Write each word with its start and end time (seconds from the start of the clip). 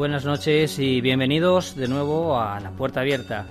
Buenas 0.00 0.24
noches 0.24 0.78
y 0.78 1.02
bienvenidos 1.02 1.76
de 1.76 1.86
nuevo 1.86 2.40
a 2.40 2.58
La 2.58 2.70
Puerta 2.70 3.02
Abierta. 3.02 3.44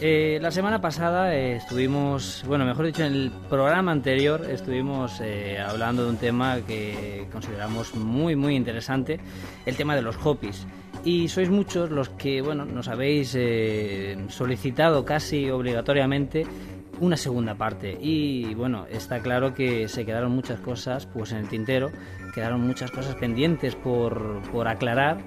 Eh, 0.00 0.38
la 0.40 0.50
semana 0.50 0.80
pasada 0.80 1.34
eh, 1.34 1.56
estuvimos, 1.56 2.42
bueno, 2.46 2.64
mejor 2.64 2.86
dicho, 2.86 3.04
en 3.04 3.12
el 3.12 3.30
programa 3.50 3.92
anterior 3.92 4.46
estuvimos 4.48 5.20
eh, 5.20 5.58
hablando 5.58 6.04
de 6.04 6.08
un 6.08 6.16
tema 6.16 6.56
que 6.66 7.28
consideramos 7.30 7.94
muy, 7.94 8.34
muy 8.34 8.56
interesante, 8.56 9.20
el 9.66 9.76
tema 9.76 9.94
de 9.94 10.00
los 10.00 10.16
hobbies. 10.16 10.66
Y 11.04 11.28
sois 11.28 11.50
muchos 11.50 11.90
los 11.90 12.08
que, 12.08 12.40
bueno, 12.40 12.64
nos 12.64 12.88
habéis 12.88 13.36
solicitado 14.28 15.04
casi 15.04 15.50
obligatoriamente 15.50 16.46
una 16.98 17.18
segunda 17.18 17.56
parte. 17.56 17.98
Y 18.00 18.54
bueno, 18.54 18.86
está 18.90 19.20
claro 19.20 19.52
que 19.52 19.86
se 19.88 20.06
quedaron 20.06 20.32
muchas 20.32 20.60
cosas 20.60 21.04
pues 21.04 21.32
en 21.32 21.38
el 21.40 21.48
tintero, 21.48 21.90
quedaron 22.34 22.66
muchas 22.66 22.90
cosas 22.90 23.16
pendientes 23.16 23.74
por, 23.74 24.40
por 24.50 24.66
aclarar 24.66 25.18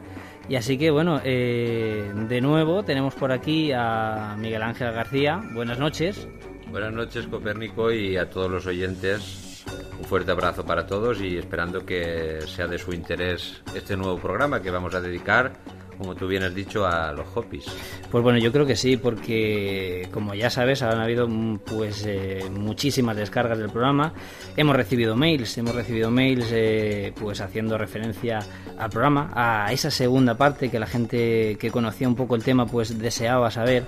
y 0.50 0.56
así 0.56 0.78
que 0.78 0.92
bueno, 0.92 1.22
eh, 1.24 2.12
de 2.30 2.42
nuevo 2.42 2.84
tenemos 2.84 3.16
por 3.16 3.32
aquí 3.32 3.72
a 3.74 4.36
Miguel 4.38 4.64
Ángel 4.64 4.92
García. 4.92 5.42
Buenas 5.54 5.80
noches. 5.80 6.28
Buenas 6.70 6.94
noches 6.94 7.28
Copérnico 7.28 7.92
y 7.92 8.18
a 8.18 8.30
todos 8.30 8.50
los 8.50 8.66
oyentes. 8.66 9.66
Un 9.98 10.06
fuerte 10.06 10.32
abrazo 10.32 10.64
para 10.66 10.86
todos 10.86 11.22
y 11.22 11.38
esperando 11.38 11.86
que 11.86 12.40
sea 12.46 12.68
de 12.68 12.78
su 12.78 12.94
interés 12.94 13.62
este 13.76 13.98
nuevo 13.98 14.18
programa 14.18 14.62
que 14.62 14.72
vamos 14.72 14.94
a 14.96 15.02
dedicar 15.02 15.54
como 15.98 16.16
tú 16.16 16.28
bien 16.28 16.44
has 16.44 16.54
dicho, 16.54 16.86
a 16.86 17.12
los 17.12 17.28
hobbies. 17.28 17.66
Pues 18.12 18.24
bueno, 18.24 18.40
yo 18.40 18.52
creo 18.52 18.66
que 18.66 18.76
sí, 18.76 18.98
porque 18.98 20.08
como 20.12 20.34
ya 20.34 20.50
sabes, 20.50 20.82
han 20.82 21.00
habido 21.00 21.28
mm, 21.28 21.60
pues 21.60 22.06
eh, 22.06 22.46
muchísimas 22.52 23.16
descargas 23.16 23.58
del 23.58 23.70
programa. 23.70 24.14
Hemos 24.56 24.76
recibido 24.76 25.16
mails, 25.16 25.58
hemos 25.58 25.76
recibido 25.76 26.12
mails 26.12 26.48
eh, 26.52 27.14
pues 27.20 27.42
haciendo 27.42 27.78
referencia 27.78 28.40
al 28.78 28.90
programa, 28.90 29.32
a 29.34 29.72
esa 29.72 29.92
segunda 29.92 30.36
parte 30.36 30.70
que 30.70 30.80
la 30.80 30.88
gente 30.88 31.58
que 31.60 31.72
conocía 31.72 32.08
un 32.08 32.16
poco 32.16 32.36
el 32.36 32.44
tema 32.44 32.66
pues 32.66 32.98
deseaba 32.98 33.52
saber 33.52 33.86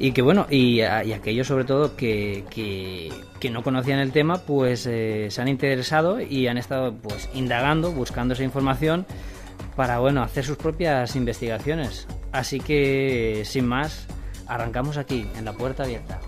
y 0.00 0.12
que 0.12 0.22
bueno 0.22 0.46
y, 0.50 0.80
aquellos 0.80 1.46
sobre 1.46 1.64
todo 1.64 1.94
que, 1.94 2.44
que, 2.50 3.50
no 3.50 3.62
conocían 3.62 4.00
el 4.00 4.12
tema 4.12 4.38
pues 4.38 4.86
eh, 4.86 5.26
se 5.30 5.42
han 5.42 5.48
interesado 5.48 6.20
y 6.20 6.46
han 6.46 6.56
estado 6.56 6.94
pues 6.94 7.28
indagando 7.34 7.92
buscando 7.92 8.34
esa 8.34 8.42
información 8.42 9.06
para 9.80 9.98
bueno, 9.98 10.22
hacer 10.22 10.44
sus 10.44 10.58
propias 10.58 11.16
investigaciones. 11.16 12.06
Así 12.32 12.60
que, 12.60 13.44
sin 13.46 13.66
más, 13.66 14.06
arrancamos 14.46 14.98
aquí, 14.98 15.26
en 15.38 15.46
la 15.46 15.54
puerta 15.54 15.84
abierta. 15.84 16.20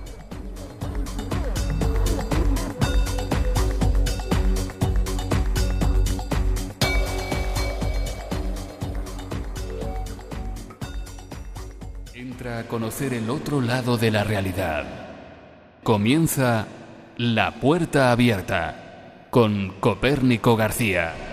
Entra 12.14 12.60
a 12.60 12.62
conocer 12.62 13.12
el 13.12 13.28
otro 13.28 13.60
lado 13.60 13.98
de 13.98 14.10
la 14.10 14.24
realidad. 14.24 14.86
Comienza 15.82 16.68
La 17.18 17.56
Puerta 17.60 18.12
Abierta 18.12 19.26
con 19.28 19.74
Copérnico 19.78 20.56
García. 20.56 21.31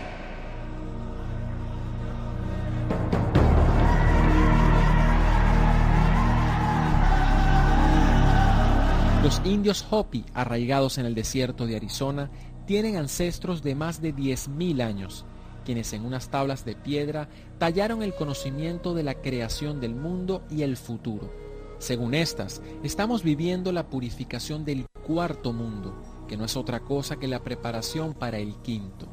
Los 9.23 9.41
indios 9.43 9.85
Hopi, 9.89 10.23
arraigados 10.33 10.97
en 10.97 11.05
el 11.05 11.13
desierto 11.13 11.67
de 11.67 11.75
Arizona, 11.75 12.31
tienen 12.65 12.95
ancestros 12.95 13.61
de 13.61 13.75
más 13.75 14.01
de 14.01 14.15
10.000 14.15 14.81
años, 14.81 15.25
quienes 15.65 15.91
en 15.91 16.05
unas 16.05 16.29
tablas 16.29 16.63
de 16.63 16.75
piedra 16.75 17.27
tallaron 17.57 18.01
el 18.01 18.15
conocimiento 18.15 18.93
de 18.93 19.03
la 19.03 19.15
creación 19.15 19.81
del 19.81 19.93
mundo 19.93 20.43
y 20.49 20.61
el 20.61 20.77
futuro. 20.77 21.33
Según 21.79 22.13
estas, 22.13 22.61
estamos 22.81 23.21
viviendo 23.21 23.73
la 23.73 23.89
purificación 23.89 24.63
del 24.63 24.85
cuarto 25.05 25.51
mundo, 25.51 26.01
que 26.29 26.37
no 26.37 26.45
es 26.45 26.55
otra 26.55 26.79
cosa 26.79 27.17
que 27.17 27.27
la 27.27 27.43
preparación 27.43 28.13
para 28.13 28.37
el 28.37 28.55
quinto. 28.61 29.05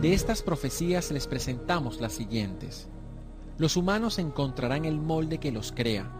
De 0.00 0.14
estas 0.14 0.40
profecías 0.40 1.10
les 1.10 1.26
presentamos 1.26 2.00
las 2.00 2.14
siguientes. 2.14 2.88
Los 3.62 3.76
humanos 3.76 4.18
encontrarán 4.18 4.86
el 4.86 4.98
molde 4.98 5.38
que 5.38 5.52
los 5.52 5.70
crea, 5.70 6.10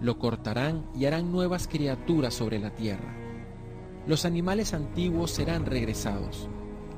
lo 0.00 0.18
cortarán 0.18 0.84
y 0.96 1.04
harán 1.04 1.30
nuevas 1.30 1.68
criaturas 1.68 2.34
sobre 2.34 2.58
la 2.58 2.74
tierra. 2.74 3.14
Los 4.08 4.24
animales 4.24 4.74
antiguos 4.74 5.30
serán 5.30 5.64
regresados. 5.64 6.48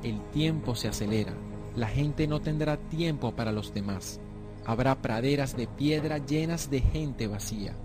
El 0.01 0.19
tiempo 0.31 0.73
se 0.73 0.87
acelera. 0.87 1.35
La 1.75 1.87
gente 1.87 2.25
no 2.25 2.41
tendrá 2.41 2.77
tiempo 2.77 3.35
para 3.35 3.51
los 3.51 3.75
demás. 3.75 4.19
Habrá 4.65 5.03
praderas 5.03 5.55
de 5.55 5.67
piedra 5.67 6.17
llenas 6.17 6.71
de 6.71 6.81
gente 6.81 7.27
vacía. 7.27 7.75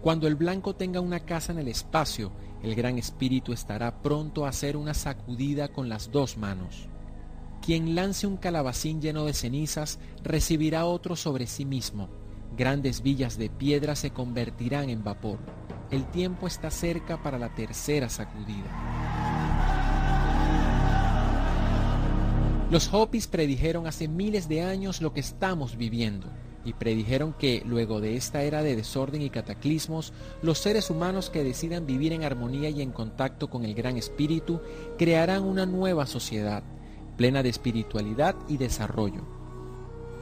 Cuando 0.00 0.28
el 0.28 0.36
blanco 0.36 0.76
tenga 0.76 1.02
una 1.02 1.20
casa 1.20 1.52
en 1.52 1.58
el 1.58 1.68
espacio, 1.68 2.32
el 2.62 2.74
gran 2.74 2.96
espíritu 2.96 3.52
estará 3.52 4.00
pronto 4.00 4.46
a 4.46 4.48
hacer 4.48 4.78
una 4.78 4.94
sacudida 4.94 5.68
con 5.68 5.90
las 5.90 6.10
dos 6.10 6.38
manos. 6.38 6.89
Quien 7.64 7.94
lance 7.94 8.26
un 8.26 8.38
calabacín 8.38 9.02
lleno 9.02 9.26
de 9.26 9.34
cenizas 9.34 9.98
recibirá 10.22 10.86
otro 10.86 11.14
sobre 11.14 11.46
sí 11.46 11.66
mismo. 11.66 12.08
Grandes 12.56 13.02
villas 13.02 13.36
de 13.36 13.50
piedra 13.50 13.96
se 13.96 14.10
convertirán 14.10 14.88
en 14.88 15.04
vapor. 15.04 15.38
El 15.90 16.10
tiempo 16.10 16.46
está 16.46 16.70
cerca 16.70 17.22
para 17.22 17.38
la 17.38 17.54
tercera 17.54 18.08
sacudida. 18.08 18.64
Los 22.70 22.92
Hopis 22.94 23.26
predijeron 23.26 23.86
hace 23.86 24.08
miles 24.08 24.48
de 24.48 24.62
años 24.62 25.02
lo 25.02 25.12
que 25.12 25.20
estamos 25.20 25.76
viviendo 25.76 26.28
y 26.64 26.72
predijeron 26.72 27.32
que 27.34 27.62
luego 27.66 28.00
de 28.00 28.16
esta 28.16 28.42
era 28.42 28.62
de 28.62 28.76
desorden 28.76 29.22
y 29.22 29.30
cataclismos, 29.30 30.12
los 30.42 30.58
seres 30.58 30.88
humanos 30.88 31.30
que 31.30 31.44
decidan 31.44 31.86
vivir 31.86 32.12
en 32.12 32.22
armonía 32.22 32.70
y 32.70 32.80
en 32.80 32.92
contacto 32.92 33.50
con 33.50 33.64
el 33.64 33.74
Gran 33.74 33.96
Espíritu 33.96 34.60
crearán 34.96 35.42
una 35.44 35.66
nueva 35.66 36.06
sociedad 36.06 36.62
plena 37.20 37.42
de 37.42 37.50
espiritualidad 37.50 38.34
y 38.48 38.56
desarrollo. 38.56 39.20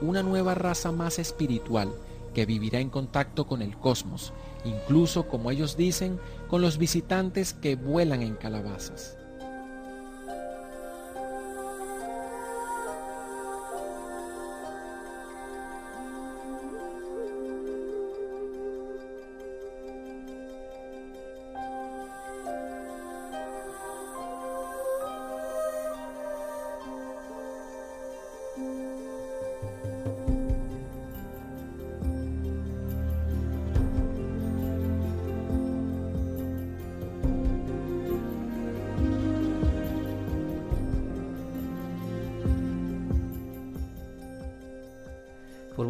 Una 0.00 0.24
nueva 0.24 0.54
raza 0.54 0.90
más 0.90 1.20
espiritual 1.20 1.94
que 2.34 2.44
vivirá 2.44 2.80
en 2.80 2.90
contacto 2.90 3.46
con 3.46 3.62
el 3.62 3.78
cosmos, 3.78 4.32
incluso, 4.64 5.28
como 5.28 5.52
ellos 5.52 5.76
dicen, 5.76 6.18
con 6.48 6.60
los 6.60 6.76
visitantes 6.76 7.52
que 7.52 7.76
vuelan 7.76 8.22
en 8.22 8.34
calabazas. 8.34 9.16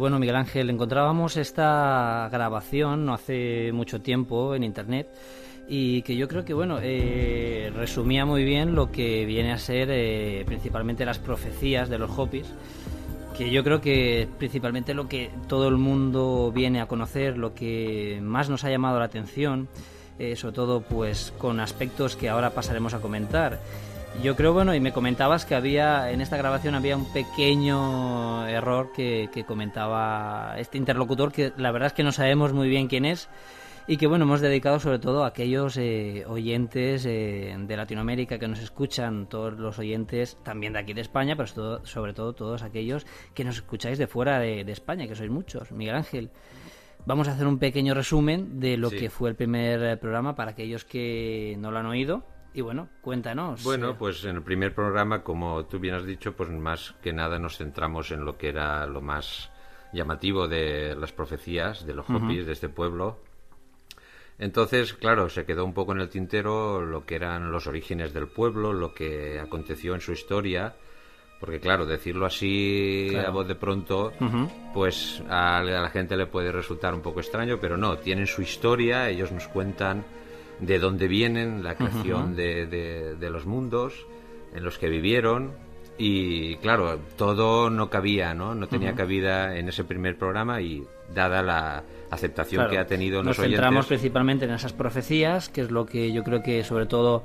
Bueno, 0.09 0.21
Miguel 0.21 0.37
Ángel, 0.37 0.71
encontrábamos 0.71 1.37
esta 1.37 2.27
grabación 2.31 3.05
no 3.05 3.13
hace 3.13 3.71
mucho 3.71 4.01
tiempo 4.01 4.55
en 4.55 4.63
Internet 4.63 5.07
y 5.67 6.01
que 6.01 6.15
yo 6.15 6.27
creo 6.27 6.43
que 6.43 6.55
bueno 6.55 6.79
eh, 6.81 7.71
resumía 7.75 8.25
muy 8.25 8.43
bien 8.43 8.73
lo 8.73 8.91
que 8.91 9.27
viene 9.27 9.51
a 9.51 9.59
ser 9.59 9.89
eh, 9.91 10.41
principalmente 10.47 11.05
las 11.05 11.19
profecías 11.19 11.89
de 11.89 11.99
los 11.99 12.09
Hopis 12.17 12.47
que 13.37 13.51
yo 13.51 13.63
creo 13.63 13.81
que 13.81 14.27
principalmente 14.39 14.95
lo 14.95 15.07
que 15.07 15.29
todo 15.47 15.67
el 15.67 15.77
mundo 15.77 16.51
viene 16.51 16.81
a 16.81 16.87
conocer 16.87 17.37
lo 17.37 17.53
que 17.53 18.17
más 18.23 18.49
nos 18.49 18.63
ha 18.63 18.71
llamado 18.71 18.97
la 18.97 19.05
atención 19.05 19.67
eh, 20.17 20.35
sobre 20.35 20.55
todo 20.55 20.81
pues 20.81 21.35
con 21.37 21.59
aspectos 21.59 22.15
que 22.15 22.29
ahora 22.29 22.49
pasaremos 22.49 22.95
a 22.95 22.99
comentar 22.99 23.59
yo 24.21 24.35
creo, 24.35 24.53
bueno, 24.53 24.75
y 24.75 24.79
me 24.79 24.91
comentabas 24.91 25.45
que 25.45 25.55
había, 25.55 26.11
en 26.11 26.21
esta 26.21 26.37
grabación 26.37 26.75
había 26.75 26.97
un 26.97 27.11
pequeño 27.11 28.47
error 28.47 28.91
que, 28.93 29.29
que 29.31 29.45
comentaba 29.45 30.55
este 30.57 30.77
interlocutor, 30.77 31.31
que 31.31 31.53
la 31.57 31.71
verdad 31.71 31.87
es 31.87 31.93
que 31.93 32.03
no 32.03 32.11
sabemos 32.11 32.53
muy 32.53 32.69
bien 32.69 32.87
quién 32.87 33.05
es, 33.05 33.29
y 33.89 33.97
que 33.97 34.05
bueno, 34.05 34.25
hemos 34.25 34.39
dedicado 34.39 34.79
sobre 34.79 34.99
todo 34.99 35.23
a 35.23 35.27
aquellos 35.29 35.75
eh, 35.77 36.23
oyentes 36.27 37.07
eh, 37.07 37.55
de 37.57 37.75
Latinoamérica 37.75 38.37
que 38.37 38.47
nos 38.47 38.59
escuchan, 38.59 39.27
todos 39.27 39.57
los 39.57 39.79
oyentes 39.79 40.37
también 40.43 40.73
de 40.73 40.79
aquí 40.79 40.93
de 40.93 41.01
España, 41.01 41.35
pero 41.35 41.83
sobre 41.83 42.13
todo 42.13 42.33
todos 42.33 42.61
aquellos 42.61 43.07
que 43.33 43.43
nos 43.43 43.55
escucháis 43.55 43.97
de 43.97 44.05
fuera 44.05 44.37
de, 44.37 44.61
España, 44.71 45.07
que 45.07 45.15
sois 45.15 45.31
muchos. 45.31 45.71
Miguel 45.71 45.95
Ángel, 45.95 46.29
vamos 47.07 47.27
a 47.27 47.31
hacer 47.31 47.47
un 47.47 47.57
pequeño 47.57 47.95
resumen 47.95 48.59
de 48.59 48.77
lo 48.77 48.91
que 48.91 49.09
fue 49.09 49.31
el 49.31 49.35
primer 49.35 49.81
eh, 49.81 49.97
programa 49.97 50.35
para 50.35 50.51
aquellos 50.51 50.85
que 50.85 51.55
no 51.57 51.71
lo 51.71 51.79
han 51.79 51.87
oído. 51.87 52.23
Y 52.53 52.61
bueno, 52.61 52.89
cuéntanos. 53.01 53.63
Bueno, 53.63 53.97
pues 53.97 54.23
en 54.25 54.37
el 54.37 54.41
primer 54.41 54.73
programa, 54.73 55.23
como 55.23 55.65
tú 55.65 55.79
bien 55.79 55.95
has 55.95 56.05
dicho, 56.05 56.35
pues 56.35 56.49
más 56.49 56.95
que 57.01 57.13
nada 57.13 57.37
nos 57.37 57.57
centramos 57.57 58.11
en 58.11 58.25
lo 58.25 58.37
que 58.37 58.49
era 58.49 58.85
lo 58.87 59.01
más 59.01 59.51
llamativo 59.93 60.47
de 60.47 60.95
las 60.95 61.11
profecías 61.11 61.85
de 61.85 61.93
los 61.93 62.09
Hopis 62.09 62.45
de 62.45 62.53
este 62.53 62.69
pueblo. 62.69 63.19
Entonces, 64.37 64.93
claro, 64.93 65.29
se 65.29 65.45
quedó 65.45 65.65
un 65.65 65.73
poco 65.73 65.91
en 65.91 65.99
el 65.99 66.09
tintero 66.09 66.81
lo 66.81 67.05
que 67.05 67.15
eran 67.15 67.51
los 67.51 67.67
orígenes 67.67 68.13
del 68.13 68.27
pueblo, 68.27 68.71
lo 68.71 68.93
que 68.93 69.39
aconteció 69.39 69.93
en 69.93 70.01
su 70.01 70.13
historia, 70.13 70.75
porque 71.39 71.59
claro, 71.59 71.85
decirlo 71.85 72.25
así 72.25 73.11
a 73.15 73.29
voz 73.31 73.47
de 73.47 73.55
pronto, 73.55 74.13
pues 74.73 75.21
a, 75.29 75.61
la 75.61 75.89
gente 75.89 76.15
le 76.15 76.25
puede 76.25 76.51
resultar 76.51 76.93
un 76.93 77.01
poco 77.01 77.19
extraño, 77.19 77.59
pero 77.59 77.77
no, 77.77 77.97
tienen 77.97 78.27
su 78.27 78.41
historia, 78.41 79.09
ellos 79.09 79.31
nos 79.31 79.47
cuentan 79.49 80.05
de 80.59 80.79
dónde 80.79 81.07
vienen, 81.07 81.63
la 81.63 81.75
creación 81.75 82.35
de, 82.35 82.65
de, 82.65 83.29
los 83.29 83.45
mundos 83.45 84.05
en 84.53 84.63
los 84.63 84.77
que 84.77 84.89
vivieron, 84.89 85.51
y 85.97 86.55
claro, 86.57 86.97
todo 87.17 87.69
no 87.69 87.89
cabía, 87.89 88.33
¿no? 88.33 88.55
No 88.55 88.67
tenía 88.67 88.95
cabida 88.95 89.57
en 89.57 89.67
ese 89.67 89.83
primer 89.83 90.17
programa 90.17 90.61
y 90.61 90.85
dada 91.13 91.43
la 91.43 91.83
aceptación 92.09 92.69
que 92.69 92.77
ha 92.77 92.87
tenido 92.87 93.21
Nos 93.21 93.35
centramos 93.35 93.85
principalmente 93.85 94.45
en 94.45 94.51
esas 94.51 94.71
profecías, 94.71 95.49
que 95.49 95.61
es 95.61 95.71
lo 95.71 95.85
que 95.85 96.13
yo 96.13 96.23
creo 96.23 96.41
que 96.41 96.63
sobre 96.63 96.85
todo 96.85 97.23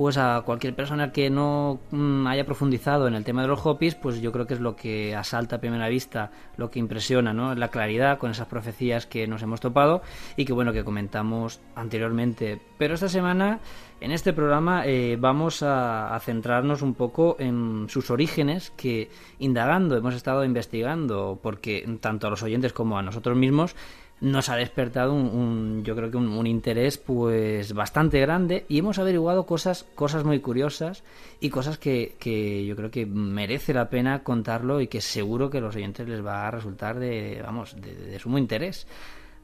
pues 0.00 0.16
a 0.16 0.40
cualquier 0.46 0.74
persona 0.74 1.12
que 1.12 1.28
no 1.28 1.78
mm, 1.90 2.26
haya 2.26 2.46
profundizado 2.46 3.06
en 3.06 3.14
el 3.14 3.22
tema 3.22 3.42
de 3.42 3.48
los 3.48 3.60
Hopis, 3.66 3.94
pues 3.94 4.22
yo 4.22 4.32
creo 4.32 4.46
que 4.46 4.54
es 4.54 4.60
lo 4.60 4.74
que 4.74 5.14
asalta 5.14 5.56
a 5.56 5.60
primera 5.60 5.90
vista, 5.90 6.30
lo 6.56 6.70
que 6.70 6.78
impresiona, 6.78 7.34
¿no? 7.34 7.54
La 7.54 7.68
claridad 7.68 8.16
con 8.16 8.30
esas 8.30 8.46
profecías 8.46 9.04
que 9.04 9.26
nos 9.26 9.42
hemos 9.42 9.60
topado 9.60 10.00
y 10.38 10.46
que 10.46 10.54
bueno 10.54 10.72
que 10.72 10.84
comentamos 10.84 11.60
anteriormente. 11.74 12.62
Pero 12.78 12.94
esta 12.94 13.10
semana 13.10 13.60
en 14.00 14.12
este 14.12 14.32
programa 14.32 14.86
eh, 14.86 15.18
vamos 15.20 15.62
a, 15.62 16.18
centrarnos 16.22 16.80
un 16.80 16.94
poco 16.94 17.36
en 17.38 17.84
sus 17.90 18.10
orígenes 18.10 18.70
que 18.70 19.10
indagando 19.38 19.98
hemos 19.98 20.14
estado 20.14 20.46
investigando 20.46 21.38
porque 21.42 21.86
tanto 22.00 22.26
a 22.26 22.30
los 22.30 22.42
oyentes 22.42 22.72
como 22.72 22.98
a 22.98 23.02
nosotros 23.02 23.36
mismos 23.36 23.76
nos 24.20 24.48
ha 24.50 24.56
despertado 24.56 25.14
un, 25.14 25.82
yo 25.84 25.96
creo 25.96 26.10
que 26.10 26.16
un, 26.18 26.46
interés 26.46 26.98
pues 26.98 27.72
bastante 27.72 28.20
grande 28.20 28.66
y 28.68 28.78
hemos 28.78 28.98
averiguado 28.98 29.46
cosas 29.46 29.84
cosas 29.94 30.24
muy 30.24 30.40
curiosas 30.40 31.04
y 31.40 31.48
cosas 31.48 31.78
que, 31.78 32.16
que, 32.18 32.66
yo 32.66 32.76
creo 32.76 32.90
que 32.90 33.06
merece 33.06 33.72
la 33.72 33.88
pena 33.88 34.22
contarlo 34.22 34.80
y 34.80 34.88
que 34.88 35.00
seguro 35.00 35.48
que 35.48 35.58
a 35.58 35.60
los 35.62 35.76
oyentes 35.76 36.06
les 36.08 36.24
va 36.24 36.46
a 36.46 36.50
resultar 36.50 36.98
de 36.98 37.40
vamos 37.42 37.76
de, 37.80 38.18
sumo 38.18 38.38
interés. 38.38 38.86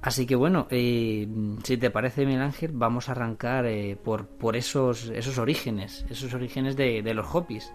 Así 0.03 0.27
que 0.27 0.37
bueno 0.37 0.67
eh, 0.71 1.27
si 1.65 1.79
te 1.79 1.91
parece 1.91 2.27
Miguel 2.27 2.43
Ángel 2.43 2.73
vamos 2.75 3.09
a 3.09 3.13
arrancar 3.13 3.67
eh, 3.67 3.97
por 3.97 4.27
por 4.27 4.57
esos 4.57 5.09
esos 5.09 5.39
orígenes 5.39 6.05
esos 6.11 6.35
orígenes 6.35 6.77
de, 6.77 7.03
de 7.03 7.15
los 7.15 7.35
hopis 7.35 7.73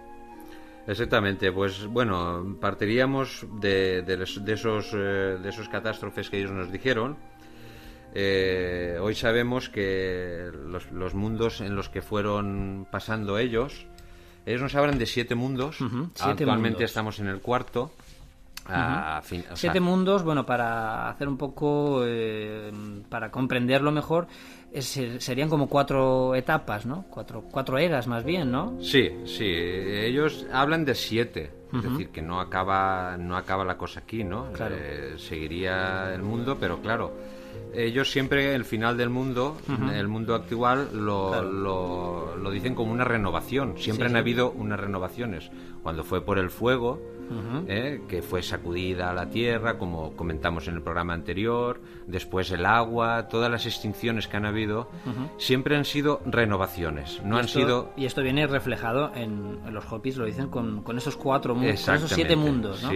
Exactamente, 0.87 1.51
pues 1.51 1.85
bueno, 1.85 2.57
partiríamos 2.59 3.45
de, 3.59 4.01
de, 4.01 4.23
esos, 4.53 4.91
eh, 4.93 5.37
de 5.41 5.49
esos 5.49 5.69
catástrofes 5.69 6.29
que 6.29 6.39
ellos 6.39 6.51
nos 6.51 6.71
dijeron. 6.71 7.17
Eh, 8.13 8.97
hoy 8.99 9.15
sabemos 9.15 9.69
que 9.69 10.51
los, 10.91 11.13
mundos 11.13 11.61
en 11.61 11.75
los 11.75 11.87
que 11.89 12.01
fueron 12.01 12.87
pasando 12.91 13.37
ellos, 13.37 13.85
ellos 14.45 14.61
nos 14.61 14.75
hablan 14.75 14.97
de 14.97 15.05
siete 15.05 15.35
mundos. 15.35 15.77
Actualmente 16.19 16.83
estamos 16.83 17.19
en 17.19 17.27
el 17.27 17.39
cuarto. 17.41 17.91
Siete 19.53 19.79
mundos, 19.79 20.23
bueno, 20.23 20.45
para 20.45 21.09
hacer 21.09 21.27
un 21.27 21.37
poco, 21.37 22.03
eh, 22.05 22.71
para 23.09 23.31
comprenderlo 23.31 23.91
mejor, 23.91 24.27
serían 24.79 25.49
como 25.49 25.67
cuatro 25.67 26.35
etapas, 26.35 26.85
¿no? 26.85 27.05
Cuatro, 27.09 27.43
cuatro 27.51 27.77
eras 27.77 28.07
más 28.07 28.23
bien, 28.23 28.51
¿no? 28.51 28.77
Sí, 28.81 29.09
sí. 29.25 29.45
Ellos 29.45 30.45
hablan 30.51 30.85
de 30.85 30.95
siete. 30.95 31.51
Es 31.73 31.83
decir, 31.83 32.09
que 32.09 32.21
no 32.21 32.41
acaba, 32.41 33.15
no 33.17 33.37
acaba 33.37 33.63
la 33.63 33.77
cosa 33.77 34.01
aquí, 34.01 34.25
¿no? 34.25 34.47
Eh, 34.59 35.13
seguiría 35.17 36.13
el 36.13 36.21
mundo, 36.21 36.57
pero 36.59 36.81
claro, 36.81 37.13
ellos 37.73 38.11
siempre 38.11 38.53
el 38.53 38.65
final 38.65 38.97
del 38.97 39.09
mundo, 39.09 39.57
el 39.93 40.07
mundo 40.09 40.35
actual, 40.35 40.89
lo, 40.93 41.41
lo, 42.35 42.51
dicen 42.51 42.75
como 42.75 42.91
una 42.91 43.05
renovación. 43.05 43.77
Siempre 43.77 44.07
han 44.07 44.17
habido 44.17 44.51
unas 44.51 44.79
renovaciones. 44.79 45.49
Cuando 45.83 46.03
fue 46.03 46.23
por 46.23 46.37
el 46.37 46.49
fuego, 46.49 46.99
¿eh? 47.67 48.01
que 48.07 48.21
fue 48.21 48.41
sacudida 48.41 49.09
a 49.09 49.13
la 49.13 49.29
tierra, 49.29 49.77
como 49.77 50.15
comentamos 50.15 50.67
en 50.67 50.75
el 50.75 50.81
programa 50.81 51.13
anterior, 51.13 51.81
después 52.07 52.51
el 52.51 52.65
agua, 52.65 53.27
todas 53.27 53.49
las 53.49 53.65
extinciones 53.65 54.27
que 54.27 54.37
han 54.37 54.45
habido, 54.45 54.89
siempre 55.37 55.75
han 55.75 55.85
sido 55.85 56.21
renovaciones, 56.25 57.21
no 57.23 57.37
han 57.37 57.47
sido... 57.47 57.91
Y 57.95 58.05
esto 58.05 58.21
viene 58.21 58.47
reflejado 58.47 59.11
en, 59.15 59.59
los 59.73 59.91
Hopis, 59.91 60.17
lo 60.17 60.25
dicen 60.25 60.47
con, 60.49 60.83
esos 60.97 61.15
cuatro 61.15 61.55
mundos, 61.55 61.83
con 61.83 61.95
esos 61.95 62.11
siete 62.11 62.35
mundos, 62.35 62.83
¿no? 62.83 62.89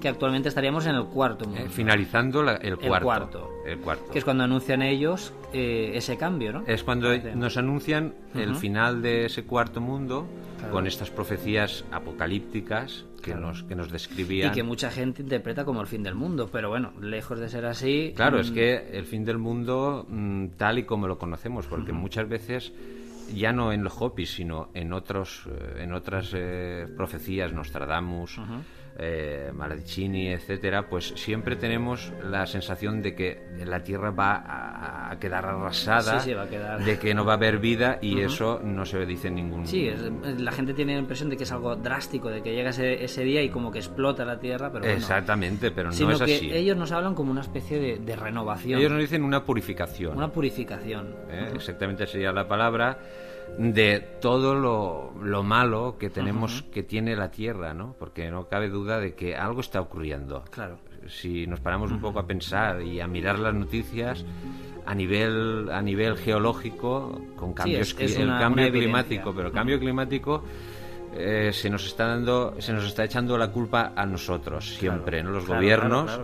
Que 0.00 0.08
actualmente 0.08 0.48
estaríamos 0.48 0.86
en 0.86 0.94
el 0.94 1.04
cuarto 1.06 1.46
mundo. 1.46 1.60
Eh, 1.60 1.68
finalizando 1.68 2.48
el 2.48 2.76
cuarto. 2.78 3.50
El 3.66 3.78
cuarto. 3.78 4.10
Que 4.12 4.18
es 4.18 4.24
cuando 4.24 4.44
anuncian 4.44 4.82
ellos 4.82 5.32
eh, 5.52 5.92
ese 5.94 6.16
cambio, 6.16 6.52
¿no? 6.52 6.64
Es 6.66 6.84
cuando 6.84 7.16
nos 7.34 7.56
anuncian 7.56 8.14
el 8.34 8.54
final 8.56 9.02
de 9.02 9.26
ese 9.26 9.44
cuarto 9.44 9.80
mundo 9.80 10.26
con 10.70 10.86
estas 10.86 11.10
profecías 11.10 11.84
apocalípticas 11.90 13.04
que, 13.22 13.34
nos, 13.34 13.62
que 13.64 13.74
nos 13.74 13.90
describían. 13.90 14.50
Y 14.50 14.54
que 14.54 14.62
mucha 14.62 14.90
gente 14.90 15.22
interpreta 15.22 15.64
como 15.64 15.80
el 15.80 15.86
fin 15.86 16.02
del 16.02 16.14
mundo, 16.14 16.48
pero 16.50 16.68
bueno, 16.68 16.92
lejos 17.00 17.38
de 17.38 17.48
ser 17.48 17.66
así. 17.66 18.12
Claro, 18.16 18.40
es 18.40 18.50
mm, 18.50 18.54
que 18.54 18.76
el 18.92 19.04
fin 19.04 19.24
del 19.24 19.38
mundo, 19.38 20.06
mm, 20.08 20.48
tal 20.56 20.78
y 20.78 20.84
como 20.84 21.06
lo 21.06 21.18
conocemos, 21.18 21.66
porque 21.66 21.92
muchas 21.92 22.28
veces 22.28 22.72
ya 23.34 23.52
no 23.52 23.72
en 23.72 23.84
los 23.84 23.94
Hopis, 24.00 24.34
sino 24.34 24.70
en 24.74 24.92
otros 24.92 25.46
eh, 25.46 25.82
en 25.82 25.92
otras 25.92 26.32
eh, 26.34 26.86
profecías, 26.96 27.52
Nostradamus, 27.52 28.38
eh, 28.98 29.50
etcétera, 29.56 30.88
pues 30.88 31.12
siempre 31.16 31.56
tenemos 31.56 32.12
la 32.22 32.46
sensación 32.46 33.02
de 33.02 33.14
que 33.14 33.42
la 33.64 33.82
Tierra 33.82 34.10
va 34.10 35.10
a, 35.10 35.18
quedar 35.18 35.44
arrasada, 35.46 36.22
de 36.24 36.98
que 36.98 37.14
no 37.14 37.24
va 37.24 37.32
a 37.32 37.36
haber 37.36 37.58
vida 37.58 37.98
y 38.00 38.20
eso 38.20 38.60
no 38.62 38.84
se 38.84 39.04
dice 39.06 39.28
en 39.28 39.34
ningún. 39.36 39.66
Sí, 39.66 39.90
la 40.38 40.52
gente 40.52 40.74
tiene 40.74 40.94
la 40.94 41.00
impresión 41.00 41.30
de 41.30 41.36
que 41.36 41.44
es 41.44 41.52
algo 41.52 41.76
drástico, 41.76 42.30
de 42.30 42.42
que 42.42 42.52
llega 42.54 42.70
ese, 42.70 43.24
día 43.24 43.42
y 43.42 43.50
como 43.50 43.70
que 43.70 43.78
explota 43.78 44.24
la 44.24 44.38
Tierra, 44.38 44.70
pero 44.72 44.86
exactamente, 44.86 45.70
pero 45.70 45.90
no 45.90 46.10
es 46.10 46.20
así. 46.20 46.48
Que 46.48 46.58
ellos 46.58 46.76
nos 46.76 46.92
hablan 46.92 47.14
como 47.14 47.30
una 47.30 47.42
especie 47.42 47.98
de, 47.98 48.16
renovación. 48.16 48.78
Ellos 48.78 48.92
nos 48.92 49.00
dicen 49.00 49.24
una 49.24 49.44
purificación. 49.44 50.16
Una 50.16 50.30
purificación. 50.30 51.14
¿Eh? 51.30 51.52
Exactamente 51.54 52.06
sería 52.06 52.32
la 52.32 52.46
palabra 52.46 52.98
de 53.58 54.00
todo 54.20 54.54
lo, 54.54 55.12
lo 55.22 55.42
malo 55.42 55.96
que 55.98 56.10
tenemos, 56.10 56.62
que 56.72 56.82
tiene 56.82 57.16
la 57.16 57.30
Tierra, 57.30 57.74
¿no? 57.74 57.94
Porque 57.98 58.30
no 58.30 58.48
cabe 58.48 58.68
duda 58.68 58.98
de 58.98 59.14
que 59.14 59.36
algo 59.36 59.60
está 59.60 59.80
ocurriendo. 59.80 60.44
Claro. 60.50 60.78
Si 61.08 61.46
nos 61.46 61.60
paramos 61.60 61.90
un 61.90 62.00
poco 62.00 62.18
a 62.18 62.26
pensar 62.26 62.82
y 62.82 63.00
a 63.00 63.06
mirar 63.06 63.38
las 63.38 63.54
noticias 63.54 64.24
a 64.86 64.94
nivel 64.94 65.68
a 65.70 65.82
nivel 65.82 66.16
geológico 66.16 67.20
con 67.36 67.52
cambios 67.52 67.94
el 67.98 68.26
cambio 68.26 68.70
climático, 68.70 69.32
pero 69.34 69.48
el 69.48 69.54
cambio 69.54 69.78
climático 69.78 70.42
eh, 71.14 71.50
se 71.52 71.70
nos 71.70 71.86
está 71.86 72.06
dando 72.06 72.56
se 72.58 72.72
nos 72.72 72.84
está 72.84 73.04
echando 73.04 73.36
la 73.36 73.50
culpa 73.50 73.92
a 73.94 74.06
nosotros 74.06 74.74
siempre, 74.76 75.22
¿no? 75.22 75.30
Los 75.30 75.46
gobiernos, 75.46 76.20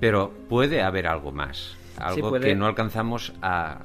pero 0.00 0.32
puede 0.48 0.82
haber 0.82 1.06
algo 1.06 1.32
más, 1.32 1.76
algo 1.98 2.32
que 2.38 2.54
no 2.54 2.66
alcanzamos 2.66 3.32
a 3.42 3.80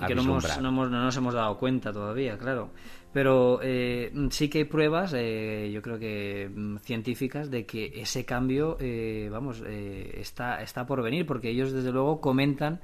y 0.00 0.06
que 0.06 0.14
no, 0.14 0.22
no, 0.22 0.88
nos 0.88 1.16
hemos 1.16 1.34
dado 1.34 1.56
cuenta 1.58 1.92
todavía, 1.92 2.36
claro. 2.38 2.70
Pero 3.12 3.60
eh, 3.62 4.12
sí 4.30 4.48
que 4.48 4.58
hay 4.58 4.64
pruebas, 4.64 5.14
eh, 5.16 5.70
yo 5.72 5.80
creo 5.82 5.98
que 5.98 6.50
mm, 6.52 6.78
científicas, 6.78 7.50
de 7.50 7.64
que 7.64 7.92
ese 7.94 8.24
cambio, 8.24 8.76
eh, 8.80 9.28
vamos, 9.30 9.62
está, 9.64 10.62
está 10.62 10.84
por 10.84 11.02
venir, 11.02 11.24
porque 11.24 11.50
ellos 11.50 11.72
desde 11.72 11.92
luego 11.92 12.20
comentan 12.20 12.80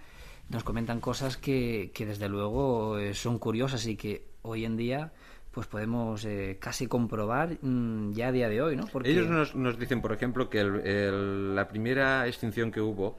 nos 0.50 0.64
comentan 0.64 1.00
cosas 1.00 1.36
que, 1.36 1.92
que 1.94 2.04
desde 2.04 2.28
luego 2.28 2.98
eh, 2.98 3.14
son 3.14 3.38
curiosas 3.38 3.86
y 3.86 3.96
que 3.96 4.26
hoy 4.42 4.64
en 4.64 4.76
día 4.76 5.12
pues 5.52 5.66
podemos 5.66 6.24
eh, 6.24 6.58
casi 6.60 6.86
comprobar 6.86 7.58
mm, 7.60 8.12
ya 8.12 8.28
a 8.28 8.32
día 8.32 8.48
de 8.48 8.62
hoy, 8.62 8.76
¿no? 8.76 8.84
Porque... 8.86 9.10
Ellos 9.10 9.28
nos, 9.28 9.54
nos, 9.56 9.78
dicen, 9.78 10.00
por 10.00 10.12
ejemplo, 10.12 10.48
que 10.48 10.60
el, 10.60 11.56
la 11.56 11.66
primera 11.66 12.26
extinción 12.28 12.70
que 12.70 12.80
hubo 12.80 13.18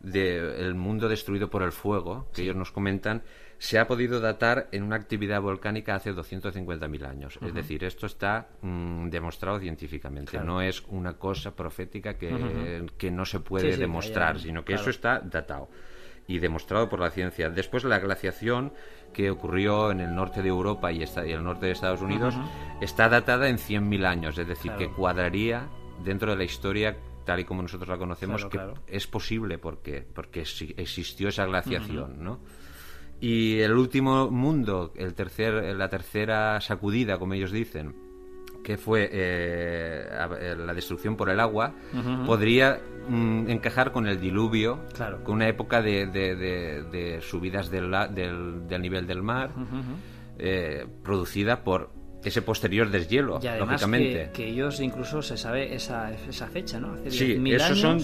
del 0.00 0.74
mundo 0.74 1.08
destruido 1.08 1.50
por 1.50 1.62
el 1.62 1.72
fuego, 1.72 2.28
que 2.32 2.42
ellos 2.42 2.56
nos 2.56 2.70
comentan, 2.70 3.22
se 3.58 3.78
ha 3.78 3.88
podido 3.88 4.20
datar 4.20 4.68
en 4.70 4.84
una 4.84 4.96
actividad 4.96 5.42
volcánica 5.42 5.96
hace 5.96 6.14
250.000 6.14 7.06
años. 7.06 7.38
Es 7.42 7.52
decir, 7.52 7.82
esto 7.82 8.06
está 8.06 8.48
mm, 8.62 9.08
demostrado 9.08 9.58
científicamente. 9.58 10.38
No 10.38 10.62
es 10.62 10.84
una 10.88 11.14
cosa 11.14 11.56
profética 11.56 12.14
que, 12.14 12.86
que 12.96 13.10
no 13.10 13.24
se 13.24 13.40
puede 13.40 13.76
demostrar, 13.76 14.38
sino 14.38 14.64
que 14.64 14.74
eso 14.74 14.90
está 14.90 15.20
datado 15.20 15.68
y 16.28 16.38
demostrado 16.38 16.88
por 16.88 17.00
la 17.00 17.10
ciencia. 17.10 17.48
Después 17.48 17.82
la 17.84 17.98
glaciación 17.98 18.72
que 19.12 19.30
ocurrió 19.30 19.90
en 19.90 20.00
el 20.00 20.14
norte 20.14 20.42
de 20.42 20.50
Europa 20.50 20.92
y, 20.92 21.02
el 21.02 21.42
norte 21.42 21.66
de 21.66 21.72
Estados 21.72 22.02
Unidos 22.02 22.34
está 22.80 23.08
datada 23.08 23.48
en 23.48 23.56
100.000 23.56 24.06
años, 24.06 24.38
es 24.38 24.46
decir, 24.46 24.72
que 24.72 24.92
cuadraría 24.92 25.68
dentro 26.04 26.30
de 26.30 26.36
la 26.36 26.44
historia 26.44 26.96
tal 27.28 27.40
y 27.40 27.44
como 27.44 27.60
nosotros 27.60 27.90
la 27.90 27.98
conocemos, 27.98 28.46
que 28.46 28.58
es 28.86 29.06
posible 29.06 29.58
porque, 29.58 30.02
porque 30.14 30.40
existió 30.40 31.28
esa 31.28 31.44
glaciación, 31.44 32.24
¿no? 32.24 32.40
Y 33.20 33.58
el 33.58 33.72
último 33.72 34.30
mundo, 34.30 34.94
el 34.96 35.12
tercer, 35.12 35.76
la 35.76 35.90
tercera 35.90 36.58
sacudida, 36.62 37.18
como 37.18 37.34
ellos 37.34 37.52
dicen, 37.52 37.94
que 38.64 38.78
fue 38.78 39.10
eh, 39.12 40.08
la 40.56 40.72
destrucción 40.72 41.18
por 41.18 41.28
el 41.28 41.38
agua, 41.38 41.74
podría 42.24 42.80
mm, 43.06 43.50
encajar 43.50 43.92
con 43.92 44.06
el 44.06 44.18
diluvio, 44.18 44.80
con 45.22 45.34
una 45.34 45.48
época 45.48 45.82
de, 45.82 46.06
de, 46.06 47.20
subidas 47.20 47.68
del, 47.70 47.90
del, 48.14 48.80
nivel 48.80 49.06
del 49.06 49.22
mar, 49.22 49.50
eh, 50.38 50.86
producida 51.02 51.62
por 51.62 51.90
ese 52.28 52.42
posterior 52.42 52.90
deshielo, 52.90 53.40
y 53.42 53.46
además 53.46 53.82
lógicamente. 53.82 54.30
Que, 54.32 54.48
ellos 54.48 54.80
incluso 54.80 55.22
se 55.22 55.36
sabe 55.36 55.74
esa, 55.74 56.12
esa 56.12 56.46
fecha, 56.46 56.78
¿no? 56.80 56.94
Hace 56.94 57.10
sí, 57.10 57.42
esos 57.52 57.78
son. 57.78 58.00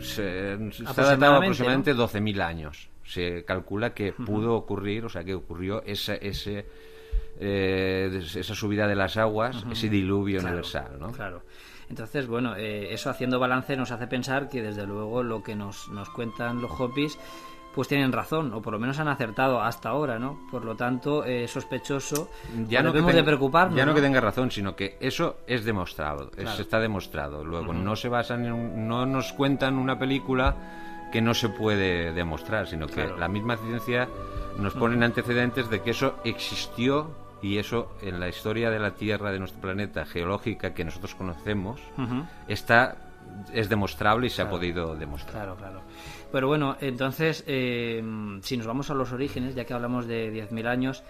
Se, 0.00 0.54
está 0.70 1.02
datado 1.02 1.36
aproximadamente 1.36 1.94
12.000 1.94 2.40
años 2.40 2.88
se 3.08 3.42
calcula 3.44 3.94
que 3.94 4.12
pudo 4.12 4.54
ocurrir, 4.54 5.06
o 5.06 5.08
sea, 5.08 5.24
que 5.24 5.34
ocurrió 5.34 5.82
ese, 5.84 6.18
ese 6.20 6.66
eh, 7.40 8.20
esa 8.34 8.54
subida 8.54 8.86
de 8.86 8.94
las 8.94 9.16
aguas, 9.16 9.64
ese 9.72 9.88
diluvio 9.88 10.40
universal, 10.40 10.98
¿no? 11.00 11.12
Claro. 11.12 11.42
Entonces, 11.88 12.26
bueno, 12.26 12.54
eh, 12.56 12.92
eso 12.92 13.08
haciendo 13.08 13.38
balance 13.38 13.76
nos 13.76 13.92
hace 13.92 14.06
pensar 14.06 14.50
que 14.50 14.60
desde 14.60 14.86
luego 14.86 15.22
lo 15.22 15.42
que 15.42 15.54
nos, 15.54 15.88
nos 15.88 16.10
cuentan 16.10 16.60
los 16.60 16.70
Hopis 16.78 17.18
pues 17.78 17.86
tienen 17.86 18.10
razón, 18.10 18.52
o 18.54 18.60
por 18.60 18.72
lo 18.72 18.80
menos 18.80 18.98
han 18.98 19.06
acertado 19.06 19.62
hasta 19.62 19.90
ahora, 19.90 20.18
¿no? 20.18 20.40
Por 20.50 20.64
lo 20.64 20.74
tanto, 20.74 21.24
eh, 21.24 21.46
sospechoso, 21.46 22.28
ya 22.66 22.82
no 22.82 22.90
debemos 22.90 23.14
de 23.14 23.22
preocuparnos. 23.22 23.76
Ya 23.76 23.86
no, 23.86 23.94
que 23.94 24.00
tenga 24.00 24.20
razón, 24.20 24.50
sino 24.50 24.74
que 24.74 24.96
eso 24.98 25.36
es 25.46 25.64
demostrado, 25.64 26.28
está 26.36 26.80
demostrado. 26.80 27.44
Luego, 27.44 27.72
no 27.72 27.94
se 27.94 28.08
basan 28.08 28.46
en, 28.46 28.88
no 28.88 29.06
nos 29.06 29.32
cuentan 29.32 29.78
una 29.78 29.96
película 29.96 30.56
que 31.12 31.22
no 31.22 31.34
se 31.34 31.50
puede 31.50 32.12
demostrar, 32.12 32.66
sino 32.66 32.88
que 32.88 33.06
la 33.16 33.28
misma 33.28 33.56
ciencia 33.56 34.08
nos 34.58 34.74
pone 34.74 34.96
en 34.96 35.04
antecedentes 35.04 35.70
de 35.70 35.80
que 35.80 35.92
eso 35.92 36.16
existió 36.24 37.12
y 37.42 37.58
eso 37.58 37.92
en 38.02 38.18
la 38.18 38.26
historia 38.26 38.70
de 38.70 38.80
la 38.80 38.94
Tierra, 38.94 39.30
de 39.30 39.38
nuestro 39.38 39.60
planeta 39.60 40.04
geológica 40.04 40.74
que 40.74 40.84
nosotros 40.84 41.14
conocemos, 41.14 41.80
está 42.48 42.96
es 43.52 43.68
demostrable 43.68 44.26
y 44.26 44.30
se 44.30 44.42
ha 44.42 44.50
podido 44.50 44.94
demostrar. 44.94 45.32
Claro, 45.32 45.56
claro. 45.56 45.82
Pero 46.30 46.46
bueno, 46.46 46.76
entonces, 46.80 47.44
eh, 47.46 48.02
si 48.42 48.56
nos 48.56 48.66
vamos 48.66 48.90
a 48.90 48.94
los 48.94 49.12
orígenes, 49.12 49.54
ya 49.54 49.64
que 49.64 49.74
hablamos 49.74 50.06
de 50.06 50.32
10.000 50.32 50.66
años, 50.66 51.02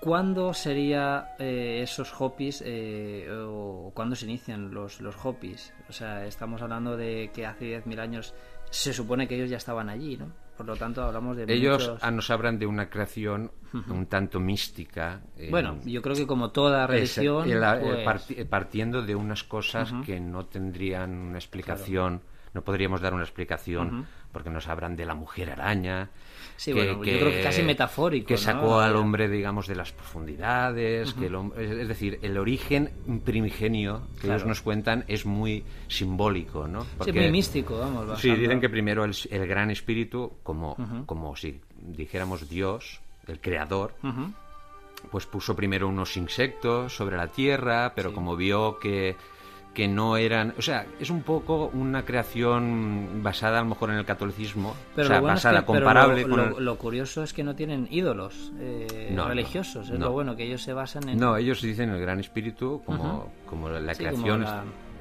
¿cuándo 0.00 0.54
sería 0.54 1.34
eh, 1.38 1.80
esos 1.82 2.14
hopis 2.18 2.62
eh, 2.64 3.28
o 3.30 3.90
cuándo 3.94 4.14
se 4.14 4.26
inician 4.26 4.72
los, 4.72 5.00
los 5.00 5.16
hopis? 5.22 5.72
O 5.88 5.92
sea, 5.92 6.26
estamos 6.26 6.62
hablando 6.62 6.96
de 6.96 7.30
que 7.34 7.46
hace 7.46 7.82
10.000 7.82 8.00
años 8.00 8.34
se 8.70 8.92
supone 8.92 9.26
que 9.26 9.36
ellos 9.36 9.50
ya 9.50 9.56
estaban 9.56 9.88
allí, 9.88 10.16
¿no? 10.16 10.30
Por 10.56 10.66
lo 10.66 10.76
tanto, 10.76 11.02
hablamos 11.02 11.36
de. 11.36 11.44
Ellos 11.48 11.92
nos 12.10 12.30
hablan 12.30 12.58
de 12.58 12.66
una 12.66 12.88
creación 12.88 13.50
un 13.90 14.06
tanto 14.06 14.40
mística. 14.40 15.20
bueno, 15.50 15.78
yo 15.84 16.00
creo 16.00 16.16
que 16.16 16.26
como 16.26 16.50
toda 16.50 16.86
religión. 16.86 17.44
Pues 17.44 18.46
partiendo 18.48 19.02
de 19.02 19.14
unas 19.14 19.44
cosas 19.44 19.92
que 20.04 20.18
no 20.18 20.46
tendrían 20.46 21.12
una 21.14 21.36
explicación, 21.36 22.22
no 22.54 22.62
podríamos 22.64 23.02
dar 23.02 23.12
una 23.12 23.24
explicación, 23.24 24.06
porque 24.36 24.50
nos 24.50 24.68
hablan 24.68 24.96
de 24.96 25.06
la 25.06 25.14
mujer 25.14 25.48
araña, 25.48 26.10
Sí, 26.58 26.74
que, 26.74 26.84
bueno, 26.84 27.04
yo 27.04 27.18
creo 27.18 27.30
que 27.30 27.42
casi 27.42 27.62
metafórico. 27.62 28.28
Que 28.28 28.36
sacó 28.36 28.80
al 28.80 28.96
hombre, 28.96 29.30
digamos, 29.30 29.66
de 29.66 29.76
las 29.76 29.92
profundidades. 29.92 31.14
que 31.14 31.30
es 31.58 31.88
decir, 31.88 32.18
el 32.20 32.36
origen 32.36 32.90
primigenio 33.24 34.02
que 34.20 34.26
ellos 34.26 34.44
nos 34.44 34.60
cuentan 34.60 35.04
es 35.08 35.24
muy 35.24 35.64
simbólico, 35.88 36.68
¿no? 36.68 36.86
sí, 37.02 37.12
muy 37.12 37.30
místico, 37.30 37.78
vamos. 37.78 38.20
Sí, 38.20 38.30
dicen 38.34 38.60
que 38.60 38.68
primero 38.68 39.04
el, 39.04 39.46
gran 39.46 39.70
espíritu, 39.70 40.34
como, 40.42 40.76
como 41.06 41.34
si 41.34 41.62
dijéramos 41.80 42.46
Dios, 42.46 43.00
el 43.26 43.40
creador, 43.40 43.94
pues 45.10 45.24
puso 45.24 45.56
primero 45.56 45.88
unos 45.88 46.18
insectos 46.18 46.94
sobre 46.94 47.16
la 47.16 47.28
tierra, 47.28 47.94
pero 47.94 48.12
como 48.12 48.36
vio 48.36 48.78
que 48.78 49.16
que 49.76 49.88
no 49.88 50.16
eran, 50.16 50.54
o 50.56 50.62
sea, 50.62 50.86
es 50.98 51.10
un 51.10 51.20
poco 51.20 51.70
una 51.74 52.02
creación 52.02 53.22
basada 53.22 53.58
a 53.58 53.62
lo 53.62 53.68
mejor 53.68 53.90
en 53.90 53.96
el 53.96 54.06
catolicismo, 54.06 54.74
pero 54.94 55.08
o 55.08 55.10
sea, 55.10 55.20
basada, 55.20 55.66
comparable 55.66 56.22
lo, 56.22 56.54
con 56.54 56.64
lo, 56.64 56.78
curioso 56.78 57.22
es 57.22 57.34
que 57.34 57.44
no 57.44 57.54
tienen 57.54 57.86
ídolos 57.90 58.54
eh, 58.58 59.14
religiosos, 59.14 59.90
es 59.90 60.00
lo 60.00 60.12
bueno 60.12 60.34
que 60.34 60.44
ellos 60.44 60.62
se 60.62 60.72
basan 60.72 61.10
en. 61.10 61.18
No, 61.18 61.36
ellos 61.36 61.60
dicen 61.60 61.90
el 61.90 62.00
Gran 62.00 62.20
Espíritu 62.20 62.80
como, 62.86 63.30
como 63.44 63.68
la 63.68 63.94
creación. 63.94 64.46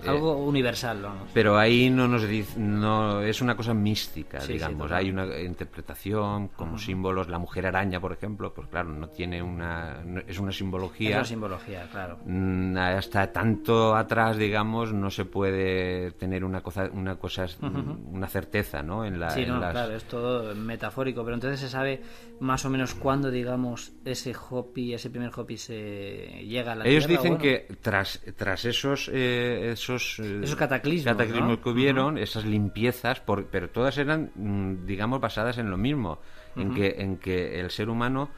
Algo 0.07 0.37
universal, 0.37 1.01
vamos. 1.01 1.29
Pero 1.33 1.57
ahí 1.57 1.89
no 1.89 2.07
nos 2.07 2.27
dice, 2.27 2.59
no 2.59 3.21
es 3.21 3.41
una 3.41 3.55
cosa 3.55 3.73
mística, 3.73 4.39
digamos. 4.39 4.91
Hay 4.91 5.09
una 5.09 5.39
interpretación 5.39 6.49
como 6.49 6.77
símbolos. 6.77 7.29
La 7.29 7.39
mujer 7.39 7.67
araña, 7.67 7.99
por 7.99 8.13
ejemplo, 8.13 8.53
pues 8.53 8.67
claro, 8.67 8.89
no 8.89 9.09
tiene 9.09 9.41
una, 9.41 10.03
es 10.27 10.39
una 10.39 10.51
simbología. 10.51 11.09
Es 11.09 11.15
una 11.15 11.25
simbología, 11.25 11.87
claro. 11.91 12.19
Mm, 12.25 12.77
hasta 12.77 13.31
tanto 13.31 13.95
atrás, 13.95 14.37
digamos, 14.37 14.93
no 14.93 15.09
se 15.09 15.25
puede 15.25 16.11
tener 16.11 16.43
una 16.43 16.61
cosa, 16.61 16.89
una 16.91 17.15
cosa, 17.15 17.45
una 17.61 18.27
certeza, 18.27 18.81
¿no? 18.81 19.05
En 19.05 19.19
la, 19.19 19.29
sí, 19.31 19.45
no, 19.45 19.59
claro, 19.59 19.93
es 19.93 20.03
todo 20.05 20.53
metafórico. 20.55 21.23
Pero 21.23 21.35
entonces 21.35 21.59
se 21.59 21.69
sabe 21.69 22.01
más 22.39 22.65
o 22.65 22.69
menos 22.69 22.93
cuándo, 22.95 23.31
digamos, 23.31 23.93
ese 24.03 24.33
Hopi, 24.49 24.93
ese 24.93 25.09
primer 25.09 25.31
Hopi 25.35 25.57
se 25.57 26.43
llega 26.45 26.73
a 26.73 26.75
la 26.75 26.85
Ellos 26.85 27.07
dicen 27.07 27.37
que 27.37 27.67
tras, 27.81 28.21
tras 28.35 28.65
esos, 28.65 29.09
eh, 29.13 29.71
esos, 29.71 29.94
eh, 30.19 30.41
esos 30.43 30.55
cataclismos, 30.55 31.59
que 31.59 31.69
hubieron, 31.69 32.17
esas 32.17 32.45
limpiezas, 32.45 33.19
por, 33.19 33.45
pero 33.47 33.69
todas 33.69 33.97
eran, 33.97 34.31
mm, 34.35 34.85
digamos, 34.85 35.19
basadas 35.19 35.57
en 35.57 35.69
lo 35.69 35.77
mismo, 35.77 36.19
en, 36.55 36.73
que, 36.73 36.95
en 36.97 37.17
que 37.17 37.59
el 37.59 37.71
ser 37.71 37.89
humano 37.89 38.29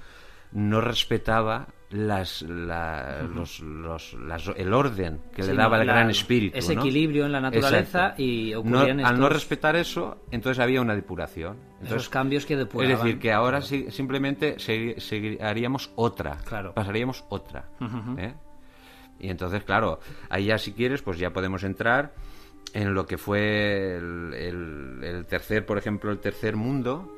no 0.52 0.82
respetaba 0.82 1.68
las, 1.90 2.42
los, 2.42 3.60
los, 3.62 4.16
el 4.58 4.74
orden 4.74 5.22
que 5.34 5.44
le 5.44 5.54
daba 5.54 5.80
el 5.82 5.88
gran 5.88 6.10
espíritu. 6.10 6.58
Ese 6.58 6.74
equilibrio 6.74 7.26
en 7.26 7.32
la 7.32 7.40
naturaleza 7.40 8.14
y 8.18 8.54
Al 8.54 9.20
no 9.20 9.30
respetar 9.30 9.76
eso, 9.76 10.24
entonces 10.32 10.62
había 10.62 10.82
una 10.82 10.96
depuración. 10.96 11.58
Esos 11.82 12.10
cambios 12.10 12.46
que 12.46 12.56
depuraban. 12.58 12.92
Es 12.92 13.04
decir, 13.04 13.20
que 13.20 13.32
ahora 13.32 13.62
simplemente 13.62 14.58
haríamos 15.42 15.92
otra, 15.96 16.38
pasaríamos 16.74 17.24
otra. 17.30 17.70
¿eh? 18.18 18.34
Y 19.20 19.30
entonces, 19.30 19.64
claro, 19.64 20.00
ahí 20.30 20.46
ya 20.46 20.58
si 20.58 20.74
quieres, 20.74 21.02
pues 21.02 21.18
ya 21.18 21.32
podemos 21.32 21.64
entrar 21.64 22.14
en 22.74 22.94
lo 22.94 23.06
que 23.06 23.18
fue 23.18 23.98
el, 23.98 25.26
tercer, 25.28 25.66
por 25.66 25.78
ejemplo, 25.78 26.12
el 26.12 26.20
tercer 26.20 26.56
mundo. 26.56 27.12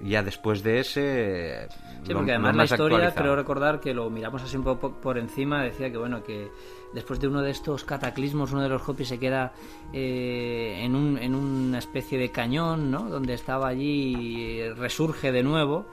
Ya 0.00 0.22
después 0.24 0.64
de 0.64 0.80
ese 0.80 1.68
sí, 2.04 2.12
porque 2.12 2.32
además 2.32 2.56
la 2.56 2.64
historia 2.64 3.14
creo 3.14 3.36
recordar 3.36 3.78
que 3.78 3.94
lo 3.94 4.10
miramos 4.10 4.42
así 4.42 4.56
un 4.56 4.64
poco 4.64 5.00
por 5.00 5.16
encima 5.16 5.62
decía 5.62 5.92
que 5.92 5.96
bueno 5.96 6.24
que 6.24 6.50
después 6.92 7.20
de 7.20 7.28
uno 7.28 7.40
de 7.40 7.50
estos 7.50 7.84
cataclismos 7.84 8.50
uno 8.50 8.62
de 8.62 8.68
los 8.68 8.88
Hopis 8.88 9.06
se 9.06 9.20
queda 9.20 9.52
eh, 9.92 10.80
en, 10.80 10.96
un, 10.96 11.18
en 11.18 11.36
una 11.36 11.78
especie 11.78 12.18
de 12.18 12.32
cañón 12.32 12.90
¿no? 12.90 13.08
donde 13.08 13.34
estaba 13.34 13.68
allí 13.68 14.16
y 14.16 14.68
resurge 14.70 15.30
de 15.30 15.44
nuevo 15.44 15.86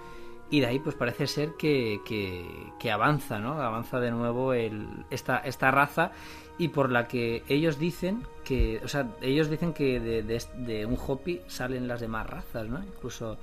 y 0.49 0.61
de 0.61 0.67
ahí 0.67 0.79
pues 0.79 0.95
parece 0.95 1.27
ser 1.27 1.53
que, 1.57 2.01
que, 2.05 2.91
avanza 2.91 3.39
no 3.39 3.53
avanza 3.61 3.99
de 3.99 4.11
nuevo 4.11 4.53
el, 4.53 4.87
esta, 5.09 5.37
esta 5.37 5.71
raza 5.71 6.11
y 6.57 6.69
por 6.69 6.91
la 6.91 7.07
que 7.07 7.43
ellos 7.47 7.77
dicen 7.77 8.23
que 8.43 8.81
o 8.83 8.87
sea 8.87 9.07
ellos 9.21 9.49
dicen 9.49 9.73
que 9.73 9.99
de, 9.99 10.23
de, 10.23 10.43
de 10.57 10.85
un 10.85 10.97
Hopi 10.97 11.41
salen 11.47 11.87
las 11.87 12.01
demás 12.01 12.27
razas 12.27 12.67
no 12.67 12.83
incluso 12.83 13.37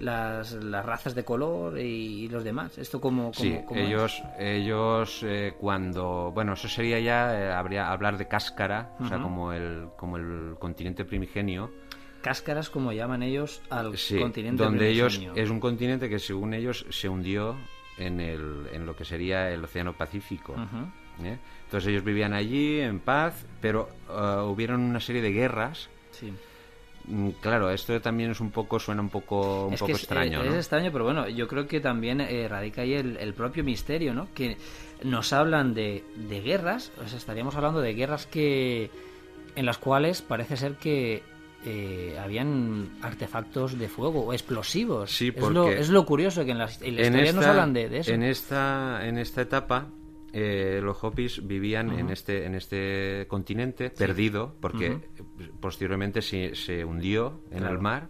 las, 0.00 0.52
las 0.52 0.84
razas 0.84 1.14
de 1.14 1.24
color 1.24 1.78
y, 1.78 2.28
los 2.28 2.44
demás. 2.44 2.76
¿Esto 2.78 3.00
como 3.00 3.32
sí, 3.32 3.58
ellos, 3.74 4.22
ellos 4.38 5.22
eh, 5.22 5.54
cuando... 5.58 6.30
Bueno, 6.32 6.54
eso 6.54 6.68
sería 6.68 6.98
ya, 7.00 7.38
eh, 7.38 7.52
habría 7.52 7.90
hablar 7.90 8.18
de 8.18 8.28
cáscara, 8.28 8.90
o 9.00 9.06
sea, 9.06 9.20
como 9.20 9.52
el, 9.52 9.88
como 9.96 10.16
el 10.16 10.56
continente 10.58 11.04
primigenio. 11.04 11.70
Cáscaras, 12.26 12.70
como 12.70 12.92
llaman 12.92 13.22
ellos, 13.22 13.62
al 13.70 13.96
Sí, 13.96 14.18
continente 14.18 14.62
donde 14.64 14.88
ellos 14.90 15.20
es 15.34 15.48
un 15.50 15.60
continente 15.60 16.08
que 16.08 16.18
según 16.18 16.54
ellos 16.54 16.84
se 16.90 17.08
hundió 17.08 17.54
en, 17.98 18.20
el, 18.20 18.66
en 18.72 18.84
lo 18.84 18.96
que 18.96 19.04
sería 19.04 19.50
el 19.50 19.62
Océano 19.64 19.92
Pacífico. 19.92 20.54
¿eh? 21.22 21.38
Entonces 21.64 21.88
ellos 21.88 22.04
vivían 22.04 22.32
allí 22.34 22.80
en 22.80 22.98
paz, 23.00 23.46
pero 23.60 23.88
uh, 24.08 24.42
hubieron 24.50 24.80
una 24.80 25.00
serie 25.00 25.22
de 25.22 25.32
guerras. 25.32 25.88
sí. 26.10 26.32
Mm, 27.08 27.30
Claro, 27.40 27.70
esto 27.70 28.00
también 28.00 28.32
es 28.32 28.40
un 28.40 28.50
poco, 28.50 28.80
suena 28.80 29.00
un 29.00 29.10
poco, 29.10 29.66
un 29.68 29.74
es 29.74 29.80
poco 29.80 29.92
es, 29.92 29.98
extraño, 29.98 30.42
¿no? 30.42 30.50
es 30.50 30.56
extraño, 30.56 30.90
pero 30.90 31.04
bueno, 31.04 31.28
yo 31.28 31.46
creo 31.46 31.68
que 31.68 31.78
también 31.80 32.20
eh, 32.20 32.48
radica 32.48 32.82
ahí 32.82 32.94
el, 32.94 33.16
el 33.18 33.32
propio 33.32 33.62
misterio, 33.62 34.12
¿no? 34.12 34.26
Que 34.34 34.56
nos 35.04 35.32
hablan 35.32 35.72
de, 35.72 36.02
de 36.16 36.40
guerras, 36.40 36.90
o 37.00 37.06
sea, 37.06 37.16
estaríamos 37.16 37.54
hablando 37.54 37.80
de 37.80 37.94
guerras 37.94 38.26
que 38.26 38.90
en 39.54 39.66
las 39.66 39.78
cuales 39.78 40.20
parece 40.20 40.56
ser 40.56 40.74
que 40.74 41.22
eh, 41.64 42.16
habían 42.22 42.90
artefactos 43.02 43.78
de 43.78 43.88
fuego 43.88 44.20
o 44.26 44.32
explosivos. 44.32 45.10
Sí, 45.10 45.28
es, 45.34 45.40
lo, 45.40 45.64
porque 45.64 45.80
es 45.80 45.88
lo 45.88 46.04
curioso 46.06 46.44
que 46.44 46.52
en 46.52 46.58
las, 46.58 46.80
en 46.82 46.96
las 46.96 47.06
en 47.06 47.12
historias 47.14 47.34
nos 47.34 47.46
hablan 47.46 47.72
de, 47.72 47.88
de 47.88 47.98
eso. 47.98 48.12
En 48.12 48.22
esta, 48.22 49.06
en 49.06 49.18
esta 49.18 49.42
etapa, 49.42 49.88
eh, 50.32 50.80
los 50.82 51.02
Hopis 51.02 51.46
vivían 51.46 51.90
en 51.98 52.10
este 52.10 52.44
en 52.44 52.54
este 52.54 53.26
continente 53.28 53.90
perdido, 53.90 54.54
porque 54.60 54.98
posteriormente 55.60 56.20
se, 56.22 56.54
se 56.54 56.84
hundió 56.84 57.40
en 57.50 57.58
Claro. 57.58 57.74
el 57.74 57.80
mar. 57.80 58.08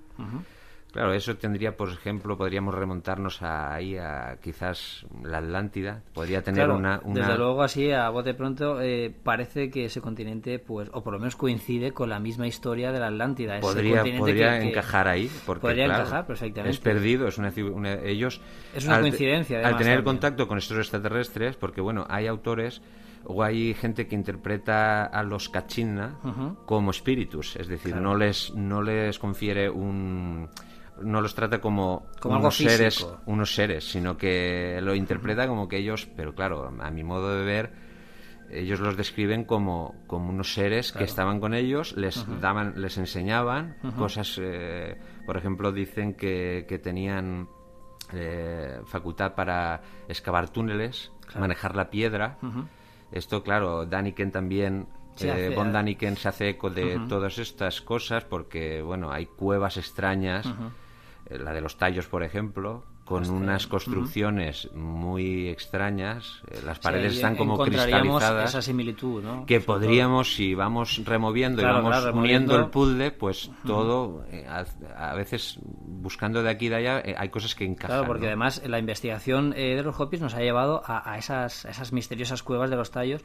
Claro, 0.96 1.12
eso 1.12 1.36
tendría, 1.36 1.76
por 1.76 1.90
ejemplo, 1.90 2.38
podríamos 2.38 2.74
remontarnos 2.74 3.42
a, 3.42 3.74
ahí 3.74 3.98
a 3.98 4.38
quizás 4.42 5.04
la 5.22 5.38
Atlántida. 5.38 6.00
Podría 6.14 6.40
tener 6.42 6.64
Claro, 6.64 6.78
una, 6.78 7.02
una- 7.04 7.20
Desde 7.26 7.36
luego, 7.36 7.62
así 7.62 7.92
a 7.92 8.08
bote 8.08 8.32
pronto, 8.32 8.80
eh, 8.80 9.14
parece 9.22 9.68
que 9.70 9.84
ese 9.84 10.00
continente, 10.00 10.58
pues, 10.58 10.88
o 10.94 11.02
por 11.04 11.12
lo 11.12 11.18
menos 11.18 11.36
coincide 11.36 11.92
con 11.92 12.08
la 12.08 12.18
misma 12.18 12.46
historia 12.46 12.92
de 12.92 13.00
la 13.00 13.08
Atlántida. 13.08 13.60
podría, 13.60 13.96
continente 14.00 14.18
podría 14.20 14.54
que- 14.54 14.60
que- 14.62 14.68
encajar 14.70 15.06
ahí. 15.08 15.30
Porque, 15.44 15.60
podría 15.60 15.84
claro, 15.84 16.00
encajar 16.04 16.26
perfectamente. 16.26 16.70
Es 16.70 16.80
perdido, 16.80 17.28
es 17.28 17.36
una, 17.36 17.52
una- 17.74 17.94
ellos 18.00 18.40
Es 18.74 18.86
una 18.86 18.94
al 18.96 19.00
coincidencia, 19.02 19.58
Al 19.58 19.64
además, 19.64 19.82
tener 19.82 19.96
también. 19.98 20.14
contacto 20.14 20.48
con 20.48 20.56
estos 20.56 20.78
extraterrestres, 20.78 21.56
porque 21.56 21.82
bueno, 21.82 22.06
hay 22.08 22.26
autores 22.26 22.80
o 23.28 23.42
hay 23.42 23.74
gente 23.74 24.06
que 24.06 24.14
interpreta 24.14 25.04
a 25.04 25.22
los 25.24 25.48
Kachina 25.50 26.16
Ujú. 26.24 26.56
como 26.64 26.90
espíritus, 26.90 27.56
es 27.56 27.66
decir, 27.68 27.92
Claro. 27.92 28.10
no 28.10 28.16
les 28.16 28.54
no 28.54 28.80
les 28.82 29.18
confiere 29.18 29.68
un 29.68 30.48
no 31.02 31.20
los 31.20 31.34
trata 31.34 31.60
como, 31.60 32.06
Como 32.20 32.36
algo 32.36 32.46
unos 32.48 32.56
seres 32.78 33.00
unos 33.26 33.54
seres, 33.54 33.84
sino 33.90 34.16
que 34.16 34.78
lo 34.82 34.94
interpreta 34.94 35.46
como 35.48 35.68
que 35.68 35.76
ellos, 35.78 36.08
pero 36.16 36.34
claro, 36.34 36.72
a 36.80 36.90
mi 36.90 37.04
modo 37.04 37.36
de 37.36 37.44
ver 37.44 37.72
ellos 38.50 38.78
los 38.78 38.96
describen 38.96 39.44
como, 39.44 39.94
como 40.06 40.28
unos 40.30 40.54
seres 40.54 40.92
que 40.92 41.02
estaban 41.04 41.40
con 41.40 41.52
ellos, 41.52 41.96
les 41.96 42.24
daban, 42.40 42.74
les 42.80 42.96
enseñaban 42.96 43.76
cosas, 43.96 44.38
eh, 44.40 44.96
por 45.26 45.36
ejemplo, 45.36 45.72
dicen 45.72 46.14
que, 46.14 46.64
que 46.68 46.78
tenían 46.78 47.48
eh, 48.12 48.78
facultad 48.86 49.34
para 49.34 49.80
excavar 50.08 50.48
túneles, 50.50 51.10
manejar 51.40 51.74
la 51.74 51.90
piedra. 51.90 52.38
Esto, 53.10 53.42
claro, 53.42 53.84
Daniken 53.86 54.30
también, 54.30 54.86
eh, 55.26 55.30
hace- 55.32 55.54
Von 55.56 55.72
Daniken 55.72 56.16
se 56.16 56.28
hace 56.28 56.48
eco 56.50 56.70
de 56.70 56.94
todas 57.08 57.38
estas 57.38 57.80
cosas 57.80 58.24
porque, 58.24 58.80
bueno, 58.82 59.10
hay 59.10 59.26
cuevas 59.26 59.76
extrañas, 59.76 60.46
la 61.30 61.52
de 61.52 61.60
los 61.60 61.76
tallos, 61.76 62.06
por 62.06 62.22
ejemplo, 62.22 62.84
con 63.04 63.28
unas 63.30 63.68
construcciones 63.68 64.68
muy 64.74 65.48
extrañas, 65.48 66.42
eh, 66.50 66.58
las 66.64 66.80
paredes 66.80 67.12
Sí, 67.12 67.18
están 67.18 67.36
como 67.36 67.56
cristalizadas 67.58 68.50
esa 68.50 68.62
similitud, 68.62 69.22
¿no? 69.22 69.46
que 69.46 69.60
Sobre 69.60 69.66
todo- 69.66 69.76
podríamos, 69.78 70.34
si 70.34 70.54
vamos 70.56 71.00
removiendo 71.04 71.62
Claro, 71.62 71.78
y 71.78 71.82
vamos 71.82 71.98
claro, 72.00 72.18
uniendo 72.18 72.56
el 72.56 72.66
puzzle, 72.66 73.12
pues 73.12 73.50
todo, 73.64 74.24
eh, 74.32 74.44
a, 74.48 74.64
a 74.96 75.14
veces 75.14 75.56
buscando 75.62 76.42
de 76.42 76.50
aquí 76.50 76.66
y 76.66 76.68
de 76.68 76.74
allá, 76.76 76.98
eh, 77.04 77.14
hay 77.16 77.28
cosas 77.28 77.54
que 77.54 77.64
encajan. 77.64 77.96
Claro, 77.98 78.06
porque 78.08 78.22
¿no? 78.22 78.28
además 78.28 78.60
la 78.66 78.80
investigación 78.80 79.52
eh, 79.56 79.76
de 79.76 79.82
los 79.84 79.98
Hopis 80.00 80.20
nos 80.20 80.34
ha 80.34 80.40
llevado 80.40 80.82
a, 80.84 81.08
a 81.12 81.16
esas, 81.16 81.64
a 81.64 81.70
esas 81.70 81.92
misteriosas 81.92 82.42
cuevas 82.42 82.70
de 82.70 82.76
los 82.76 82.90
tallos 82.90 83.22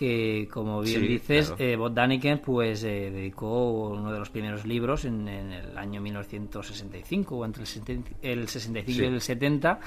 que, 0.00 0.48
como 0.50 0.80
bien 0.80 1.00
Sí, 1.02 1.06
dices, 1.08 1.48
claro. 1.48 1.62
eh, 1.62 1.76
Bob 1.76 1.92
Daniken 1.92 2.38
pues, 2.38 2.82
eh, 2.84 3.10
dedicó 3.10 3.90
uno 3.90 4.10
de 4.10 4.18
los 4.18 4.30
primeros 4.30 4.64
libros 4.64 5.04
en, 5.04 5.28
en 5.28 5.52
el 5.52 5.76
año 5.76 6.00
1965 6.00 7.36
o 7.36 7.44
entre 7.44 7.64
el, 7.64 7.66
70 7.66 8.10
el 8.22 8.48
65 8.48 8.96
Sí. 8.96 9.02
y 9.04 9.06
el 9.06 9.20
70 9.20 9.80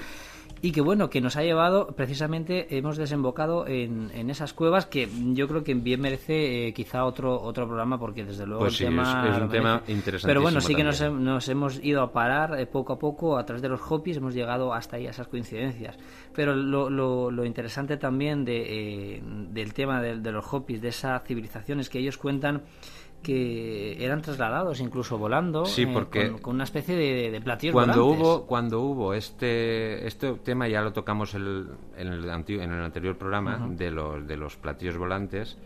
y 0.61 0.71
que 0.71 0.79
bueno, 0.79 1.09
que 1.09 1.19
nos 1.19 1.35
ha 1.35 1.43
llevado, 1.43 1.87
precisamente 1.87 2.77
hemos 2.77 2.95
desembocado 2.95 3.67
en, 3.67 4.11
en 4.13 4.29
esas 4.29 4.53
cuevas 4.53 4.85
que 4.85 5.09
yo 5.33 5.47
creo 5.49 5.63
que 5.63 5.73
bien 5.73 5.99
merece 5.99 6.67
eh, 6.69 6.73
quizá 6.73 7.03
otro 7.03 7.41
otro 7.41 7.65
programa 7.67 7.99
porque 7.99 8.23
desde 8.23 8.45
luego 8.45 8.61
Pues 8.61 8.73
el 8.73 8.77
sí, 8.77 8.83
tema 8.85 9.25
es- 9.29 9.35
es 9.35 9.41
un 9.41 9.49
tema 9.49 9.81
interesantísimo 9.87 10.27
Pero 10.27 10.41
bueno, 10.41 10.61
sí 10.61 10.73
que 10.73 10.83
nos, 10.85 11.01
nos 11.11 11.49
hemos 11.49 11.83
ido 11.83 12.01
a 12.01 12.13
parar 12.13 12.57
eh, 12.59 12.65
poco 12.65 12.93
a 12.93 12.99
poco 12.99 13.37
a 13.37 13.45
través 13.45 13.61
de 13.61 13.67
los 13.69 13.81
Hopis, 13.91 14.17
hemos 14.17 14.33
llegado 14.33 14.73
hasta 14.73 14.95
ahí 14.95 15.07
a 15.07 15.09
esas 15.09 15.27
coincidencias. 15.27 15.97
Pero 16.33 16.55
lo, 16.55 16.89
lo, 16.89 17.29
lo 17.29 17.45
interesante 17.45 17.97
también 17.97 18.45
de, 18.45 19.15
eh, 19.17 19.21
del 19.23 19.73
tema 19.73 20.01
de, 20.01 20.17
de 20.19 20.31
los 20.31 20.45
Hopis, 20.53 20.81
de 20.81 20.87
esa 20.89 21.19
civilización, 21.19 21.79
es 21.81 21.89
que 21.89 21.99
ellos 21.99 22.17
cuentan 22.17 22.61
que 23.23 24.03
eran 24.03 24.21
trasladados 24.21 24.79
incluso 24.81 25.17
volando 25.17 25.65
Sí, 25.65 25.83
eh, 25.83 25.93
con, 25.93 26.37
con 26.39 26.55
una 26.55 26.65
especie 26.65 26.95
de, 26.95 27.31
de 27.31 27.41
platillos 27.41 27.73
cuando 27.73 28.03
volantes. 28.03 28.27
hubo 28.27 28.45
cuando 28.45 28.81
hubo 28.81 29.13
este 29.13 30.05
este 30.05 30.33
tema 30.43 30.67
ya 30.67 30.81
lo 30.81 30.93
tocamos 30.93 31.33
el- 31.33 31.69
en 31.97 32.07
el 32.09 32.25
en 32.29 32.71
el 32.71 32.83
anterior 32.83 33.17
programa 33.17 33.67
de 33.71 33.89
los 33.89 34.27
de 34.27 34.37
los 34.37 34.57
platillos 34.57 34.97
volantes 34.97 35.57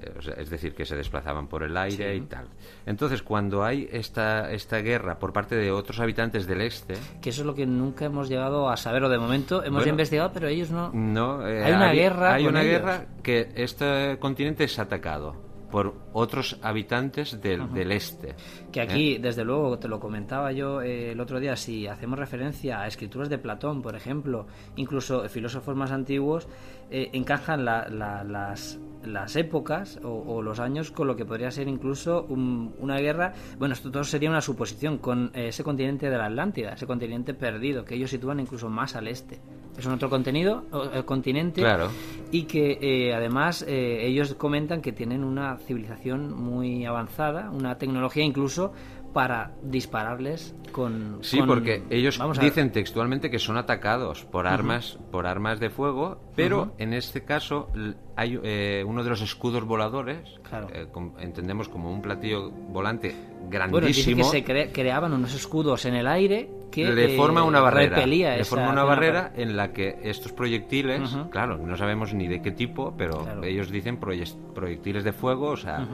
eh, 0.00 0.12
o 0.16 0.22
sea, 0.22 0.34
es 0.34 0.48
decir 0.48 0.74
que 0.76 0.86
se 0.86 0.94
desplazaban 0.94 1.48
por 1.48 1.64
el 1.64 1.76
aire 1.76 2.14
y 2.14 2.20
tal. 2.20 2.46
Entonces 2.86 3.20
cuando 3.24 3.64
hay 3.64 3.88
esta 3.90 4.50
esta 4.52 4.78
guerra 4.78 5.18
por 5.18 5.32
parte 5.32 5.56
de 5.56 5.72
otros 5.72 5.98
habitantes 5.98 6.46
del 6.46 6.60
este 6.60 6.94
que 7.20 7.30
eso 7.30 7.42
es 7.42 7.46
lo 7.46 7.54
que 7.54 7.66
nunca 7.66 8.04
hemos 8.04 8.28
llegado 8.28 8.68
a 8.70 8.76
saber 8.76 9.02
o 9.02 9.08
de 9.08 9.18
momento 9.18 9.56
hemos 9.64 9.80
Bueno, 9.80 9.90
investigado 9.90 10.30
pero 10.32 10.46
ellos 10.46 10.70
no. 10.70 10.90
No, 10.92 11.44
eh, 11.46 11.64
Hay 11.64 11.72
una 11.72 11.92
guerra 11.92 12.34
Hay 12.34 12.46
una 12.46 12.62
ellos. 12.62 12.72
guerra 12.80 13.06
que 13.24 13.48
este 13.56 14.16
continente 14.20 14.62
es 14.64 14.78
atacado 14.78 15.34
por 15.70 15.94
otros 16.12 16.58
habitantes 16.62 17.40
del, 17.40 17.72
del 17.74 17.92
este. 17.92 18.34
Que 18.72 18.80
aquí, 18.80 19.18
desde 19.18 19.44
luego, 19.44 19.78
te 19.78 19.88
lo 19.88 20.00
comentaba 20.00 20.50
yo 20.52 20.80
eh, 20.82 21.12
el 21.12 21.20
otro 21.20 21.40
día, 21.40 21.56
si 21.56 21.86
hacemos 21.86 22.18
referencia 22.18 22.80
a 22.80 22.86
escrituras 22.86 23.28
de 23.28 23.38
Platón, 23.38 23.82
por 23.82 23.94
ejemplo, 23.94 24.46
incluso 24.76 25.28
filósofos 25.28 25.76
más 25.76 25.90
antiguos, 25.90 26.48
eh, 26.90 27.10
encajan 27.12 27.64
la- 27.64 27.88
la- 27.88 28.24
las, 28.24 28.78
las 29.04 29.36
épocas 29.36 30.00
o, 30.02 30.08
o 30.08 30.42
los 30.42 30.58
años 30.58 30.90
con 30.90 31.06
lo 31.06 31.16
que 31.16 31.24
podría 31.24 31.50
ser 31.50 31.68
incluso 31.68 32.24
un- 32.28 32.74
una 32.78 32.96
guerra, 32.98 33.34
bueno, 33.58 33.74
esto 33.74 33.90
todo 33.90 34.04
sería 34.04 34.30
una 34.30 34.40
suposición, 34.40 34.98
con 34.98 35.30
eh, 35.34 35.48
ese 35.48 35.62
continente 35.62 36.08
de 36.08 36.16
la 36.16 36.26
Atlántida, 36.26 36.72
ese 36.72 36.86
continente 36.86 37.34
perdido, 37.34 37.84
que 37.84 37.94
ellos 37.94 38.10
sitúan 38.10 38.40
incluso 38.40 38.68
más 38.70 38.96
al 38.96 39.06
este. 39.08 39.38
Es 39.78 39.86
un 39.86 39.92
otro 39.92 40.10
contenido, 40.10 40.64
el 40.92 41.04
continente, 41.04 41.60
Claro. 41.60 41.88
y 42.32 42.42
que 42.44 42.78
eh, 42.82 43.14
además 43.14 43.64
eh, 43.66 44.06
ellos 44.06 44.34
comentan 44.34 44.82
que 44.82 44.90
tienen 44.92 45.22
una 45.22 45.56
civilización 45.58 46.34
muy 46.36 46.84
avanzada, 46.84 47.50
una 47.50 47.78
tecnología 47.78 48.24
incluso 48.24 48.72
para 49.14 49.52
dispararles 49.62 50.54
con... 50.72 51.18
Sí, 51.22 51.38
con- 51.38 51.46
porque 51.48 51.82
ellos 51.90 52.18
Vamos 52.18 52.38
dicen 52.40 52.72
textualmente 52.72 53.30
que 53.30 53.38
son 53.38 53.56
atacados 53.56 54.24
por 54.26 54.46
armas, 54.46 54.98
por 55.10 55.26
armas 55.26 55.60
de 55.60 55.70
fuego, 55.70 56.20
pero 56.36 56.74
en 56.78 56.92
este 56.92 57.24
caso 57.24 57.68
hay 58.16 58.38
eh, 58.42 58.84
uno 58.86 59.02
de 59.04 59.10
los 59.10 59.22
escudos 59.22 59.64
voladores, 59.64 60.18
Claro. 60.48 60.68
eh, 60.74 60.86
entendemos 61.20 61.68
como 61.68 61.90
un 61.92 62.02
platillo 62.02 62.50
volante 62.50 63.14
Bueno, 63.48 63.86
dice 63.86 64.04
que 64.04 64.14
grandísimo. 64.14 64.24
se 64.24 64.44
cre- 64.44 64.70
creaban 64.72 65.12
unos 65.14 65.34
escudos 65.34 65.84
en 65.86 65.94
el 65.94 66.06
aire 66.06 66.50
que 66.70 66.90
le 66.90 67.14
eh, 67.14 67.16
forma 67.16 67.42
una 67.42 67.60
barrera, 67.60 67.96
repelía 67.96 68.36
le 68.36 68.44
forma 68.44 68.70
una 68.70 68.84
barrera 68.84 69.32
en 69.36 69.56
la 69.56 69.72
que 69.72 69.98
estos 70.02 70.32
proyectiles, 70.32 71.16
claro, 71.30 71.56
no 71.58 71.76
sabemos 71.76 72.12
ni 72.14 72.26
de 72.28 72.42
qué 72.42 72.50
tipo, 72.50 72.94
pero 72.96 73.22
Claro. 73.24 73.44
ellos 73.44 73.70
dicen 73.70 73.98
proye- 74.00 74.36
proyectiles 74.54 75.04
de 75.04 75.12
fuego, 75.12 75.48
o 75.50 75.56
sea, 75.56 75.86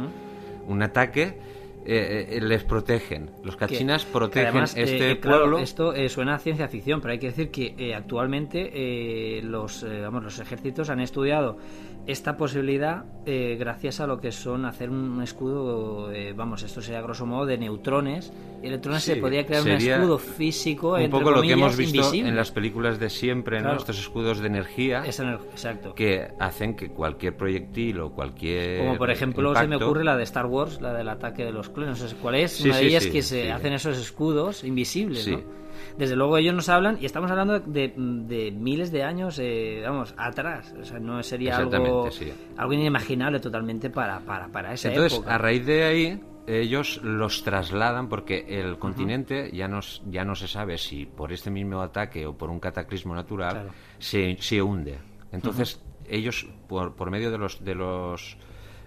un 0.66 0.82
ataque, 0.82 1.38
eh, 1.86 2.28
eh, 2.36 2.40
les 2.40 2.64
protegen. 2.64 3.30
Los 3.42 3.56
cachinas 3.56 4.06
que 4.06 4.12
protegen 4.12 4.46
además, 4.48 4.74
este 4.74 5.10
eh, 5.10 5.20
claro, 5.20 5.40
pueblo. 5.40 5.58
esto 5.58 5.92
eh, 5.92 6.08
suena 6.08 6.34
a 6.36 6.38
ciencia 6.38 6.66
ficción, 6.66 7.02
pero 7.02 7.12
hay 7.12 7.18
que 7.18 7.26
decir 7.26 7.50
que 7.50 7.74
eh, 7.76 7.94
actualmente 7.94 8.70
eh, 8.72 9.42
los, 9.42 9.82
eh, 9.82 10.00
vamos, 10.00 10.24
los 10.24 10.38
ejércitos 10.40 10.88
han 10.88 11.00
estudiado 11.00 11.58
esta 12.06 12.36
posibilidad 12.36 13.04
eh, 13.24 13.56
gracias 13.58 13.98
a 14.00 14.06
lo 14.06 14.20
que 14.20 14.30
son 14.30 14.66
hacer 14.66 14.90
un 14.90 15.22
escudo, 15.22 16.12
eh, 16.12 16.34
vamos, 16.34 16.62
esto 16.62 16.82
sería 16.82 17.00
grosso 17.00 17.24
modo 17.24 17.46
de 17.46 17.56
neutrones. 17.56 18.30
Electrones 18.62 19.02
Sí, 19.02 19.12
se 19.14 19.16
podría 19.20 19.46
crear 19.46 19.62
un 19.62 19.68
escudo 19.70 20.18
físico, 20.18 20.92
un 20.94 21.00
entre 21.00 21.18
poco 21.18 21.30
lo 21.30 21.36
que 21.36 21.48
comillas, 21.48 21.58
hemos 21.58 21.76
visto 21.76 21.96
invisible. 21.98 22.28
en 22.28 22.36
las 22.36 22.50
películas 22.50 22.98
de 22.98 23.08
siempre, 23.10 23.58
¿no? 23.58 23.64
Claro. 23.64 23.78
Estos 23.78 23.98
escudos 23.98 24.40
de 24.40 24.46
energía 24.46 25.04
ener- 25.04 25.40
exacto. 25.50 25.94
que 25.94 26.28
hacen 26.38 26.74
que 26.76 26.90
cualquier 26.90 27.36
proyectil 27.36 28.00
o 28.00 28.10
cualquier 28.12 28.78
Como 28.80 28.96
por 28.98 29.10
ejemplo 29.10 29.54
se 29.54 29.66
me 29.66 29.76
ocurre 29.76 30.04
la 30.04 30.16
de 30.16 30.24
Star 30.24 30.46
Wars, 30.46 30.80
la 30.82 30.92
del 30.92 31.08
ataque 31.08 31.44
de 31.44 31.52
los 31.52 31.68
clones. 31.70 32.00
No 32.02 32.08
sé 32.08 32.16
cuál 32.16 32.34
es. 32.36 32.52
Sí, 32.52 32.68
Una 32.68 32.78
de 32.78 32.86
ellas 32.86 33.06
que 33.06 33.22
se 33.22 33.50
hacen 33.52 33.72
esos 33.72 33.98
escudos 33.98 34.62
invisibles, 34.64 35.24
Sí. 35.24 35.32
¿no? 35.32 35.63
Desde 35.96 36.16
luego 36.16 36.36
ellos 36.36 36.54
nos 36.54 36.68
hablan 36.68 36.98
y 37.00 37.06
estamos 37.06 37.30
hablando 37.30 37.60
de, 37.60 37.92
de 37.96 38.50
miles 38.50 38.90
de 38.90 39.02
años, 39.02 39.38
eh, 39.38 39.82
vamos, 39.84 40.14
atrás. 40.16 40.74
O 40.80 40.84
sea, 40.84 40.98
no 40.98 41.22
sería 41.22 41.56
algo, 41.56 42.10
sí. 42.10 42.32
algo 42.56 42.72
inimaginable 42.72 43.40
totalmente 43.40 43.90
para, 43.90 44.20
para, 44.20 44.48
para 44.48 44.72
esa 44.72 44.88
Entonces, 44.88 45.18
época. 45.18 45.34
a 45.34 45.38
raíz 45.38 45.66
de 45.66 45.84
ahí, 45.84 46.20
ellos 46.46 47.00
los 47.02 47.42
trasladan 47.42 48.08
porque 48.08 48.44
el 48.48 48.78
continente 48.78 49.50
ya 49.52 49.68
no, 49.68 49.80
ya 50.10 50.24
no 50.24 50.34
se 50.34 50.48
sabe 50.48 50.78
si 50.78 51.06
por 51.06 51.32
este 51.32 51.50
mismo 51.50 51.80
ataque 51.80 52.26
o 52.26 52.36
por 52.36 52.50
un 52.50 52.60
cataclismo 52.60 53.14
natural 53.14 53.70
se, 53.98 54.36
se, 54.40 54.60
hunde. 54.60 54.98
Entonces, 55.32 55.82
ellos, 56.06 56.46
por, 56.68 56.94
por 56.94 57.10
medio 57.10 57.30
de 57.30 57.38
los, 57.38 57.64
de 57.64 57.74
los 57.74 58.36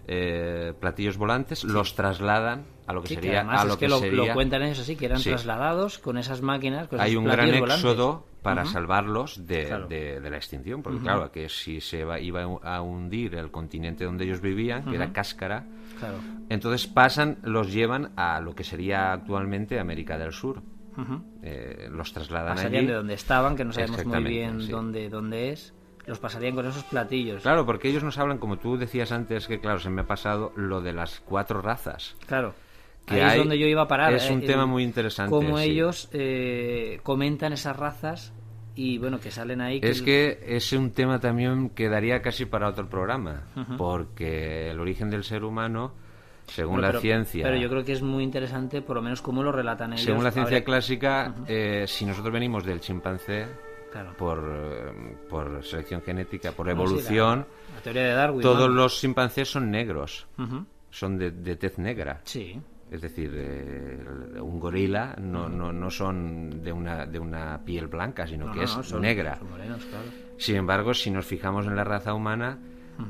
eh, 0.08 0.74
platillos 0.80 1.18
volantes, 1.18 1.64
los 1.64 1.96
trasladan 1.96 2.66
a 2.88 2.94
lo 2.94 3.04
que 3.04 3.16
sería. 3.16 3.42
a 3.42 3.66
lo 3.66 3.78
que, 3.78 3.88
lo, 3.88 4.00
lo, 4.00 4.34
cuentan 4.34 4.64
ellos 4.64 4.80
así, 4.80 4.96
que 4.96 5.06
eran 5.06 5.22
trasladados 5.22 6.00
con 6.00 6.18
esas 6.18 6.42
máquinas. 6.42 6.88
Hay 6.98 7.16
un 7.16 7.26
gran 7.26 7.50
éxodo 7.50 8.26
para 8.42 8.66
salvarlos 8.66 9.46
de, 9.46 10.20
la 10.22 10.38
extinción, 10.38 10.82
porque 10.82 11.02
claro, 11.02 11.32
que 11.32 11.50
si 11.50 11.82
se 11.82 12.06
iba 12.22 12.44
a 12.64 12.82
hundir 12.82 13.36
el 13.36 13.52
continente 13.52 14.06
donde 14.06 14.24
ellos 14.24 14.42
vivían, 14.42 14.86
que 14.86 14.96
era 14.96 15.12
Cáscara, 15.12 15.66
entonces 16.50 16.88
pasan, 16.88 17.40
los 17.44 17.72
llevan 17.74 18.14
a 18.16 18.40
lo 18.40 18.56
que 18.56 18.64
sería 18.64 19.12
actualmente 19.14 19.80
América 19.80 20.18
del 20.18 20.32
Sur. 20.32 20.62
Eh, 21.44 21.90
los 21.92 22.12
trasladan 22.12 22.56
Pasarían 22.56 22.80
allí. 22.80 22.88
de 22.88 22.94
donde 22.94 23.14
estaban, 23.14 23.56
que 23.56 23.64
no 23.64 23.72
sabemos 23.72 24.04
muy 24.04 24.24
bien 24.24 24.68
dónde, 24.68 25.10
dónde 25.10 25.52
es 25.52 25.76
los 26.08 26.20
pasarían 26.20 26.56
con 26.56 26.66
esos 26.66 26.84
platillos. 26.86 27.44
Claro, 27.44 27.66
porque 27.66 27.90
ellos 27.90 28.02
nos 28.02 28.18
hablan, 28.18 28.38
como 28.38 28.58
tú 28.58 28.78
decías 28.78 29.12
antes, 29.12 29.46
que 29.46 29.60
claro, 29.60 29.78
se 29.78 29.90
me 29.90 30.02
ha 30.02 30.08
pasado 30.08 30.54
lo 30.56 30.82
de 30.82 30.94
las 30.94 31.20
cuatro 31.20 31.62
razas. 31.62 32.16
Claro. 32.26 32.56
Que 33.08 33.24
Ahí 33.24 33.32
es 33.32 33.38
donde 33.38 33.58
yo 33.58 33.66
iba 33.68 33.84
a 33.84 33.88
parar. 33.88 34.14
Es 34.14 34.30
un 34.30 34.44
eh, 34.44 34.46
tema 34.46 34.66
muy 34.66 34.84
interesante. 34.84 35.32
Cómo 35.32 35.58
ellos 35.60 36.10
eh, 36.12 37.00
comentan 37.04 37.54
esas 37.54 37.78
razas 37.78 38.34
y 38.76 38.98
bueno, 38.98 39.20
que 39.20 39.32
salen 39.32 39.62
ahí. 39.62 39.80
es 39.82 40.02
que 40.02 40.40
es 40.46 40.74
un 40.74 40.92
tema 40.92 41.20
también 41.20 41.70
que 41.70 41.88
daría 41.88 42.22
casi 42.22 42.46
para 42.46 42.68
otro 42.68 42.88
programa, 42.90 43.44
porque 43.78 44.70
el 44.70 44.80
origen 44.80 45.10
del 45.10 45.24
ser 45.24 45.46
humano, 45.46 45.94
según 46.48 46.82
la 46.82 47.00
ciencia. 47.00 47.44
Pero 47.44 47.58
yo 47.58 47.70
creo 47.70 47.86
que 47.86 47.94
es 47.94 48.02
muy 48.02 48.26
interesante, 48.26 48.82
por 48.82 48.98
lo 48.98 49.02
menos 49.02 49.22
cómo 49.22 49.42
lo 49.42 49.54
relatan 49.54 49.94
ellos. 49.94 50.06
Según 50.06 50.26
la 50.26 50.32
ciencia 50.32 50.64
clásica, 50.66 51.34
eh, 51.48 51.86
si 51.88 52.06
nosotros 52.06 52.34
venimos 52.34 52.66
del 52.66 52.82
chimpancé, 52.82 53.48
por, 54.18 54.94
por, 55.30 55.64
selección 55.64 56.02
genética, 56.02 56.52
por 56.52 56.70
evolución, 56.70 57.48
la, 57.74 57.82
teoría 57.82 58.04
de 58.04 58.14
Darwin, 58.14 58.42
todos 58.42 58.70
los 58.70 59.00
chimpancés 59.00 59.50
son 59.50 59.72
negros, 59.72 60.28
son 60.92 61.18
de, 61.18 61.32
de 61.32 61.56
tez 61.56 61.80
negra. 61.80 62.22
Sí. 62.26 62.62
Es 62.90 63.02
decir, 63.02 63.32
eh, 63.36 64.00
un 64.42 64.60
gorila 64.60 65.16
no, 65.22 65.50
no, 65.50 65.74
no, 65.74 65.90
son 65.90 66.64
de 66.64 66.72
una, 66.72 67.06
de 67.06 67.20
una 67.20 67.62
piel 67.66 67.88
blanca, 67.88 68.26
sino 68.26 68.52
que 68.52 68.64
es 68.64 68.94
negra. 68.94 69.40
Sin 70.38 70.56
embargo, 70.56 70.94
si 70.94 71.12
nos 71.12 71.26
fijamos 71.26 71.66
en 71.66 71.76
la 71.76 71.84
raza 71.84 72.14
humana, 72.14 72.60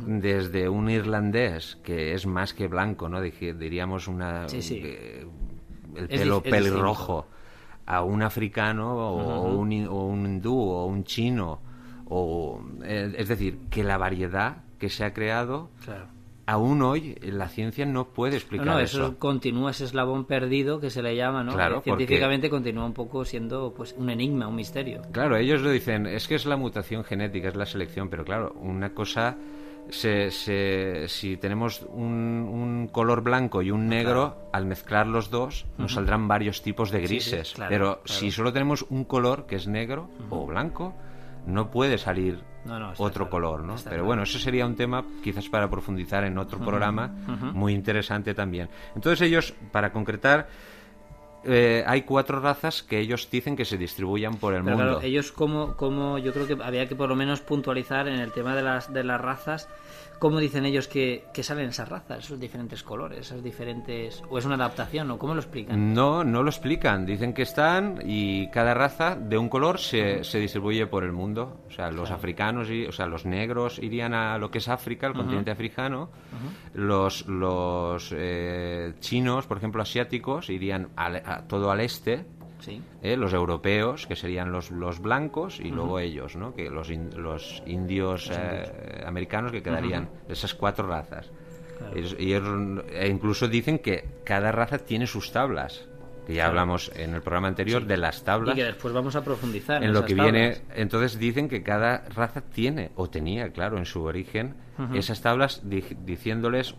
desde 0.05 0.67
un 0.67 0.89
irlandés 0.89 1.77
que 1.83 2.13
es 2.13 2.25
más 2.25 2.53
que 2.53 2.67
blanco, 2.67 3.07
¿no? 3.07 3.21
diríamos 3.21 4.07
una 4.07 4.47
el 5.95 6.07
pelo 6.07 6.41
pelirrojo, 6.43 7.27
a 7.85 8.03
un 8.03 8.21
africano 8.21 8.95
o, 8.95 9.55
un, 9.55 9.87
o 9.87 10.05
un 10.05 10.25
hindú 10.25 10.55
o 10.55 10.85
un 10.85 11.03
chino, 11.03 11.61
o, 12.05 12.61
eh, 12.83 13.13
es 13.17 13.27
decir, 13.27 13.59
que 13.69 13.83
la 13.83 13.97
variedad 13.97 14.63
que 14.77 14.89
se 14.89 15.05
ha 15.05 15.13
creado 15.13 15.71
aún 16.47 16.81
hoy 16.81 17.15
la 17.21 17.49
ciencia 17.49 17.85
no 17.85 18.07
puede 18.07 18.37
explicar 18.37 18.65
no, 18.65 18.79
eso. 18.79 19.19
continúa 19.19 19.71
ese 19.71 19.83
eslabón 19.83 20.25
perdido 20.25 20.79
que 20.79 20.89
se 20.89 21.03
le 21.03 21.15
llama, 21.15 21.43
¿no? 21.43 21.53
Claro, 21.53 21.81
Científicamente 21.81 22.49
continúa 22.49 22.85
un 22.85 22.93
poco 22.93 23.25
siendo 23.25 23.73
pues 23.75 23.93
un 23.97 24.09
enigma, 24.09 24.47
un 24.47 24.55
misterio. 24.55 25.01
Claro, 25.11 25.35
ellos 25.35 25.61
lo 25.61 25.69
dicen, 25.69 26.07
es 26.07 26.27
que 26.27 26.35
es 26.35 26.45
la 26.45 26.55
mutación 26.55 27.03
genética, 27.03 27.49
es 27.49 27.55
la 27.55 27.65
selección, 27.65 28.09
pero 28.09 28.25
claro, 28.25 28.55
una 28.59 28.93
cosa... 28.93 29.37
Se, 29.89 30.31
si 31.07 31.37
tenemos 31.37 31.81
un, 31.93 32.89
color 32.91 33.21
blanco 33.21 33.61
y 33.61 33.71
un 33.71 33.87
negro, 33.87 34.49
al 34.51 34.65
mezclar 34.65 35.07
los 35.07 35.29
dos 35.29 35.65
nos 35.77 35.93
saldrán 35.93 36.27
varios 36.27 36.61
tipos 36.61 36.91
de 36.91 36.99
grises. 36.99 37.53
pero 37.69 38.01
si 38.03 38.29
solo 38.29 38.51
tenemos 38.51 38.85
un 38.89 39.05
color 39.05 39.45
que 39.45 39.55
es 39.55 39.65
negro 39.65 40.09
o 40.29 40.45
blanco, 40.45 40.93
no 41.45 41.71
puede 41.71 41.97
salir 41.97 42.43
otro 42.97 43.29
color, 43.29 43.63
¿no? 43.63 43.75
Pero 43.83 44.05
bueno, 44.05 44.23
eso 44.23 44.39
sería 44.39 44.65
un 44.65 44.75
tema 44.75 45.03
quizás 45.23 45.47
para 45.49 45.69
profundizar 45.69 46.23
en 46.23 46.37
otro 46.37 46.59
programa 46.59 47.11
muy 47.53 47.73
interesante 47.73 48.33
también. 48.33 48.69
Entonces 48.95 49.27
ellos, 49.27 49.53
para 49.71 49.91
concretar, 49.91 50.47
eh, 51.47 51.83
hay 51.87 52.01
cuatro 52.03 52.39
razas 52.39 52.83
que 52.83 52.99
ellos 52.99 53.29
dicen 53.31 53.55
que 53.55 53.65
se 53.65 53.77
distribuyan 53.77 54.35
por 54.35 54.53
el 54.53 54.63
mundo. 54.63 54.77
Claro, 54.77 55.01
ellos 55.01 55.31
como, 55.31 55.75
como 55.75 56.17
yo 56.17 56.33
creo 56.33 56.47
que 56.47 56.57
había 56.61 56.87
que 56.87 56.95
por 56.95 57.09
lo 57.09 57.15
menos 57.15 57.41
puntualizar 57.41 58.07
en 58.07 58.19
el 58.19 58.31
tema 58.31 58.55
de 58.55 58.63
las, 58.63 58.91
de 58.93 59.03
las 59.03 59.21
razas 59.21 59.69
¿Cómo 60.19 60.39
dicen 60.39 60.65
ellos 60.65 60.87
que, 60.87 61.25
salen 61.41 61.69
esas 61.69 61.87
razas, 61.89 62.25
esos 62.25 62.39
diferentes 62.39 62.81
colores, 62.81 63.19
esas 63.19 63.43
diferentes... 63.43 64.23
¿O 64.29 64.39
es 64.39 64.45
una 64.45 64.55
adaptación 64.55 65.11
o 65.11 65.19
cómo 65.19 65.35
lo 65.35 65.41
explican? 65.41 65.93
No, 65.93 66.23
no 66.23 66.41
lo 66.41 66.49
explican. 66.49 67.05
Dicen 67.05 67.33
que 67.33 67.43
están 67.43 67.99
y 68.03 68.49
cada 68.49 68.73
raza 68.73 69.15
de 69.15 69.37
un 69.37 69.47
color 69.47 69.77
se, 69.77 70.23
se 70.23 70.39
distribuye 70.39 70.87
por 70.87 71.03
el 71.03 71.11
mundo. 71.11 71.61
O 71.67 71.71
sea, 71.71 71.91
los 71.91 72.09
africanos, 72.09 72.67
y, 72.71 72.85
o 72.85 72.91
sea, 72.91 73.05
los 73.05 73.27
negros 73.27 73.77
irían 73.77 74.15
a 74.15 74.39
lo 74.39 74.49
que 74.49 74.57
es 74.57 74.67
África, 74.67 75.05
el 75.05 75.13
continente 75.13 75.51
africano. 75.51 76.09
Los, 76.73 77.27
los 77.27 78.11
eh, 78.15 78.93
chinos, 78.99 79.45
por 79.45 79.57
ejemplo, 79.57 79.83
asiáticos, 79.83 80.49
irían 80.49 80.89
a 80.95 81.36
todo 81.47 81.71
al 81.71 81.81
este 81.81 82.25
¿Eh? 83.01 83.15
los 83.15 83.33
europeos, 83.33 84.07
que 84.07 84.15
serían 84.15 84.51
los, 84.51 84.71
los 84.71 84.99
blancos, 84.99 85.59
y 85.59 85.69
luego 85.69 85.99
ellos, 85.99 86.35
¿no? 86.35 86.53
que 86.53 86.69
los, 86.69 86.89
los 86.89 87.63
indios 87.65 88.31
eh, 88.33 89.03
americanos, 89.05 89.51
que 89.51 89.61
quedarían 89.61 90.09
esas 90.27 90.53
cuatro 90.53 90.87
razas. 90.87 91.29
y 92.19 92.33
e 92.33 93.07
incluso 93.07 93.47
dicen 93.47 93.79
que 93.79 94.21
cada 94.23 94.51
raza 94.51 94.79
tiene 94.79 95.07
sus 95.07 95.31
tablas 95.31 95.87
que 96.25 96.33
ya 96.33 96.47
hablamos 96.47 96.91
en 96.93 97.13
el 97.13 97.21
programa 97.21 97.47
anterior 97.47 97.85
de 97.85 97.95
las 97.95 98.25
tablas. 98.25 98.53
Y 98.53 98.59
que 98.59 98.65
después 98.65 98.93
vamos 98.93 99.15
a 99.15 99.23
profundizar 99.23 99.81
en, 99.81 99.93
lo 99.93 100.03
que 100.03 100.13
viene. 100.13 100.57
Entonces 100.75 101.17
dicen 101.17 101.47
que 101.47 101.63
cada 101.63 101.99
raza 102.13 102.41
tiene, 102.41 102.91
o 102.95 103.09
tenía, 103.09 103.49
claro, 103.53 103.77
en 103.77 103.85
su 103.85 104.03
origen, 104.03 104.53
esas 104.93 105.21
tablas 105.21 105.61
diciéndoles 105.63 106.71
eh, 106.71 106.75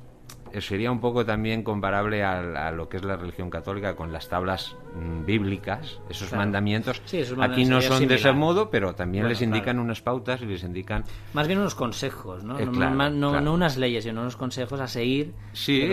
sería 0.60 0.90
un 0.90 1.00
poco 1.00 1.24
también 1.24 1.62
comparable 1.62 2.22
a, 2.24 2.70
lo 2.72 2.88
que 2.88 2.98
es 2.98 3.04
la 3.04 3.16
religión 3.16 3.50
católica 3.50 3.94
con 3.94 4.12
las 4.12 4.28
tablas 4.28 4.76
mm, 4.94 5.24
bíblicas, 5.24 6.00
esos 6.08 6.32
mandamientos. 6.32 7.00
Aquí 7.40 7.64
no 7.64 7.80
son 7.80 8.06
de 8.06 8.14
ese 8.14 8.32
modo, 8.32 8.70
pero 8.70 8.94
también 8.94 9.28
les 9.28 9.42
indican 9.42 9.78
unas 9.78 10.00
pautas 10.00 10.40
y 10.42 10.46
les 10.46 10.62
indican... 10.62 11.04
Más 11.32 11.46
bien 11.46 11.58
unos 11.58 11.74
consejos, 11.74 12.44
¿no? 12.44 12.58
Eh, 12.58 12.66
no, 12.66 13.52
unas 13.52 13.76
leyes, 13.76 14.04
sino 14.04 14.20
unos 14.20 14.36
consejos 14.36 14.80
a 14.80 14.86
seguir 14.86 15.34
sí, 15.52 15.88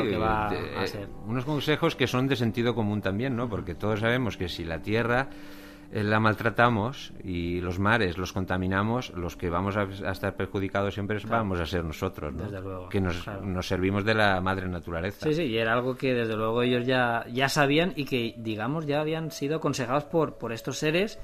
unos 1.26 1.46
consejos 1.46 1.96
que 1.96 2.08
son 2.08 2.28
de 2.28 2.36
sentido 2.36 2.76
común 2.76 3.02
también, 3.02 3.36
¿no? 3.36 3.50
Porque 3.50 3.76
todos 3.76 4.00
sabemos 4.00 4.38
que 4.38 4.50
si 4.50 4.63
la 4.63 4.82
tierra 4.82 5.30
eh, 5.30 5.64
la 5.91 6.19
maltratamos 6.19 7.13
y 7.24 7.62
los 7.62 7.80
mares 7.80 8.17
los 8.17 8.34
contaminamos, 8.34 9.12
los 9.15 9.36
que 9.36 9.50
vamos 9.50 9.78
a, 9.78 9.84
estar 10.12 10.36
perjudicados 10.36 10.93
siempre 10.93 11.19
vamos 11.28 11.60
a 11.60 11.65
ser 11.65 11.84
nosotros, 11.84 12.34
¿no? 12.34 12.89
que 12.89 13.02
nos, 13.02 13.28
nos, 13.43 13.67
servimos 13.67 14.04
de 14.04 14.13
la 14.13 14.41
madre 14.41 14.67
naturaleza. 14.67 15.28
Sí, 15.28 15.34
sí, 15.34 15.43
y 15.43 15.58
era 15.58 15.74
algo 15.74 15.95
que 15.95 16.13
desde 16.13 16.36
luego 16.36 16.62
ellos 16.62 16.86
ya, 16.86 17.26
ya 17.32 17.50
sabían 17.50 17.93
y 17.95 18.06
que, 18.06 18.36
digamos, 18.38 18.86
ya 18.86 19.02
habían 19.02 19.32
sido 19.32 19.58
aconsejados 19.58 20.06
por, 20.06 20.38
por 20.38 20.52
estos 20.52 20.78
seres 20.78 21.19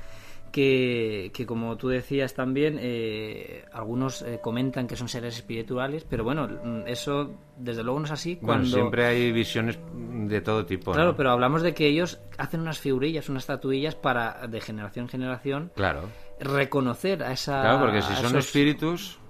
que, 0.52 1.32
que, 1.34 1.46
como 1.46 1.78
tú 1.78 1.88
decías 1.88 2.34
también, 2.34 2.78
eh, 2.80 3.66
algunos 3.72 4.22
eh, 4.22 4.40
comentan 4.42 4.88
que 4.88 4.96
son 4.96 5.08
seres 5.08 5.36
espirituales, 5.36 6.06
pero 6.10 6.24
bueno, 6.24 6.48
mm, 6.48 6.88
eso 6.88 7.32
desde 7.58 7.84
luego 7.84 8.00
no 8.00 8.06
es 8.06 8.12
así. 8.12 8.36
Cuando... 8.36 8.68
siempre 8.68 9.06
hay 9.06 9.32
visiones 9.32 9.80
de 9.94 10.42
todo 10.42 10.66
tipo. 10.66 10.92
Claro, 10.92 11.16
pero 11.16 11.32
hablamos 11.32 11.62
de 11.62 11.74
que 11.74 11.88
ellos 11.88 12.20
hacen 12.38 12.62
unas 12.62 12.80
figurillas, 12.80 13.30
unas 13.30 13.44
estatuillas 13.44 13.96
para, 13.96 14.48
de 14.48 14.60
generación 14.62 15.06
en 15.06 15.10
generación, 15.10 15.72
claro. 15.76 16.10
reconocer 16.40 17.24
a 17.24 17.32
esa... 17.32 17.62
Claro, 17.62 17.80
porque 17.80 18.02
si 18.02 18.14
son 18.16 18.38
espíritus 18.38 19.21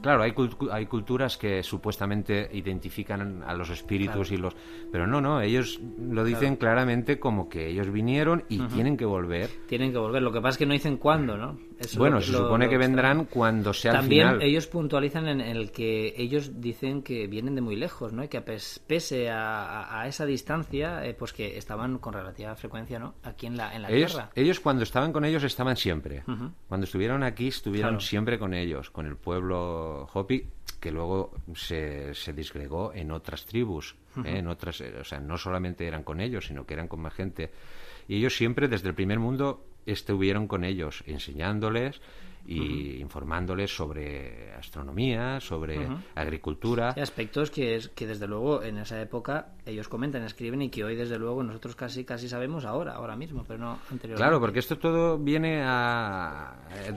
claro, 0.00 0.22
hay, 0.22 0.34
hay 0.70 0.86
culturas 0.86 1.36
que 1.36 1.62
supuestamente 1.62 2.48
identifican 2.52 3.42
a 3.42 3.54
los 3.54 3.70
espíritus 3.70 4.30
y 4.32 4.36
los... 4.36 4.56
Pero 4.90 5.06
no, 5.06 5.20
no, 5.20 5.40
ellos 5.40 5.80
lo 5.98 6.24
dicen 6.24 6.56
claramente 6.56 7.18
como 7.18 7.48
que 7.48 7.68
ellos 7.68 7.90
vinieron 7.90 8.44
y 8.48 8.58
tienen 8.68 8.96
que 8.96 9.04
volver. 9.04 9.50
Tienen 9.66 9.92
que 9.92 9.98
volver, 9.98 10.22
lo 10.22 10.32
que 10.32 10.40
pasa 10.40 10.50
es 10.50 10.58
que 10.58 10.66
no 10.66 10.72
dicen 10.72 10.96
cuándo, 10.96 11.36
¿no? 11.36 11.58
Bueno, 11.96 12.20
se 12.20 12.32
supone 12.32 12.68
que 12.68 12.76
vendrán 12.76 13.26
cuando 13.26 13.72
sea 13.72 13.92
También 13.92 14.40
ellos 14.40 14.66
puntualizan 14.66 15.28
en, 15.28 15.40
el 15.40 15.70
que 15.70 16.14
ellos 16.16 16.60
dicen 16.60 17.02
que 17.02 17.26
vienen 17.26 17.54
de 17.54 17.60
muy 17.60 17.76
lejos, 17.76 18.12
¿no? 18.12 18.24
Y 18.24 18.28
que 18.28 18.40
pese 18.40 19.30
a, 19.30 20.04
esa 20.06 20.26
distancia, 20.26 21.04
eh, 21.04 21.14
pues 21.14 21.32
que 21.32 21.56
estaban 21.56 21.98
con 21.98 22.12
relativa 22.12 22.54
frecuencia, 22.56 22.98
¿no? 22.98 23.14
Aquí 23.22 23.46
en 23.46 23.56
la, 23.56 23.74
en 23.74 23.82
la 23.82 23.90
ellos, 23.90 24.12
Tierra. 24.12 24.30
Ellos 24.34 24.60
cuando 24.60 24.82
estaban 24.82 25.12
con 25.12 25.24
ellos 25.24 25.42
estaban 25.44 25.76
siempre. 25.76 26.22
Cuando 26.68 26.84
estuvieron 26.84 27.22
aquí 27.22 27.48
estuvieron 27.48 28.00
siempre 28.00 28.38
con 28.38 28.54
ellos, 28.54 28.90
con 28.90 29.06
el 29.06 29.16
pueblo 29.16 30.08
Hopi, 30.12 30.44
que 30.80 30.90
luego 30.90 31.32
se, 31.54 32.14
se 32.14 32.32
disgregó 32.32 32.92
en 32.94 33.10
otras 33.10 33.44
tribus, 33.44 33.96
¿eh? 34.24 34.38
en 34.38 34.48
otras, 34.48 34.80
o 34.80 35.04
sea, 35.04 35.18
no 35.20 35.36
solamente 35.36 35.86
eran 35.86 36.04
con 36.04 36.20
ellos, 36.20 36.46
sino 36.46 36.64
que 36.64 36.74
eran 36.74 36.88
con 36.88 37.00
más 37.00 37.14
gente. 37.14 37.50
Y 38.06 38.16
ellos 38.16 38.36
siempre, 38.36 38.68
desde 38.68 38.88
el 38.88 38.94
primer 38.94 39.18
mundo, 39.18 39.64
estuvieron 39.86 40.46
con 40.46 40.64
ellos, 40.64 41.02
enseñándoles 41.06 42.00
y 42.48 42.96
informándoles 43.00 43.74
sobre 43.76 44.52
astronomía, 44.54 45.38
sobre 45.38 45.86
agricultura. 46.14 46.90
aspectos 46.90 47.50
que, 47.50 47.76
es, 47.76 47.88
que 47.88 48.06
desde 48.06 48.26
luego 48.26 48.62
en 48.62 48.78
esa 48.78 49.00
época 49.02 49.52
ellos 49.66 49.88
comentan, 49.88 50.22
escriben 50.22 50.62
y 50.62 50.70
que 50.70 50.82
hoy 50.82 50.96
desde 50.96 51.18
luego 51.18 51.42
nosotros 51.42 51.76
casi 51.76 52.04
casi 52.04 52.26
sabemos 52.26 52.64
ahora, 52.64 52.94
ahora 52.94 53.16
mismo, 53.16 53.44
pero 53.46 53.58
no 53.58 53.72
anteriormente. 53.90 54.14
Claro, 54.14 54.40
porque 54.40 54.60
esto 54.60 54.78
todo 54.78 55.18
viene 55.18 55.62
a, 55.62 56.54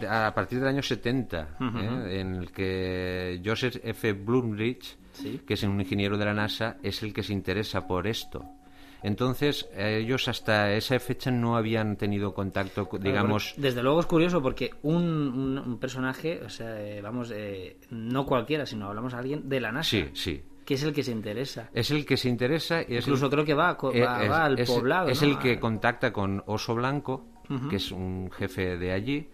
a 0.09 0.33
partir 0.33 0.59
del 0.59 0.69
año 0.69 0.81
70, 0.81 1.57
¿eh? 1.59 2.19
en 2.21 2.35
el 2.35 2.51
que 2.51 3.41
Joseph 3.43 3.75
F. 3.83 4.13
Blumrich, 4.13 4.97
que 5.45 5.53
es 5.53 5.63
un 5.63 5.81
ingeniero 5.81 6.17
de 6.17 6.25
la 6.25 6.33
NASA, 6.33 6.77
es 6.81 7.03
el 7.03 7.13
que 7.13 7.23
se 7.23 7.33
interesa 7.33 7.85
por 7.85 8.07
esto 8.07 8.60
entonces, 9.03 9.67
ellos 9.75 10.27
hasta 10.27 10.73
esa 10.73 10.99
fecha 10.99 11.31
no 11.31 11.55
habían 11.55 11.97
tenido 11.97 12.33
contacto, 12.33 12.87
digamos... 12.99 13.53
Desde 13.57 13.81
luego 13.81 13.99
es 13.99 14.05
curioso 14.05 14.41
porque 14.41 14.71
un, 14.83 15.77
personaje, 15.79 16.41
o 16.45 16.49
sea, 16.49 16.79
eh, 16.79 17.01
vamos, 17.01 17.31
eh, 17.33 17.77
no 17.89 18.25
cualquiera, 18.25 18.65
sino 18.65 18.87
hablamos 18.87 19.13
de 19.13 19.19
alguien 19.19 19.49
de 19.49 19.59
la 19.59 19.71
NASA. 19.71 19.89
Sí, 19.89 20.09
sí. 20.13 20.43
Que 20.65 20.75
es 20.75 20.83
el 20.83 20.93
que 20.93 21.03
se 21.03 21.11
interesa. 21.11 21.69
Es 21.73 21.89
el 21.89 22.05
que 22.05 22.15
se 22.15 22.29
interesa. 22.29 22.83
Y 22.87 22.95
Incluso 22.95 23.29
creo 23.29 23.43
que 23.43 23.55
va, 23.55 23.75
eh, 23.93 24.05
al 24.05 24.55
poblado. 24.65 25.09
Es 25.09 25.23
el 25.23 25.39
que 25.39 25.59
contacta 25.59 26.13
con 26.13 26.43
Oso 26.45 26.75
Blanco, 26.75 27.25
que 27.69 27.77
es 27.77 27.91
un 27.91 28.29
jefe 28.31 28.77
de 28.77 28.93
allí, 28.93 29.29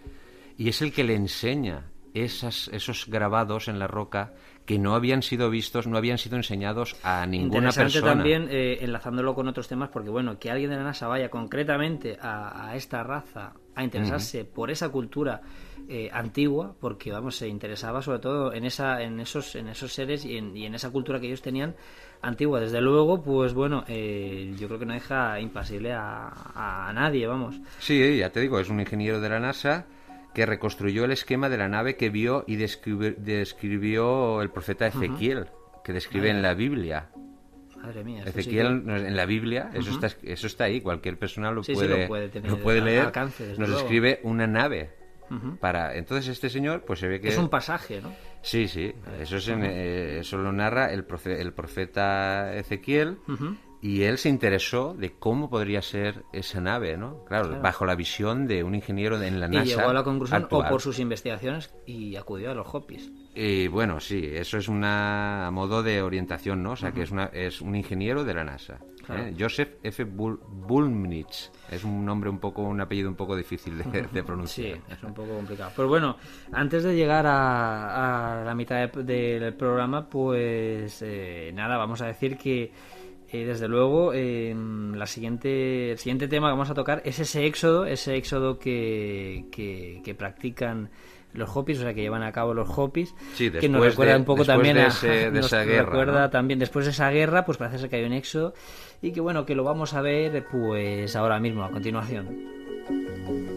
y 0.57 0.69
es 0.69 0.81
el 0.81 0.91
que 0.91 1.03
le 1.03 1.13
enseña 1.13 1.91
esas, 2.13 2.69
esos 2.69 3.07
grabados 3.07 3.67
en 3.67 3.77
la 3.77 3.87
roca 3.87 4.33
que 4.67 4.77
no 4.77 4.95
habían 4.95 5.23
sido 5.23 5.49
vistos, 5.49 5.87
no 5.87 5.97
habían 5.97 6.17
sido 6.17 6.35
enseñados 6.35 6.97
a 7.01 7.25
ninguna 7.25 7.69
Interesante 7.69 8.01
también, 8.01 8.49
eh, 8.51 8.79
enlazándolo 8.81 9.33
con 9.33 9.47
otros 9.47 9.69
temas, 9.69 9.89
porque 9.89 10.09
bueno, 10.09 10.37
que 10.37 10.51
alguien 10.51 10.69
de 10.69 10.75
la 10.75 10.83
NASA 10.83 11.07
vaya 11.07 11.29
concretamente 11.29 12.17
a, 12.21 12.73
esta 12.75 13.01
raza 13.01 13.53
a 13.75 13.83
interesarse 13.83 14.43
por 14.43 14.69
esa 14.69 14.89
cultura 14.89 15.41
eh, 15.87 16.09
antigua, 16.11 16.75
porque 16.81 17.13
vamos, 17.13 17.37
se 17.37 17.47
interesaba 17.47 18.01
sobre 18.01 18.19
todo 18.19 18.53
en 18.53 18.65
esa, 18.65 19.01
en 19.01 19.21
esos, 19.21 19.55
en 19.55 19.69
esos 19.69 19.93
seres 19.93 20.25
y 20.25 20.37
en, 20.37 20.75
esa 20.75 20.89
cultura 20.89 21.21
que 21.21 21.27
ellos 21.27 21.41
tenían 21.41 21.73
antigua. 22.21 22.59
Desde 22.59 22.81
luego, 22.81 23.23
pues 23.23 23.53
bueno, 23.53 23.85
eh, 23.87 24.53
yo 24.59 24.67
creo 24.67 24.79
que 24.79 24.85
no 24.85 24.95
deja 24.95 25.39
impasible 25.39 25.93
a, 25.93 26.89
a 26.89 26.91
nadie, 26.91 27.25
vamos. 27.25 27.55
Sí, 27.79 28.17
ya 28.17 28.29
te 28.31 28.41
digo, 28.41 28.59
es 28.59 28.69
un 28.69 28.81
ingeniero 28.81 29.21
de 29.21 29.29
la 29.29 29.39
NASA 29.39 29.85
que 30.33 30.45
reconstruyó 30.45 31.05
el 31.05 31.11
esquema 31.11 31.49
de 31.49 31.57
la 31.57 31.67
nave 31.67 31.95
que 31.95 32.09
vio 32.09 32.43
y 32.47 32.55
describió, 32.57 34.41
el 34.41 34.49
profeta 34.49 34.87
Ezequiel, 34.87 35.47
que 35.83 35.93
describe 35.93 36.29
en 36.29 36.41
la 36.41 36.53
Biblia. 36.53 37.09
Madre 37.81 38.03
mía. 38.03 38.23
Ezequiel 38.25 38.83
en 38.87 39.15
la 39.15 39.25
Biblia, 39.25 39.69
eso, 39.73 39.91
está, 39.91 40.07
eso 40.23 40.47
está 40.47 40.65
ahí, 40.65 40.81
cualquier 40.81 41.17
persona 41.17 41.51
lo, 41.51 41.61
puede, 41.61 42.07
lo 42.43 42.59
puede, 42.59 42.81
leer. 42.81 43.11
nos 43.57 43.69
describe 43.69 44.19
una 44.23 44.47
nave. 44.47 44.91
para 45.59 45.95
Entonces 45.95 46.27
este 46.29 46.49
señor, 46.49 46.83
pues 46.85 46.99
se 46.99 47.07
ve 47.07 47.19
que... 47.19 47.29
Es 47.29 47.37
un 47.37 47.49
pasaje, 47.49 48.01
¿no? 48.01 48.11
Sí, 48.41 48.67
sí, 48.67 48.93
eso, 49.19 49.37
es 49.37 49.47
eh, 49.49 50.19
eso 50.19 50.37
lo 50.37 50.51
narra 50.51 50.93
el, 50.93 51.05
el 51.25 51.53
profeta 51.53 52.55
Ezequiel 52.55 53.17
y 53.81 54.03
él 54.03 54.17
se 54.17 54.29
interesó 54.29 54.95
de 54.97 55.13
cómo 55.13 55.49
podría 55.49 55.81
ser 55.81 56.23
esa 56.33 56.59
nave, 56.59 56.97
¿no? 56.97 57.23
Claro, 57.25 57.61
bajo 57.61 57.85
la 57.85 57.95
visión 57.95 58.47
de 58.47 58.63
un 58.63 58.73
ingeniero 58.73 59.21
en 59.21 59.39
la 59.39 59.47
NASA. 59.47 59.65
Y 59.65 59.67
llegó 59.67 59.89
a 59.89 59.93
la 59.93 60.03
conclusión, 60.03 60.47
o 60.49 60.63
por 60.67 60.81
sus 60.81 60.99
investigaciones, 60.99 61.73
y 61.85 62.15
acudió 62.15 62.51
a 62.51 62.53
los 62.55 62.67
Hopis. 62.73 63.11
Y 63.35 63.67
bueno, 63.67 63.99
sí, 63.99 64.29
eso 64.33 64.57
es 64.57 64.67
una 64.67 65.49
modo 65.51 65.83
de 65.83 66.01
orientación, 66.01 66.63
¿no? 66.63 66.71
O 66.71 66.75
sea, 66.75 66.91
que 66.91 67.03
es, 67.03 67.11
una, 67.11 67.25
es 67.25 67.61
un 67.61 67.75
ingeniero 67.75 68.23
de 68.23 68.33
la 68.33 68.43
NASA. 68.43 68.79
¿eh? 69.09 69.35
Joseph 69.37 69.75
F. 69.83 70.03
Bulmnich. 70.05 71.51
Es 71.69 71.83
un 71.83 72.03
nombre 72.03 72.29
un 72.29 72.39
poco, 72.39 72.63
un 72.63 72.81
apellido 72.81 73.09
un 73.09 73.15
poco 73.15 73.35
difícil 73.35 73.77
de, 74.11 74.23
pronunciar. 74.23 74.77
Sí, 74.77 74.81
es 74.89 75.03
un 75.03 75.13
poco 75.13 75.35
complicado. 75.35 75.71
Pero 75.75 75.87
bueno, 75.87 76.17
antes 76.51 76.83
de 76.83 76.95
llegar 76.95 77.25
a, 77.27 78.43
la 78.45 78.55
mitad 78.55 78.89
del 78.89 79.53
programa, 79.53 80.09
pues 80.09 81.01
eh, 81.01 81.51
nada, 81.53 81.77
vamos 81.77 82.01
a 82.01 82.07
decir 82.07 82.37
que 82.37 82.71
eh, 83.31 83.45
desde 83.45 83.67
luego, 83.67 84.13
la 84.13 85.05
siguiente, 85.05 85.91
el 85.91 85.97
siguiente 85.97 86.27
tema 86.27 86.47
que 86.47 86.51
vamos 86.51 86.69
a 86.69 86.73
tocar 86.73 87.01
es 87.05 87.19
ese 87.19 87.45
éxodo, 87.45 87.85
ese 87.85 88.15
éxodo 88.15 88.57
que, 88.57 89.45
que, 89.51 90.15
practican 90.15 90.89
los 91.33 91.55
hopis, 91.55 91.79
o 91.79 91.81
sea, 91.81 91.93
que 91.93 92.01
llevan 92.01 92.23
a 92.23 92.31
cabo 92.31 92.53
los 92.53 92.69
hopis, 92.77 93.13
que 93.37 93.69
nos 93.69 93.83
recuerda 93.83 94.17
un 94.17 94.25
poco 94.25 94.45
también 94.45 94.77
a, 94.77 94.89
de 94.89 95.39
esa 95.39 95.63
guerra, 95.63 95.85
recuerda 95.85 96.29
también 96.29 96.59
después 96.59 96.85
de 96.85 96.91
esa 96.91 97.09
guerra, 97.09 97.45
pues 97.45 97.57
parece 97.57 97.79
ser 97.79 97.89
que 97.89 97.97
hay 97.97 98.05
un 98.05 98.13
éxodo 98.13 98.53
y 99.01 99.11
que 99.11 99.19
bueno, 99.19 99.45
que 99.45 99.55
lo 99.55 99.63
vamos 99.63 99.93
a 99.93 100.01
ver 100.01 100.45
pues 100.49 101.15
ahora 101.15 101.39
mismo, 101.39 101.63
a 101.63 101.69
continuación. 101.69 103.56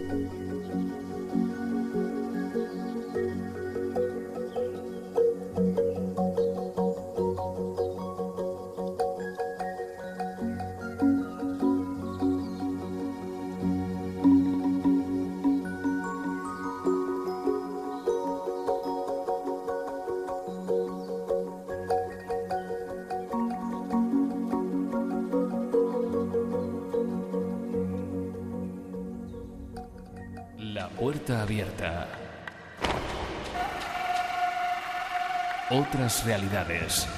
Otras 35.90 36.24
realidades. 36.24 37.08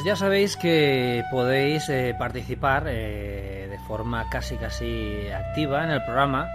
Pues 0.00 0.06
ya 0.06 0.16
sabéis 0.16 0.56
que 0.56 1.22
podéis 1.30 1.90
eh, 1.90 2.14
participar 2.18 2.86
eh, 2.88 3.66
de 3.68 3.78
forma 3.80 4.30
casi 4.30 4.56
casi 4.56 5.28
activa 5.28 5.84
en 5.84 5.90
el 5.90 6.02
programa 6.02 6.48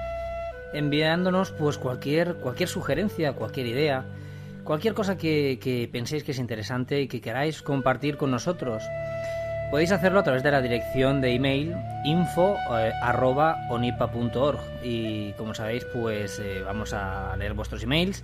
enviándonos 0.73 1.51
pues 1.51 1.77
cualquier 1.77 2.38
cualquier 2.38 2.67
sugerencia, 2.67 3.34
cualquier 3.34 3.67
idea, 3.67 4.03
cualquier 4.63 4.95
cosa 4.95 5.15
que, 5.15 5.60
penséis 5.91 6.23
que 6.23 6.31
es 6.31 6.39
interesante 6.39 7.01
y 7.01 7.08
que 7.08 7.21
queráis 7.21 7.62
compartir 7.62 8.17
con 8.17 8.31
nosotros. 8.31 8.81
Podéis 9.69 9.91
hacerlo 9.91 10.21
a 10.21 10.23
través 10.23 10.41
de 10.41 10.49
la 10.49 10.63
dirección 10.63 11.21
de 11.21 11.36
email 11.36 11.75
info@onipa.org 12.03 14.60
eh, 14.81 14.88
y 14.88 15.34
como 15.34 15.53
sabéis 15.53 15.86
pues 15.93 16.41
vamos 16.65 16.93
a 16.93 17.36
leer 17.38 17.53
vuestros 17.53 17.84
emails 17.84 18.23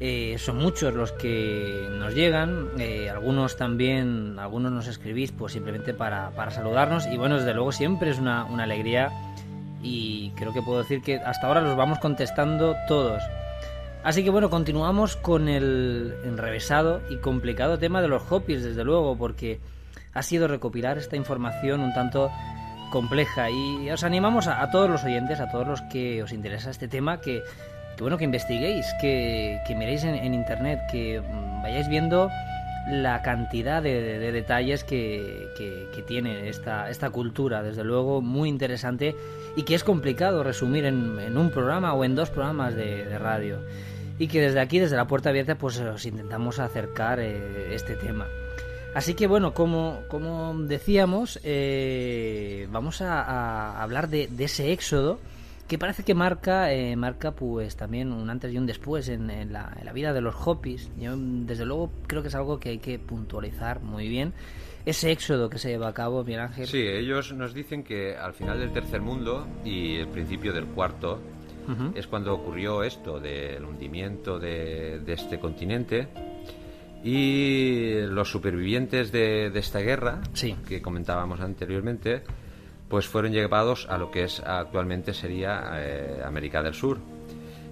eh, 0.00 0.36
son 0.38 0.58
muchos 0.58 0.94
los 0.94 1.10
que 1.10 1.88
nos 1.90 2.14
llegan, 2.14 2.68
eh, 2.78 3.10
algunos 3.10 3.56
también, 3.56 4.38
algunos 4.38 4.70
nos 4.70 4.86
escribís 4.86 5.32
pues 5.32 5.54
simplemente 5.54 5.92
para, 5.92 6.30
saludarnos 6.52 7.08
y 7.08 7.16
bueno, 7.16 7.36
desde 7.36 7.52
luego 7.52 7.72
siempre 7.72 8.10
es 8.10 8.18
una, 8.20 8.42
alegría 8.62 9.10
y 9.82 10.30
creo 10.36 10.52
que 10.52 10.62
puedo 10.62 10.78
decir 10.78 11.02
que 11.02 11.16
hasta 11.16 11.48
ahora 11.48 11.62
los 11.62 11.76
vamos 11.76 11.98
contestando 11.98 12.76
todos. 12.86 13.20
Así 14.04 14.22
que 14.22 14.30
bueno, 14.30 14.50
continuamos 14.50 15.16
con 15.16 15.48
el 15.48 16.14
enrevesado 16.24 17.00
y 17.10 17.16
complicado 17.16 17.78
tema 17.78 18.00
de 18.00 18.06
los 18.06 18.22
hopis, 18.30 18.62
desde 18.62 18.84
luego, 18.84 19.18
porque 19.18 19.58
ha 20.14 20.22
sido 20.22 20.46
recopilar 20.46 20.96
esta 20.98 21.16
información 21.16 21.80
un 21.80 21.92
tanto 21.92 22.30
compleja 22.92 23.50
y 23.50 23.90
os 23.90 24.04
animamos 24.04 24.46
a 24.46 24.70
todos 24.70 24.88
los 24.88 25.02
oyentes, 25.02 25.40
a 25.40 25.50
todos 25.50 25.66
los 25.66 25.82
que 25.82 26.22
os 26.22 26.32
interesa 26.32 26.70
este 26.70 26.86
tema, 26.86 27.20
que 27.20 27.42
que 27.98 28.04
bueno, 28.04 28.16
que 28.16 28.24
investiguéis, 28.24 28.86
que, 29.00 29.60
miréis 29.76 30.04
en, 30.04 30.32
internet, 30.32 30.78
que 30.88 31.20
mm, 31.20 31.62
vayáis 31.62 31.88
viendo 31.88 32.30
la 32.88 33.22
cantidad 33.22 33.82
de, 33.82 34.30
detalles 34.30 34.84
que, 34.84 35.48
tiene 36.06 36.48
esta, 36.48 36.90
esta 36.90 37.10
cultura, 37.10 37.64
desde 37.64 37.82
luego 37.82 38.22
muy 38.22 38.48
interesante 38.48 39.16
y 39.56 39.64
que 39.64 39.74
es 39.74 39.82
complicado 39.82 40.44
resumir 40.44 40.84
en, 40.84 41.36
un 41.36 41.50
programa 41.50 41.92
o 41.94 42.04
en 42.04 42.14
dos 42.14 42.30
programas 42.30 42.76
de, 42.76 43.18
radio. 43.18 43.58
Y 44.20 44.28
que 44.28 44.40
desde 44.40 44.60
aquí, 44.60 44.78
desde 44.78 44.94
la 44.94 45.08
puerta 45.08 45.30
abierta, 45.30 45.56
pues 45.56 45.80
os 45.80 46.06
intentamos 46.06 46.60
acercar 46.60 47.18
eh, 47.18 47.74
este 47.74 47.96
tema. 47.96 48.28
Así 48.94 49.14
que 49.14 49.26
bueno, 49.26 49.54
como, 49.54 50.02
como 50.06 50.54
decíamos, 50.54 51.40
eh, 51.42 52.68
vamos 52.70 53.02
a, 53.02 53.82
hablar 53.82 54.08
de, 54.08 54.28
ese 54.38 54.70
éxodo 54.70 55.18
que 55.68 55.78
parece 55.78 56.02
que 56.02 56.14
marca, 56.14 56.72
eh, 56.72 56.96
marca 56.96 57.32
pues 57.32 57.76
también 57.76 58.10
un 58.10 58.30
antes 58.30 58.52
y 58.52 58.58
un 58.58 58.66
después 58.66 59.08
en, 59.08 59.52
la, 59.52 59.92
vida 59.92 60.12
de 60.12 60.20
los 60.20 60.34
Hopis. 60.44 60.90
Yo 60.98 61.14
desde 61.16 61.64
luego 61.64 61.90
creo 62.06 62.22
que 62.22 62.28
es 62.28 62.34
algo 62.34 62.58
que 62.58 62.70
hay 62.70 62.78
que 62.78 62.98
puntualizar 62.98 63.80
muy 63.80 64.08
bien. 64.08 64.32
Ese 64.86 65.12
éxodo 65.12 65.50
que 65.50 65.58
se 65.58 65.68
lleva 65.68 65.88
a 65.88 65.92
cabo, 65.92 66.24
Miguel 66.24 66.40
Ángel. 66.40 66.66
Sí, 66.66 66.78
ellos 66.78 67.32
nos 67.34 67.52
dicen 67.52 67.84
que 67.84 68.16
al 68.16 68.32
final 68.32 68.58
del 68.58 68.72
tercer 68.72 69.02
mundo 69.02 69.46
y 69.64 69.96
el 69.96 70.08
principio 70.08 70.52
del 70.52 70.66
cuarto 70.66 71.20
es 71.94 72.06
cuando 72.06 72.32
ocurrió 72.32 72.82
esto 72.82 73.20
del 73.20 73.62
hundimiento 73.62 74.38
de, 74.38 75.00
de 75.00 75.12
este 75.12 75.38
continente 75.38 76.08
y 77.02 78.00
los 78.02 78.30
supervivientes 78.30 79.12
de, 79.12 79.46
esta 79.54 79.80
guerra, 79.80 80.20
que 80.66 80.82
comentábamos 80.82 81.40
anteriormente, 81.40 82.22
pues 82.88 83.06
fueron 83.06 83.32
llevados 83.32 83.86
a 83.88 83.98
lo 83.98 84.10
que 84.10 84.24
es 84.24 84.40
actualmente 84.40 85.12
sería 85.12 85.72
eh, 85.74 86.22
América 86.24 86.62
del 86.62 86.74
Sur, 86.74 86.98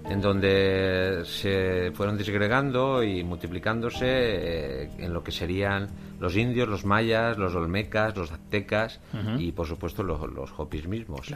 en 0.09 0.21
donde 0.21 1.23
se 1.25 1.91
fueron 1.93 2.17
disgregando 2.17 3.03
y 3.03 3.23
multiplicándose 3.23 4.05
eh, 4.05 4.89
en 4.97 5.13
lo 5.13 5.23
que 5.23 5.31
serían 5.31 5.89
los 6.19 6.35
indios, 6.35 6.67
los 6.67 6.85
mayas, 6.85 7.37
los 7.37 7.55
olmecas, 7.55 8.15
los 8.15 8.31
aztecas 8.31 8.99
y 9.37 9.51
por 9.51 9.67
supuesto 9.67 10.03
los, 10.03 10.21
los 10.31 10.51
hopis 10.57 10.87
mismos. 10.87 11.27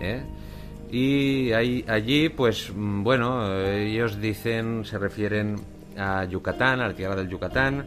¿eh? 0.00 0.24
Y 0.90 1.52
allí, 1.52 2.28
pues 2.28 2.72
mm, 2.74 3.02
bueno, 3.02 3.52
ellos 3.60 4.20
dicen, 4.20 4.84
se 4.84 4.98
refieren 4.98 5.56
a 5.98 6.24
Yucatán, 6.24 6.80
a 6.80 6.88
la 6.88 6.94
tierra 6.94 7.16
del 7.16 7.28
Yucatán. 7.28 7.86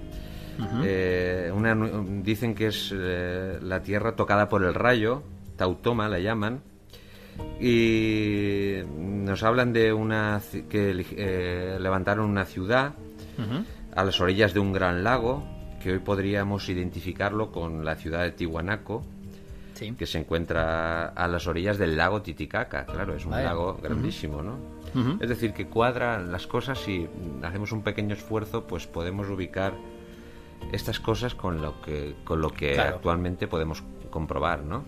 Eh, 0.83 1.51
dicen 2.23 2.55
que 2.55 2.67
es 2.67 2.93
eh, 2.95 3.59
la 3.61 3.81
tierra 3.81 4.15
tocada 4.15 4.49
por 4.49 4.63
el 4.63 4.73
rayo, 4.73 5.23
Tautoma 5.55 6.09
la 6.09 6.19
llaman, 6.19 6.61
y 7.59 8.77
nos 8.87 9.43
hablan 9.43 9.71
de 9.73 9.93
una 9.93 10.41
que 10.69 11.05
eh, 11.11 11.77
levantaron 11.79 12.29
una 12.29 12.45
ciudad 12.45 12.93
a 13.95 14.03
las 14.03 14.19
orillas 14.19 14.53
de 14.53 14.59
un 14.59 14.73
gran 14.73 15.03
lago, 15.03 15.43
que 15.81 15.93
hoy 15.93 15.99
podríamos 15.99 16.67
identificarlo 16.67 17.51
con 17.51 17.85
la 17.85 17.95
ciudad 17.95 18.23
de 18.23 18.31
Tihuanaco, 18.31 19.05
que 19.97 20.05
se 20.05 20.19
encuentra 20.19 21.07
a 21.07 21.27
las 21.29 21.47
orillas 21.47 21.77
del 21.77 21.95
lago 21.95 22.21
Titicaca. 22.21 22.85
Claro, 22.85 23.15
es 23.15 23.25
un 23.25 23.31
lago 23.31 23.79
grandísimo, 23.81 24.41
¿no? 24.41 24.57
Es 25.21 25.29
decir, 25.29 25.53
que 25.53 25.67
cuadran 25.67 26.31
las 26.31 26.47
cosas 26.47 26.85
y 26.87 27.07
hacemos 27.43 27.71
un 27.71 27.81
pequeño 27.83 28.13
esfuerzo, 28.13 28.65
pues 28.65 28.87
podemos 28.87 29.29
ubicar 29.29 29.73
estas 30.71 30.99
cosas 30.99 31.35
con 31.35 31.61
lo 31.61 31.81
que, 31.81 32.15
con 32.23 32.41
lo 32.41 32.49
que 32.49 32.79
actualmente 32.79 33.47
podemos 33.47 33.83
comprobar, 34.09 34.63
¿no? 34.63 34.83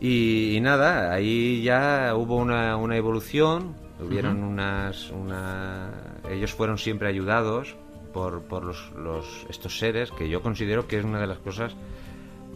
y, 0.00 0.58
nada, 0.62 1.12
ahí 1.12 1.62
ya 1.62 2.14
hubo 2.16 2.36
una, 2.36 2.76
una 2.76 2.96
evolución, 2.96 3.74
hubieron 4.00 4.42
unas, 4.42 5.10
una... 5.10 5.90
ellos 6.28 6.54
fueron 6.54 6.78
siempre 6.78 7.08
ayudados 7.08 7.76
por, 8.12 8.42
por 8.42 8.64
los, 8.64 8.90
los, 8.92 9.46
estos 9.48 9.78
seres 9.78 10.10
que 10.10 10.28
yo 10.28 10.42
considero 10.42 10.86
que 10.86 10.98
es 10.98 11.04
una 11.04 11.20
de 11.20 11.26
las 11.26 11.38
cosas 11.38 11.74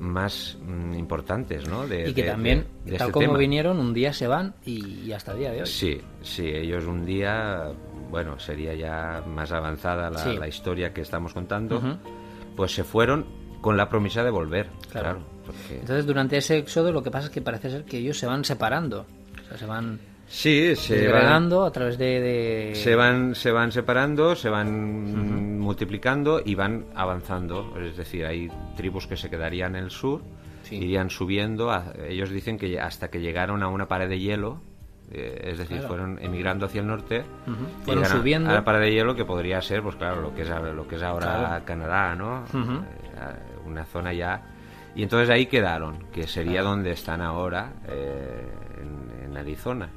más 0.05 0.59
mm, 0.63 0.95
importantes, 0.95 1.69
¿no? 1.69 1.85
y 1.87 2.13
que 2.13 2.23
también, 2.25 2.67
tal 2.85 2.95
este 2.95 3.13
como 3.13 3.37
vinieron, 3.37 3.79
un 3.79 3.93
día 3.93 4.13
se 4.13 4.27
van 4.27 4.55
y, 4.65 5.11
hasta 5.13 5.33
el 5.33 5.39
día 5.39 5.53
de 5.53 5.61
hoy. 5.61 5.67
Sí, 5.67 6.01
sí, 6.23 6.47
ellos 6.47 6.85
un 6.85 7.05
día, 7.05 7.73
bueno, 8.11 8.39
sería 8.39 8.75
ya 8.75 9.23
más 9.27 9.53
avanzada 9.53 10.11
la, 10.11 10.49
historia 10.49 10.93
que 10.93 11.01
estamos 11.01 11.33
contando, 11.33 11.81
pues 12.57 12.75
se 12.75 12.85
fueron 12.85 13.27
con 13.61 13.77
la 13.77 13.89
promesa 13.89 14.23
de 14.23 14.31
volver, 14.31 14.69
claro. 14.91 15.21
Entonces, 15.71 16.07
durante 16.07 16.37
ese 16.37 16.59
éxodo, 16.59 16.93
lo 16.93 17.03
que 17.03 17.11
pasa 17.11 17.27
es 17.27 17.33
que 17.33 17.43
parece 17.43 17.71
ser 17.71 17.85
que 17.85 17.99
ellos 17.99 18.19
se 18.19 18.27
van 18.27 18.45
separando, 18.45 19.07
o 19.45 19.49
sea, 19.49 19.59
se 19.59 19.67
van 19.67 19.99
Sí, 20.27 20.75
se 20.77 21.09
van 21.09 21.53
a 21.53 21.71
través 21.71 21.99
de, 21.99 22.73
Se 22.75 22.95
van, 22.95 23.35
se 23.35 23.53
van 23.53 23.73
separando, 23.73 24.35
se 24.35 24.49
van 24.49 25.59
multiplicando 25.59 26.41
y 26.45 26.55
van 26.55 26.87
avanzando. 26.95 27.75
Es 27.81 27.97
decir, 27.97 28.25
hay 28.27 28.51
tribus 28.77 29.07
que 29.07 29.17
se 29.17 29.31
quedarían 29.31 29.77
en 29.77 29.85
el 29.85 29.91
sur, 29.91 30.23
irían 30.71 31.11
subiendo. 31.11 31.71
ellos 32.09 32.31
dicen 32.31 32.59
que 32.59 32.81
hasta 32.81 33.11
que 33.11 33.21
llegaron 33.21 33.63
a 33.63 33.69
una 33.69 33.87
pared 33.87 34.09
de 34.09 34.19
hielo, 34.19 34.61
eh, 35.11 35.51
es 35.53 35.59
decir, 35.59 35.81
fueron 35.83 36.19
emigrando 36.21 36.67
hacia 36.67 36.81
el 36.81 36.87
norte, 36.87 37.25
fueron 37.85 38.05
subiendo. 38.07 38.51
a 38.51 38.55
la 38.55 38.65
pared 38.65 38.81
de 38.81 38.93
hielo 38.93 39.15
que 39.15 39.25
podría 39.25 39.61
ser, 39.61 39.83
pues 39.83 39.97
claro, 39.97 40.23
lo 40.23 40.35
que 40.35 40.43
es 40.43 40.49
lo 40.49 40.89
que 40.89 40.97
es 40.97 41.03
ahora 41.03 41.63
Canadá, 41.65 42.15
¿no? 42.15 42.45
Eh, 42.45 43.67
una 43.67 43.85
zona 43.85 44.13
ya. 44.13 44.43
Y 44.97 45.03
entonces 45.03 45.29
ahí 45.29 45.47
quedaron, 45.47 46.07
que 46.13 46.27
sería 46.27 46.63
donde 46.63 46.93
están 46.93 47.21
ahora, 47.21 47.73
eh, 47.89 48.47
en, 49.35 49.39
Arizona, 49.39 49.91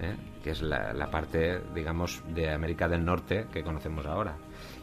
¿eh? 0.00 0.14
que 0.42 0.50
es 0.50 0.62
la, 0.62 1.08
parte, 1.10 1.60
digamos, 1.74 2.22
de 2.34 2.50
América 2.50 2.88
del 2.88 3.04
Norte 3.04 3.46
que 3.52 3.62
conocemos 3.62 4.06
ahora. 4.06 4.36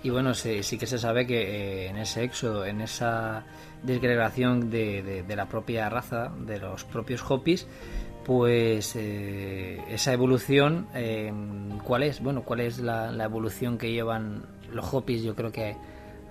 Y 0.04 0.10
bueno, 0.10 0.34
sí, 0.34 0.63
sí 0.63 0.78
que 0.78 0.88
se 0.88 0.98
sabe 0.98 1.26
que 1.26 1.41
eh, 1.41 1.88
en 1.89 1.98
ese 1.98 2.24
éxodo, 2.24 2.65
en 2.65 2.82
esa 2.82 3.46
disgregación 3.84 4.69
de, 4.69 5.24
de, 5.26 5.36
la 5.36 5.48
propia 5.48 5.89
raza, 5.89 6.32
de 6.39 6.60
los 6.60 6.84
propios 6.86 7.24
Hopis, 7.30 7.67
pues 8.26 8.96
esa 8.96 10.13
evolución, 10.13 10.88
¿cuál 11.84 12.04
es? 12.04 12.22
Bueno, 12.22 12.43
¿cuál 12.43 12.62
es 12.62 12.80
la, 12.80 13.12
la, 13.12 13.26
evolución 13.26 13.78
que 13.78 13.91
llevan 13.91 14.46
los 14.72 14.93
Hopis? 14.93 15.24
Yo 15.24 15.36
creo 15.36 15.52
que 15.52 15.76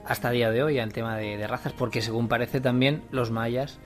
hasta 0.05 0.29
el 0.29 0.37
día 0.37 0.51
de 0.51 0.63
hoy 0.63 0.79
el 0.79 0.93
tema 0.93 1.17
de, 1.17 1.47
razas, 1.47 1.73
porque 1.73 2.03
según 2.03 2.29
parece 2.29 2.61
también 2.61 3.03
los 3.11 3.31
mayas 3.31 3.79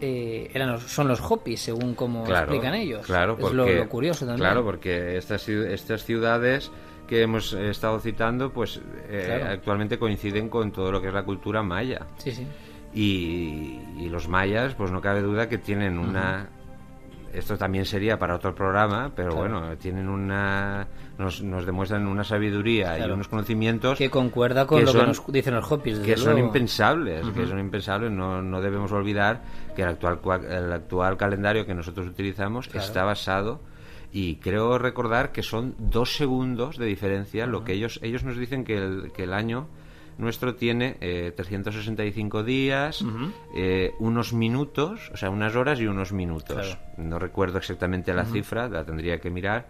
eh, 0.00 0.50
eran 0.54 0.80
son 0.80 1.08
los 1.08 1.20
Hopis, 1.20 1.60
según 1.60 1.94
como 1.94 2.26
explican 2.26 2.74
ellos. 2.74 3.04
Claro, 3.06 3.36
es 3.38 3.52
lo, 3.52 3.88
curioso 3.88 4.26
también. 4.26 4.40
Claro, 4.40 4.64
porque 4.64 5.16
estas, 5.16 5.48
estas 5.48 6.04
ciudades 6.04 6.70
que 7.06 7.22
hemos 7.22 7.52
estado 7.52 7.98
citando, 7.98 8.52
pues 8.52 8.80
eh, 9.08 9.44
actualmente 9.48 9.98
coinciden 9.98 10.48
con 10.48 10.70
todo 10.70 10.92
lo 10.92 11.02
que 11.02 11.08
es 11.08 11.14
la 11.14 11.24
cultura 11.24 11.62
maya. 11.62 12.06
Sí, 12.18 12.30
sí. 12.30 12.46
Y, 12.94 14.08
los 14.08 14.28
mayas, 14.28 14.74
pues 14.74 14.90
no 14.90 15.00
cabe 15.00 15.20
duda 15.20 15.48
que 15.48 15.58
tienen 15.58 15.98
una 15.98 16.48
esto 17.40 17.58
también 17.58 17.84
sería 17.84 18.18
para 18.18 18.36
otro 18.36 18.54
programa, 18.54 19.10
pero 19.14 19.34
bueno, 19.34 19.76
tienen 19.76 20.08
una 20.08 20.86
nos, 21.18 21.42
nos 21.42 21.66
demuestran 21.66 22.06
una 22.06 22.22
sabiduría 22.22 22.98
y 22.98 23.10
unos 23.10 23.28
conocimientos 23.28 23.98
que 23.98 24.08
concuerda 24.08 24.66
con 24.66 24.84
lo 24.84 24.92
que 24.92 25.06
nos 25.06 25.26
dicen 25.26 25.54
los 25.54 25.70
Hopis, 25.70 25.98
que 25.98 26.16
son 26.16 26.38
impensables, 26.38 27.26
que 27.34 27.46
son 27.46 27.58
impensables, 27.58 28.10
no, 28.10 28.40
no 28.42 28.60
debemos 28.60 28.92
olvidar 28.92 29.42
que 29.74 29.82
el 29.82 29.88
actual 29.88 30.20
el 30.48 30.72
actual 30.72 31.16
calendario 31.16 31.66
que 31.66 31.74
nosotros 31.74 32.06
utilizamos 32.06 32.68
está 32.74 33.04
basado 33.04 33.60
y 34.12 34.36
creo 34.36 34.78
recordar 34.78 35.32
que 35.32 35.42
son 35.42 35.74
dos 35.78 36.16
segundos 36.16 36.76
de 36.78 36.86
diferencia, 36.86 37.46
lo 37.46 37.64
que 37.64 37.72
ellos 37.72 37.98
ellos 38.02 38.24
nos 38.24 38.36
dicen 38.36 38.64
que 38.64 38.76
el, 38.76 39.12
que 39.12 39.24
el 39.24 39.32
año 39.32 39.68
nuestro 40.20 40.54
tiene 40.54 40.96
eh, 41.00 41.32
365 41.34 42.44
días, 42.44 43.04
eh, 43.54 43.94
unos 43.98 44.32
minutos, 44.32 45.10
o 45.12 45.16
sea, 45.16 45.30
unas 45.30 45.56
horas 45.56 45.80
y 45.80 45.86
unos 45.86 46.12
minutos. 46.12 46.78
No 46.98 47.18
recuerdo 47.18 47.58
exactamente 47.58 48.12
la 48.12 48.24
cifra, 48.26 48.68
la 48.68 48.84
tendría 48.84 49.18
que 49.18 49.30
mirar. 49.30 49.66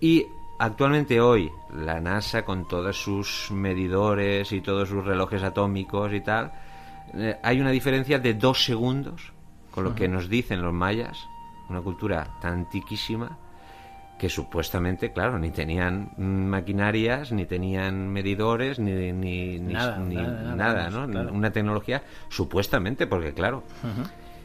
Y 0.00 0.24
actualmente 0.58 1.20
hoy, 1.20 1.50
la 1.74 2.00
NASA, 2.00 2.44
con 2.44 2.68
todos 2.68 2.96
sus 2.96 3.50
medidores 3.50 4.52
y 4.52 4.60
todos 4.60 4.88
sus 4.88 5.04
relojes 5.04 5.42
atómicos 5.42 6.12
y 6.12 6.20
tal, 6.20 6.52
eh, 7.14 7.36
hay 7.42 7.60
una 7.60 7.70
diferencia 7.70 8.18
de 8.18 8.34
dos 8.34 8.64
segundos 8.64 9.32
con 9.72 9.84
lo 9.84 9.94
que 9.94 10.06
nos 10.06 10.28
dicen 10.28 10.62
los 10.62 10.72
mayas, 10.72 11.18
una 11.68 11.80
cultura 11.80 12.38
tan 12.40 12.52
antiquísima 12.52 13.38
que 14.18 14.28
supuestamente, 14.28 15.12
claro, 15.12 15.38
ni 15.38 15.50
tenían 15.50 16.12
maquinarias, 16.16 17.32
ni 17.32 17.44
tenían 17.44 18.08
medidores, 18.08 18.78
ni, 18.78 19.12
ni, 19.12 19.58
nada, 19.58 20.90
¿no? 20.90 21.32
Una 21.32 21.50
tecnología, 21.50 22.02
supuestamente, 22.28 23.06
porque 23.06 23.34
claro, 23.34 23.64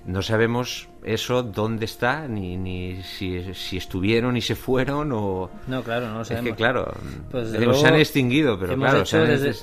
no 0.05 0.21
sabemos 0.21 0.89
eso 1.03 1.43
dónde 1.43 1.85
está, 1.85 2.27
ni, 2.27 2.57
ni 2.57 3.01
si, 3.03 3.53
si 3.53 3.77
estuvieron 3.77 4.37
y 4.37 4.41
se 4.41 4.55
fueron 4.55 5.11
o... 5.11 5.49
No, 5.67 5.83
claro, 5.83 6.07
no 6.09 6.19
lo 6.19 6.25
sabemos. 6.25 6.47
Es 6.47 6.51
que 6.51 6.57
claro, 6.57 6.91
pues 7.31 7.49
se 7.49 7.87
han 7.87 7.95
extinguido, 7.95 8.59
pero 8.59 8.75
claro, 8.75 8.99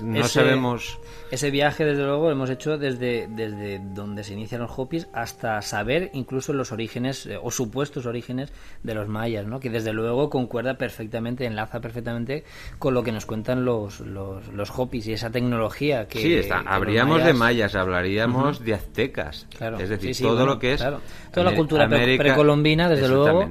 no 0.03 0.25
sabemos... 0.29 0.99
Ese 1.31 1.51
viaje, 1.51 1.85
desde 1.85 2.05
luego, 2.05 2.27
lo 2.27 2.33
hemos 2.33 2.51
hecho 2.51 2.79
desde, 2.79 3.27
desde 3.29 3.81
donde 3.81 4.23
se 4.23 4.35
inician 4.35 4.61
los 4.61 4.71
Hopis 4.77 5.09
hasta 5.13 5.61
saber 5.63 6.11
incluso 6.13 6.53
los 6.53 6.71
orígenes 6.71 7.27
eh, 7.27 7.37
o 7.43 7.51
supuestos 7.51 8.07
orígenes 8.07 8.53
de 8.83 8.95
los 8.95 9.09
mayas, 9.09 9.45
¿no? 9.47 9.59
que 9.59 9.71
desde 9.71 9.93
luego 9.93 10.31
concuerda 10.31 10.75
perfectamente, 10.75 11.45
enlaza 11.47 11.81
perfectamente 11.81 12.45
con 12.79 12.95
lo 12.95 13.03
que 13.03 13.11
nos 13.11 13.27
cuentan 13.27 13.65
los, 13.65 14.01
los, 14.01 14.47
los 14.49 14.71
Hopis 14.79 15.09
y 15.09 15.13
esa 15.15 15.31
tecnología 15.31 16.07
que... 16.07 16.21
Sí, 16.21 16.35
está. 16.35 16.61
habríamos 16.61 17.25
de 17.25 17.33
mayas, 17.33 17.75
hablaríamos 17.75 18.65
de 18.65 18.75
aztecas, 18.75 19.47
claro. 19.57 19.79
es 19.79 19.89
decir, 19.89 20.17
todo 20.17 20.47
lo 20.47 20.59
que 20.59 20.75
es 20.75 20.85
toda 21.35 21.51
la 21.51 21.57
cultura 21.57 21.89
precolombina, 21.89 22.89
desde 22.89 23.09
luego, 23.09 23.51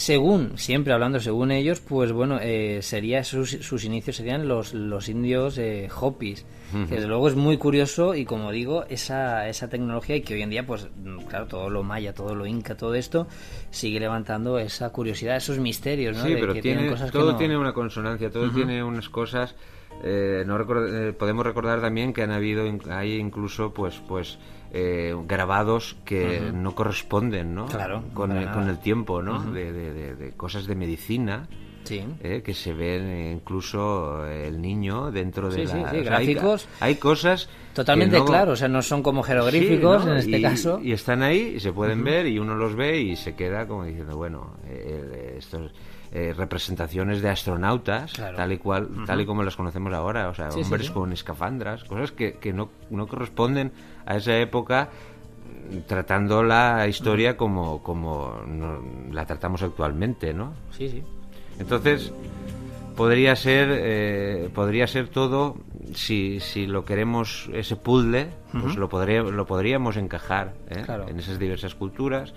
según, 0.00 0.56
siempre 0.56 0.94
hablando 0.94 1.20
según 1.20 1.50
ellos, 1.50 1.80
pues 1.80 2.10
bueno, 2.10 2.38
eh, 2.40 2.80
sería 2.80 3.22
sus, 3.22 3.50
sus, 3.50 3.84
inicios 3.84 4.16
serían 4.16 4.48
los, 4.48 4.72
los 4.72 5.10
indios 5.10 5.58
eh, 5.58 5.90
Hopis, 6.00 6.46
que 6.88 6.94
desde 6.94 7.06
luego 7.06 7.28
es 7.28 7.36
muy 7.36 7.58
curioso 7.58 8.14
y 8.14 8.24
como 8.24 8.50
digo, 8.50 8.84
esa, 8.88 9.46
esa 9.48 9.68
tecnología 9.68 10.16
y 10.16 10.22
que 10.22 10.34
hoy 10.34 10.42
en 10.42 10.48
día, 10.48 10.66
pues 10.66 10.88
claro, 11.28 11.46
todo 11.46 11.68
lo 11.68 11.82
maya, 11.82 12.14
todo 12.14 12.34
lo 12.34 12.46
inca, 12.46 12.76
todo 12.76 12.94
esto, 12.94 13.26
sigue 13.70 14.00
levantando 14.00 14.58
esa 14.58 14.90
curiosidad, 14.90 15.36
esos 15.36 15.58
misterios, 15.58 16.16
¿no? 16.16 16.24
Sí, 16.24 16.34
pero 16.40 16.54
tiene, 16.54 16.94
todo 17.12 17.36
tiene 17.36 17.58
una 17.58 17.74
consonancia, 17.74 18.30
todo 18.30 18.50
tiene 18.50 18.82
unas 18.82 19.08
cosas... 19.08 19.54
Eh, 20.02 20.44
no 20.46 20.56
eh, 20.86 21.12
podemos 21.12 21.44
recordar 21.44 21.82
también 21.82 22.14
que 22.14 22.22
han 22.22 22.30
habido 22.30 22.64
hay 22.88 23.16
incluso 23.16 23.74
pues 23.74 24.00
pues 24.08 24.38
eh, 24.72 25.14
grabados 25.26 25.96
que 26.04 26.50
no 26.52 26.74
corresponden 26.74 27.54
¿no? 27.54 27.66
con, 28.14 28.32
el, 28.32 28.50
con 28.50 28.68
el 28.68 28.78
tiempo 28.78 29.22
¿no? 29.22 29.50
de, 29.50 30.32
cosas 30.36 30.66
de 30.66 30.74
medicina 30.74 31.48
eh, 31.88 32.42
que 32.44 32.54
se 32.54 32.72
ven 32.72 33.32
incluso 33.32 34.24
el 34.26 34.60
niño 34.60 35.10
dentro 35.10 35.50
de 35.50 35.64
la 35.64 35.92
gráficos 35.92 36.68
hay, 36.78 36.94
cosas 36.96 37.48
totalmente 37.74 38.22
claros 38.22 38.52
o 38.52 38.56
sea 38.56 38.68
no 38.68 38.80
son 38.80 39.02
como 39.02 39.24
jeroglíficos 39.24 40.06
en 40.06 40.16
este 40.18 40.40
caso. 40.40 40.78
y 40.80 40.92
están 40.92 41.22
ahí 41.22 41.54
y 41.56 41.60
se 41.60 41.72
pueden 41.72 42.04
ver 42.04 42.26
y 42.26 42.38
uno 42.38 42.54
los 42.54 42.76
ve 42.76 43.00
y 43.00 43.16
se 43.16 43.34
queda 43.34 43.66
como 43.66 43.84
diciendo 43.84 44.16
bueno 44.16 44.54
estos 45.36 45.72
eh, 46.12 46.34
representaciones 46.36 47.22
de 47.22 47.28
astronautas, 47.28 48.12
tal 48.12 48.52
y 48.52 48.58
cual, 48.58 48.88
tal 49.06 49.20
y 49.20 49.26
como 49.26 49.44
las 49.44 49.54
conocemos 49.54 49.92
ahora, 49.92 50.28
o 50.28 50.34
sea, 50.34 50.48
hombres 50.48 50.90
con 50.90 51.12
escafandras, 51.12 51.84
cosas 51.84 52.10
que, 52.10 52.34
que 52.34 52.52
no, 52.52 52.70
no, 52.90 53.06
corresponden 53.06 53.70
a 54.06 54.16
esa 54.16 54.36
época 54.38 54.88
tratando 55.86 56.42
la 56.42 56.88
historia 56.88 57.36
como, 57.36 57.82
como 57.82 58.42
la 59.12 59.24
tratamos 59.24 59.62
actualmente, 59.62 60.34
¿no? 60.34 60.54
Sí, 60.76 60.88
sí. 60.88 61.02
Entonces, 61.60 62.12
podría 62.96 63.36
ser, 63.36 63.68
eh, 63.70 64.50
podría 64.54 64.86
ser 64.86 65.08
todo, 65.08 65.58
si, 65.94 66.40
si 66.40 66.66
lo 66.66 66.84
queremos, 66.84 67.48
ese 67.52 67.76
puzzle, 67.76 68.30
pues 68.52 68.76
lo, 68.76 68.88
podría, 68.88 69.22
lo 69.22 69.46
podríamos 69.46 69.96
encajar 69.96 70.54
¿eh? 70.68 70.84
en 71.08 71.18
esas 71.18 71.38
diversas 71.38 71.74
culturas 71.74 72.34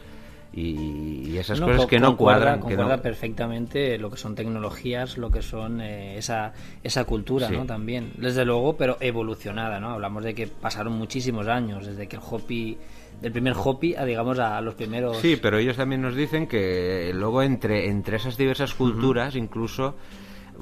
y, 0.53 1.37
esas 1.37 1.59
cosas 1.59 1.87
que 1.87 1.99
no 1.99 2.15
cuadran. 2.15 2.59
Concuerda 2.59 3.01
perfectamente 3.01 3.97
lo 3.97 4.11
que 4.11 4.17
son 4.17 4.35
tecnologías, 4.35 5.17
lo 5.17 5.31
que 5.31 5.41
son 5.41 5.81
eh, 5.81 6.17
esa, 6.17 6.53
esa 6.83 7.05
cultura, 7.05 7.49
¿no? 7.49 7.65
También, 7.65 8.11
desde 8.17 8.45
luego, 8.45 8.77
pero 8.77 8.97
evolucionada, 8.99 9.79
¿no? 9.79 9.89
Hablamos 9.89 10.23
de 10.23 10.35
que 10.35 10.47
pasaron 10.47 10.93
muchísimos 10.93 11.47
años, 11.47 11.85
desde 11.85 12.07
que 12.07 12.17
el 12.17 12.21
Hopi 12.29 12.77
del 13.21 13.31
primer 13.31 13.53
Hopi 13.55 13.95
a 13.95 14.05
digamos 14.05 14.39
a 14.39 14.59
los 14.59 14.73
primeros 14.73 15.17
sí 15.17 15.37
pero 15.41 15.59
ellos 15.59 15.77
también 15.77 16.01
nos 16.01 16.15
dicen 16.15 16.47
que 16.47 17.11
luego 17.13 17.43
entre 17.43 17.87
entre 17.87 18.17
esas 18.17 18.37
diversas 18.37 18.73
culturas 18.73 19.35
incluso 19.35 19.95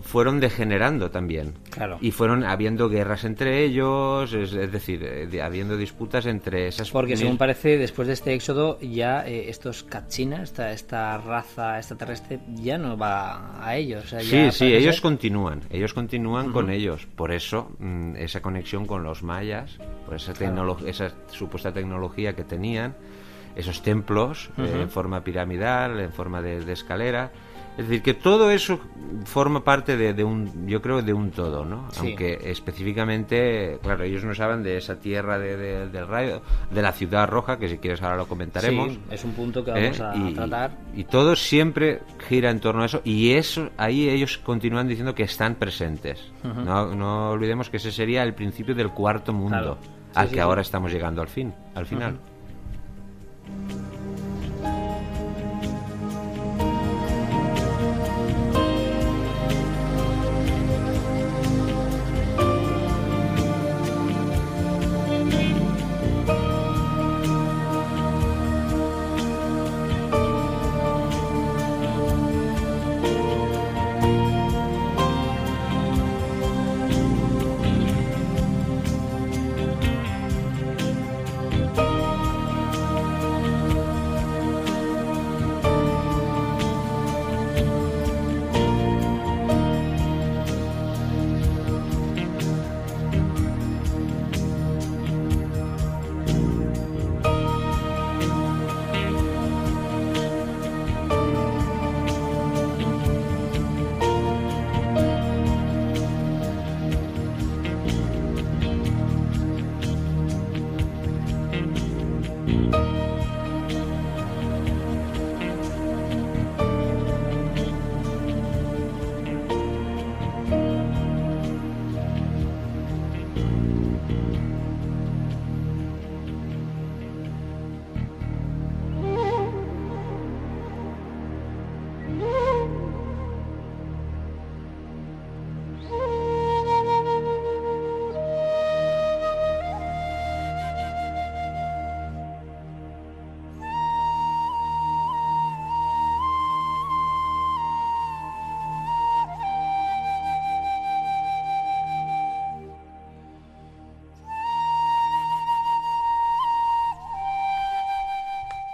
fueron 0.01 0.39
degenerando 0.39 1.11
también. 1.11 1.53
Claro. 1.69 1.97
Y 2.01 2.11
fueron 2.11 2.43
habiendo 2.43 2.89
guerras 2.89 3.23
entre 3.23 3.63
ellos, 3.63 4.33
es, 4.33 4.51
decir, 4.71 5.03
eh, 5.03 5.41
habiendo 5.41 5.77
disputas 5.77 6.25
entre 6.25 6.67
esas... 6.67 6.89
Porque 6.91 7.17
según 7.17 7.37
parece, 7.37 7.77
después 7.77 8.07
de 8.07 8.13
este 8.13 8.33
éxodo, 8.33 8.79
ya 8.79 9.27
eh, 9.27 9.49
estos 9.49 9.83
Kachina, 9.83 10.43
esta, 10.43 10.71
esta 10.71 11.17
raza 11.17 11.77
extraterrestre, 11.77 12.39
ya 12.55 12.77
no 12.77 12.97
va 12.97 13.65
a 13.65 13.75
ellos. 13.75 14.13
sí, 14.21 14.51
sí, 14.51 14.73
ellos 14.73 15.01
continúan, 15.01 15.61
ellos 15.69 15.93
continúan 15.93 16.51
con 16.51 16.69
ellos. 16.69 17.07
Por 17.15 17.31
eso, 17.31 17.71
mm, 17.79 18.15
esa 18.17 18.41
conexión 18.41 18.85
con 18.85 19.03
los 19.03 19.23
mayas, 19.23 19.77
por 20.05 20.15
esa, 20.15 20.33
esa 20.85 21.11
supuesta 21.31 21.71
tecnología 21.73 22.33
que 22.33 22.43
tenían, 22.43 22.95
esos 23.55 23.81
templos 23.81 24.49
eh, 24.57 24.79
en 24.81 24.89
forma 24.89 25.23
piramidal, 25.23 25.99
en 25.99 26.11
forma 26.11 26.41
de 26.41 26.71
escalera 26.71 27.31
es 27.82 27.89
decir, 27.89 28.03
que 28.03 28.13
todo 28.13 28.51
eso 28.51 28.79
forma 29.25 29.63
parte 29.63 29.97
de, 29.97 30.23
un, 30.23 30.67
yo 30.67 30.82
creo, 30.82 31.01
de 31.01 31.13
un 31.13 31.32
todo, 31.32 31.65
¿no? 31.65 31.89
Aunque 31.99 32.39
específicamente, 32.43 33.79
claro, 33.82 34.03
ellos 34.03 34.23
no 34.23 34.36
saben 34.36 34.61
de 34.63 34.77
esa 34.77 34.99
tierra 34.99 35.39
de, 35.39 35.88
del 35.89 36.07
rayo, 36.07 36.41
de 36.69 36.82
la 36.82 36.91
ciudad 36.91 37.27
roja, 37.27 37.57
que 37.57 37.67
si 37.67 37.77
quieres 37.79 38.01
ahora 38.01 38.17
lo 38.17 38.27
comentaremos. 38.27 38.93
Sí, 38.93 38.99
es 39.09 39.23
un 39.23 39.34
punto 39.34 39.65
que 39.65 39.71
vamos 39.71 39.99
¿eh? 39.99 40.03
a 40.03 40.34
tratar. 40.34 40.77
Y, 40.95 41.03
todo 41.05 41.36
siempre 41.36 42.01
gira 42.29 42.51
en 42.51 42.59
torno 42.59 42.84
a 42.84 42.86
eso, 42.86 43.01
y 43.03 43.32
eso, 43.32 43.69
ahí 43.77 44.09
ellos 44.09 44.38
continúan 44.38 44.88
diciendo 44.88 45.15
que 45.15 45.23
están 45.23 45.55
presentes. 45.55 46.32
no, 46.43 46.93
no, 46.95 47.32
olvidemos 47.32 47.69
que 47.69 47.77
ese 47.77 47.91
sería 47.91 48.23
el 48.23 48.34
principio 48.34 48.75
del 48.75 48.91
cuarto 48.91 49.34
mundo, 49.34 49.77
al 50.13 50.29
que 50.29 50.39
ahora 50.39 50.61
estamos 50.61 50.91
llegando 50.91 51.21
al 51.21 51.27
fin, 51.27 51.53
al 51.73 51.86
final. 51.86 52.19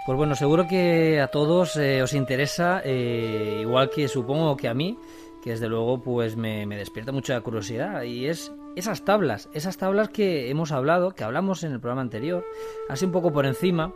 Pues 0.08 0.16
bueno, 0.16 0.34
seguro 0.34 0.66
que 0.66 1.20
a 1.20 1.26
todos 1.26 1.76
eh, 1.76 2.00
os 2.00 2.14
interesa, 2.14 2.80
eh, 2.82 3.58
igual 3.60 3.90
que 3.90 4.08
supongo 4.08 4.56
que 4.56 4.66
a 4.66 4.72
mí, 4.72 4.96
que 5.42 5.50
desde 5.50 5.68
luego 5.68 6.00
pues 6.00 6.34
me, 6.34 6.66
despierta 6.66 7.12
mucha 7.12 7.38
curiosidad, 7.42 8.04
y 8.04 8.24
es 8.24 8.50
esas 8.74 9.04
tablas, 9.04 9.50
esas 9.52 9.76
tablas 9.76 10.08
que 10.08 10.48
hemos 10.48 10.72
hablado, 10.72 11.10
que 11.10 11.24
hablamos 11.24 11.62
en 11.62 11.72
el 11.72 11.80
programa 11.80 12.00
anterior, 12.00 12.42
así 12.88 13.04
un 13.04 13.12
poco 13.12 13.34
por 13.34 13.44
encima, 13.44 13.92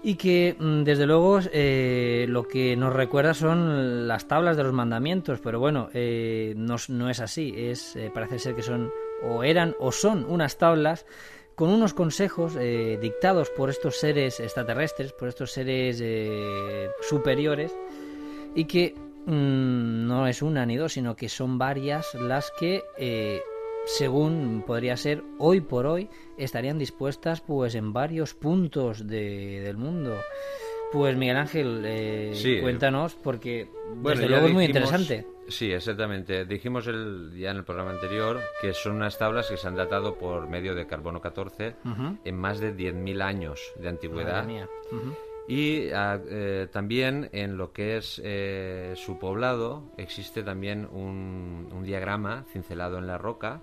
y 0.00 0.14
que 0.14 0.54
mm, 0.60 0.84
desde 0.84 1.06
luego 1.06 1.40
eh, 1.52 2.26
lo 2.28 2.44
que 2.44 2.76
nos 2.76 2.92
recuerda 2.92 3.34
son 3.34 4.06
las 4.06 4.28
tablas 4.28 4.56
de 4.56 4.62
los 4.62 4.72
mandamientos, 4.74 5.40
pero 5.42 5.58
bueno, 5.58 5.88
eh, 5.92 6.54
no, 6.56 6.76
no, 6.90 7.10
es 7.10 7.18
así, 7.18 7.52
es 7.56 7.98
parece 8.14 8.38
ser 8.38 8.54
que 8.54 8.62
son 8.62 8.92
o 9.24 9.42
eran 9.42 9.74
o 9.80 9.90
son 9.90 10.24
unas 10.28 10.56
tablas 10.56 11.04
con 11.56 11.70
unos 11.70 11.94
consejos 11.94 12.54
dictados 13.00 13.50
por 13.50 13.70
estos 13.70 13.96
seres 13.98 14.38
extraterrestres, 14.38 15.12
por 15.12 15.28
estos 15.28 15.50
seres 15.50 16.02
superiores 17.00 17.74
y 18.54 18.66
que 18.66 18.94
mm, 19.26 20.06
no 20.06 20.28
es 20.28 20.42
una 20.42 20.64
ni 20.66 20.76
dos, 20.76 20.92
sino 20.92 21.16
que 21.16 21.28
son 21.28 21.58
varias 21.58 22.14
las 22.14 22.52
que 22.58 22.84
según 23.86 24.64
podría 24.66 24.96
ser 24.96 25.22
hoy 25.38 25.60
por 25.60 25.86
hoy, 25.86 26.10
estarían 26.36 26.78
dispuestas 26.78 27.40
pues 27.40 27.74
en 27.76 27.92
varios 27.92 28.34
puntos 28.34 29.06
del 29.06 29.76
mundo. 29.76 30.16
Pues 30.96 31.14
Miguel 31.14 31.36
Ángel, 31.36 31.82
eh, 31.84 32.58
cuéntanos, 32.62 33.14
porque 33.14 33.68
desde 34.02 34.28
luego 34.28 34.46
es 34.46 34.54
muy 34.54 34.64
interesante. 34.64 35.26
Sí, 35.46 35.70
exactamente. 35.70 36.46
Dijimos 36.46 36.86
el, 36.86 37.32
ya 37.36 37.50
en 37.50 37.58
el 37.58 37.64
programa 37.64 37.90
anterior 37.90 38.40
que 38.62 38.72
son 38.72 38.96
unas 38.96 39.18
tablas 39.18 39.48
que 39.48 39.58
se 39.58 39.68
han 39.68 39.76
datado 39.76 40.16
por 40.16 40.48
medio 40.48 40.74
de 40.74 40.86
carbono 40.86 41.20
14 41.20 41.76
en 42.24 42.36
más 42.36 42.60
de 42.60 42.74
10.000 42.74 43.22
años 43.22 43.60
de 43.78 43.88
antigüedad. 43.88 44.48
Y 45.48 45.90
ah, 45.90 46.18
eh, 46.28 46.66
también 46.72 47.28
en 47.32 47.56
lo 47.56 47.72
que 47.72 47.98
es 47.98 48.20
eh, 48.24 48.94
su 48.96 49.18
poblado 49.18 49.84
existe 49.96 50.42
también 50.42 50.88
un, 50.90 51.68
un, 51.72 51.84
diagrama 51.84 52.44
cincelado 52.52 52.98
en 52.98 53.06
la 53.06 53.16
roca 53.16 53.62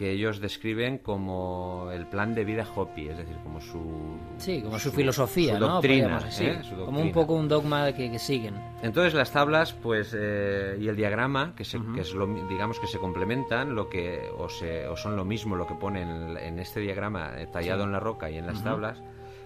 que 0.00 0.12
ellos 0.12 0.40
describen 0.40 0.96
como 0.96 1.90
el 1.92 2.06
plan 2.06 2.34
de 2.34 2.42
vida 2.42 2.66
Hopi, 2.74 3.10
es 3.10 3.18
decir, 3.18 3.36
como 3.42 3.60
su... 3.60 4.18
Sí, 4.38 4.62
como 4.62 4.78
su, 4.78 4.90
filosofía, 4.90 5.58
¿no? 5.58 5.74
Doctrina, 5.74 6.26
¿eh? 6.40 6.62
Como 6.86 7.02
un 7.02 7.12
poco 7.12 7.34
un 7.34 7.48
dogma 7.48 7.92
que, 7.92 8.10
que 8.10 8.18
siguen. 8.18 8.54
Entonces 8.82 9.12
las 9.12 9.30
tablas 9.30 9.74
pues 9.74 10.14
y 10.14 10.88
el 10.88 10.96
diagrama, 10.96 11.54
que, 11.54 11.64
que 11.94 12.00
es 12.00 12.14
lo, 12.14 12.26
digamos 12.48 12.80
que 12.80 12.86
se 12.86 12.98
complementan, 12.98 13.74
lo 13.74 13.90
que 13.90 14.22
o, 14.38 14.48
se, 14.48 14.88
o 14.88 14.96
son 14.96 15.16
lo 15.16 15.26
mismo 15.26 15.54
lo 15.54 15.66
que 15.66 15.74
ponen 15.74 16.34
en, 16.38 16.58
este 16.58 16.80
diagrama 16.80 17.32
tallado 17.52 17.84
en 17.84 17.92
la 17.92 18.00
roca 18.00 18.30
y 18.30 18.38
en 18.38 18.46
las 18.46 18.64
tablas, 18.64 19.02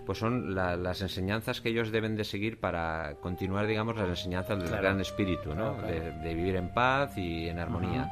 pues 0.07 0.19
son 0.19 0.55
las 0.55 1.03
enseñanzas 1.03 1.61
que 1.63 1.71
ellos 1.71 1.91
deben 1.91 2.15
de 2.15 2.23
seguir 2.23 2.61
para 2.61 3.17
continuar, 3.21 3.67
digamos, 3.67 3.97
las 3.97 4.09
enseñanzas 4.09 4.63
del 4.63 4.71
gran 4.71 5.01
espíritu, 5.01 5.53
¿no? 5.53 5.75
De, 5.83 6.33
vivir 6.33 6.55
en 6.55 6.73
paz 6.73 7.19
y 7.19 7.49
en 7.49 7.59
armonía. 7.59 8.09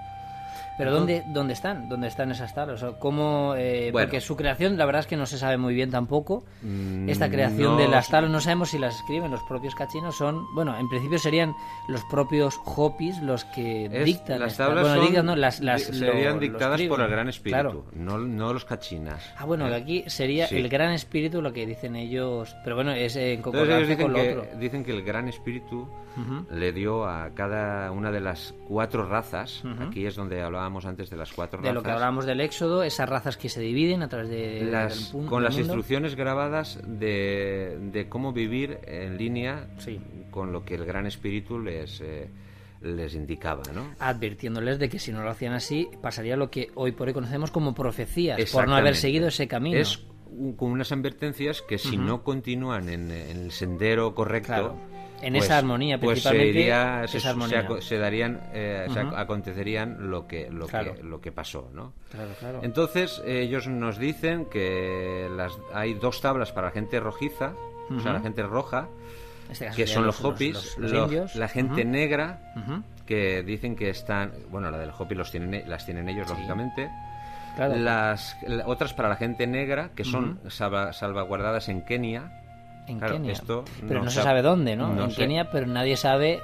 Pero 0.79 0.93
¿dónde, 0.93 1.23
¿dónde 1.29 1.53
están? 1.53 1.89
¿Dónde 1.89 2.09
están 2.09 2.31
esas 2.31 2.55
tablas? 2.55 2.85
¿cómo, 2.99 3.55
eh, 3.57 3.91
porque 3.93 4.21
su 4.21 4.37
creación, 4.37 4.79
la 4.79 4.87
verdad 4.87 5.01
es 5.01 5.07
que 5.07 5.17
no 5.17 5.27
se 5.27 5.39
sabe 5.39 5.57
muy 5.57 5.75
bien 5.75 5.91
tampoco. 5.91 6.45
Mm, 6.63 7.09
Esta 7.09 7.31
creación 7.31 7.77
de 7.77 7.89
las 7.89 8.09
tablas, 8.09 8.31
no 8.31 8.41
sabemos 8.41 8.71
si 8.71 8.79
las 8.79 8.97
escriben 8.97 9.31
los 9.31 9.43
propios 9.43 9.75
cachinos. 9.75 10.17
Son, 10.17 10.45
bueno, 10.55 10.77
en 10.79 10.89
principio 10.89 11.19
serían 11.19 11.55
los 11.89 12.03
propios 12.05 12.59
Hopis 12.65 13.21
los 13.23 13.45
que 13.47 13.89
dictan. 14.05 14.41
Las 14.41 14.57
tablas 14.57 14.89
serían 15.79 16.39
dictadas 16.39 16.81
por 16.83 17.01
el 17.01 17.09
Gran 17.09 17.29
Espíritu, 17.29 17.85
no, 17.95 18.19
no 18.19 18.53
los 18.53 18.65
cachinas. 18.65 19.33
Ah, 19.37 19.45
bueno, 19.45 19.69
¿eh? 19.69 19.75
aquí 19.75 20.05
sería 20.07 20.47
el 20.47 20.69
Gran 20.69 20.93
Espíritu 20.93 21.43
lo 21.43 21.53
que 21.53 21.67
dicen 21.67 21.97
ellos. 21.97 22.55
Pero 22.65 22.77
bueno, 22.77 22.93
es 22.93 23.17
en 23.17 23.43
concordancia 23.43 23.97
con 23.97 24.13
lo 24.13 24.19
que, 24.19 24.37
otro. 24.37 24.59
Dicen 24.59 24.85
que 24.85 24.93
el 24.93 25.03
Gran 25.03 25.29
Espíritu 25.29 25.89
le 26.51 26.73
dio 26.73 27.07
a 27.07 27.31
cada 27.35 27.91
una 27.91 28.11
de 28.11 28.21
las 28.21 28.55
cuatro 28.69 29.07
razas, 29.07 29.63
aquí 29.81 30.07
es 30.07 30.15
donde 30.15 30.43
hablaba 30.67 30.89
antes 30.89 31.11
de 31.11 31.17
las 31.17 31.33
cuatro 31.33 31.59
razas. 31.59 31.71
De 31.71 31.75
lo 31.75 31.83
que 31.83 31.91
hablábamos 31.91 32.27
del 32.27 32.41
éxodo, 32.41 32.83
esas 32.83 33.09
razas 33.09 33.37
que 33.37 33.49
se 33.49 33.61
dividen 33.61 34.03
a 34.03 34.09
través 34.09 34.29
de... 34.29 34.63
Las, 34.65 35.15
con 35.29 35.43
las 35.43 35.57
instrucciones 35.59 36.15
grabadas 36.15 36.81
de, 36.87 37.79
de, 37.81 38.09
cómo 38.09 38.33
vivir 38.33 38.79
en 38.87 39.17
línea 39.17 39.69
con 40.31 40.53
lo 40.53 40.65
que 40.65 40.75
el 40.75 40.85
Gran 40.85 41.07
Espíritu 41.07 41.59
les... 41.59 42.01
Eh, 42.01 42.29
les 42.83 43.15
indicaba, 43.15 43.63
¿no? 43.73 43.95
Advirtiéndoles 44.01 44.81
de 44.81 44.89
que 44.89 44.99
si 44.99 45.13
no 45.13 45.23
lo 45.23 45.31
hacían 45.31 45.53
así, 45.53 45.89
pasaría 46.01 46.37
lo 46.37 46.51
que 46.51 46.73
hoy 46.75 46.91
por 46.91 47.07
hoy 47.07 47.15
conocemos 47.15 47.53
como 47.53 47.77
profecías, 47.77 48.51
por 48.51 48.67
no 48.67 48.75
haber 48.75 48.97
seguido 48.97 49.29
ese 49.29 49.47
camino. 49.47 49.79
Es 49.79 50.05
como 50.57 50.73
unas 50.73 50.91
advertencias 50.91 51.63
que 51.63 51.79
si 51.79 51.97
no 51.97 52.25
continúan 52.25 52.89
en, 52.89 53.13
el 53.13 53.53
sendero 53.53 54.17
correcto, 54.17 54.77
en 55.23 55.37
esa 55.37 55.47
pues, 55.47 55.51
armonía, 55.51 55.99
pues 55.99 56.23
principalmente 56.23 56.65
se, 57.09 57.29
armonía. 57.29 57.67
se, 57.81 57.99
darían, 57.99 58.41
eh, 58.53 58.87
acontecerían 59.17 60.11
lo 60.11 60.27
que 60.27 60.51
lo 60.51 60.67
que 60.67 61.03
lo 61.03 61.21
que 61.21 61.33
pasó, 61.33 61.71
¿no? 61.73 61.95
Claro, 62.11 62.31
claro. 62.39 62.61
Entonces 62.63 63.23
ellos 63.25 63.69
nos 63.69 63.99
dicen 63.99 64.47
que 64.47 65.29
las, 65.35 65.53
hay 65.73 65.95
dos 65.95 66.21
tablas 66.21 66.53
para 66.53 66.69
la 66.69 66.73
gente 66.73 67.01
rojiza, 67.01 67.55
o 67.91 68.01
sea, 68.01 68.13
la 68.13 68.21
gente 68.21 68.43
roja, 68.43 68.89
este 69.51 69.71
que 69.71 69.87
son 69.87 70.07
los, 70.07 70.23
hopis, 70.25 70.77
la 70.79 71.49
gente 71.49 71.85
negra, 71.85 72.55
que 73.07 73.43
dicen 73.43 73.77
que 73.77 73.91
están, 73.91 74.33
bueno, 74.51 74.71
la 74.71 74.79
del 74.79 74.91
hopi 74.91 75.15
los 75.15 75.31
tienen, 75.31 75.69
las 75.69 75.85
tienen 75.85 76.09
ellos 76.09 76.29
lógicamente. 76.29 76.91
Las, 77.59 78.37
otras 78.65 78.95
para 78.95 79.11
la 79.11 79.17
gente 79.17 79.47
negra, 79.47 79.91
que 79.95 80.05
son 80.05 80.41
salvaguardadas 80.49 81.69
en 81.69 81.85
Kenia, 81.85 82.42
en 82.87 83.01
Kenia. 83.01 83.35
pero 83.87 84.03
no, 84.03 84.11
se 84.11 84.23
sabe 84.23 84.43
dónde, 84.43 84.77
¿no? 84.77 85.05
en 85.05 85.11
Kenia, 85.11 85.51
pero 85.51 85.67
nadie 85.67 85.97
sabe. 85.97 86.41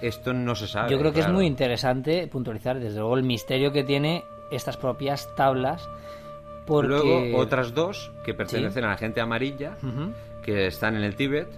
Esto 0.00 0.32
no 0.32 0.54
se 0.54 0.66
sabe. 0.66 0.90
Yo 0.90 0.98
creo 0.98 1.12
que 1.12 1.20
es 1.20 1.28
muy 1.28 1.46
interesante 1.46 2.26
puntualizar, 2.28 2.78
desde 2.78 2.98
luego, 2.98 3.16
el 3.16 3.22
misterio 3.22 3.72
que 3.72 3.84
tiene 3.84 4.24
estas 4.50 4.76
propias 4.76 5.34
tablas. 5.34 5.88
Porque... 6.66 6.88
Luego, 6.88 7.38
otras 7.38 7.74
dos 7.74 8.12
que 8.24 8.34
pertenecen 8.34 8.84
a 8.84 8.88
la 8.88 8.96
gente 8.96 9.20
amarilla, 9.20 9.76
que 10.42 10.66
están 10.66 10.96
en 10.96 11.04
el 11.04 11.14
Tíbet. 11.14 11.48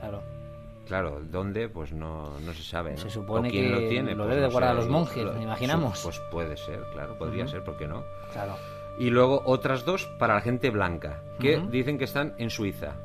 Claro. 0.00 0.22
Claro, 0.86 1.20
¿dónde? 1.30 1.68
Pues 1.68 1.92
no, 1.92 2.38
no 2.40 2.52
se 2.52 2.62
sabe. 2.62 2.96
Se 2.96 3.08
supone 3.08 3.50
que 3.50 3.68
lo, 3.68 3.78
tiene, 3.88 4.14
lo 4.14 4.24
pues 4.24 4.34
debe 4.34 4.46
de 4.46 4.52
guardar 4.52 4.74
los 4.74 4.88
monjes, 4.88 5.24
me 5.34 5.42
imaginamos. 5.42 6.00
Pues 6.02 6.20
puede 6.30 6.56
ser, 6.56 6.80
claro, 6.92 7.16
podría 7.16 7.46
ser, 7.46 7.62
¿por 7.62 7.76
qué 7.78 7.86
no? 7.86 8.04
Claro. 8.32 8.56
Y 8.98 9.10
luego 9.10 9.42
otras 9.46 9.84
dos 9.84 10.06
para 10.18 10.34
la 10.34 10.40
gente 10.40 10.70
blanca, 10.70 11.22
que 11.40 11.58
dicen 11.70 11.96
que 11.96 12.04
están 12.04 12.34
en 12.38 12.50
Suiza 12.50 12.96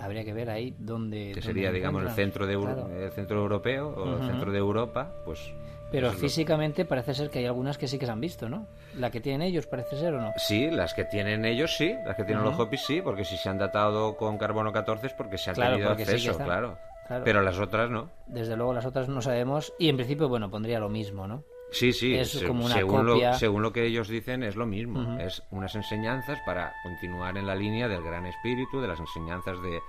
habría 0.00 0.24
que 0.24 0.32
ver 0.32 0.50
ahí 0.50 0.74
dónde 0.78 1.32
que 1.34 1.42
sería 1.42 1.72
digamos 1.72 2.02
el 2.02 2.10
centro 2.10 2.46
de 2.46 2.54
el 2.54 3.12
centro 3.12 3.40
europeo 3.40 3.88
o 3.88 4.16
el 4.16 4.26
centro 4.28 4.52
de 4.52 4.58
Europa 4.58 5.12
pues 5.24 5.52
pero 5.90 6.12
físicamente 6.12 6.84
parece 6.84 7.14
ser 7.14 7.30
que 7.30 7.38
hay 7.38 7.46
algunas 7.46 7.78
que 7.78 7.86
sí 7.86 7.98
que 7.98 8.06
se 8.06 8.12
han 8.12 8.20
visto, 8.20 8.48
¿no? 8.48 8.66
La 8.96 9.10
que 9.10 9.20
tienen 9.20 9.42
ellos 9.42 9.66
parece 9.66 9.96
ser 9.96 10.14
o 10.14 10.20
no. 10.20 10.32
Sí, 10.36 10.70
las 10.70 10.94
que 10.94 11.04
tienen 11.04 11.44
ellos 11.44 11.76
sí, 11.76 11.94
las 12.04 12.16
que 12.16 12.24
tienen 12.24 12.44
los 12.44 12.58
Hopis 12.58 12.80
sí, 12.80 13.00
porque 13.00 13.24
si 13.24 13.36
se 13.36 13.48
han 13.48 13.58
datado 13.58 14.16
con 14.16 14.36
carbono 14.36 14.72
14 14.72 15.06
es 15.06 15.12
porque 15.12 15.38
se 15.38 15.50
ha 15.50 15.54
tenido 15.54 15.90
acceso, 15.90 16.36
claro. 16.36 16.76
Pero 17.24 17.40
las 17.40 17.58
otras 17.60 17.88
no. 17.88 18.10
Desde 18.26 18.56
luego 18.56 18.72
las 18.72 18.84
otras 18.84 19.08
no 19.08 19.22
sabemos 19.22 19.72
y 19.78 19.88
en 19.88 19.96
principio, 19.96 20.28
bueno, 20.28 20.50
pondría 20.50 20.80
lo 20.80 20.88
mismo, 20.88 21.28
¿no? 21.28 21.44
Sí, 21.76 21.92
sí, 21.92 22.14
es 22.14 22.42
como 22.42 22.64
una 22.64 22.74
según, 22.74 23.06
Lo, 23.06 23.34
según 23.34 23.62
lo 23.62 23.72
que 23.72 23.84
ellos 23.84 24.08
dicen 24.08 24.42
es 24.42 24.56
lo 24.56 24.66
mismo, 24.66 25.18
es 25.18 25.42
unas 25.50 25.74
enseñanzas 25.74 26.40
para 26.46 26.72
continuar 26.82 27.36
en 27.36 27.46
la 27.46 27.54
línea 27.54 27.88
del 27.88 28.02
gran 28.02 28.26
espíritu, 28.26 28.80
de 28.80 28.88
las 28.88 29.00
enseñanzas 29.00 29.60
de... 29.62 29.80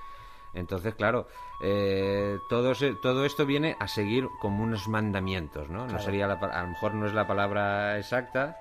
Entonces, 0.53 0.95
claro, 0.95 1.27
eh, 1.61 2.37
todo, 2.49 2.73
todo 3.01 3.25
esto 3.25 3.45
viene 3.45 3.75
a 3.79 3.87
seguir 3.87 4.27
como 4.41 4.63
unos 4.63 4.87
mandamientos, 4.87 5.69
¿no? 5.69 5.87
No 5.87 5.99
sería 5.99 6.25
a 6.25 6.61
lo 6.61 6.67
mejor 6.67 6.95
no 6.95 7.05
es 7.05 7.13
la 7.13 7.27
palabra 7.27 7.97
exacta, 7.97 8.57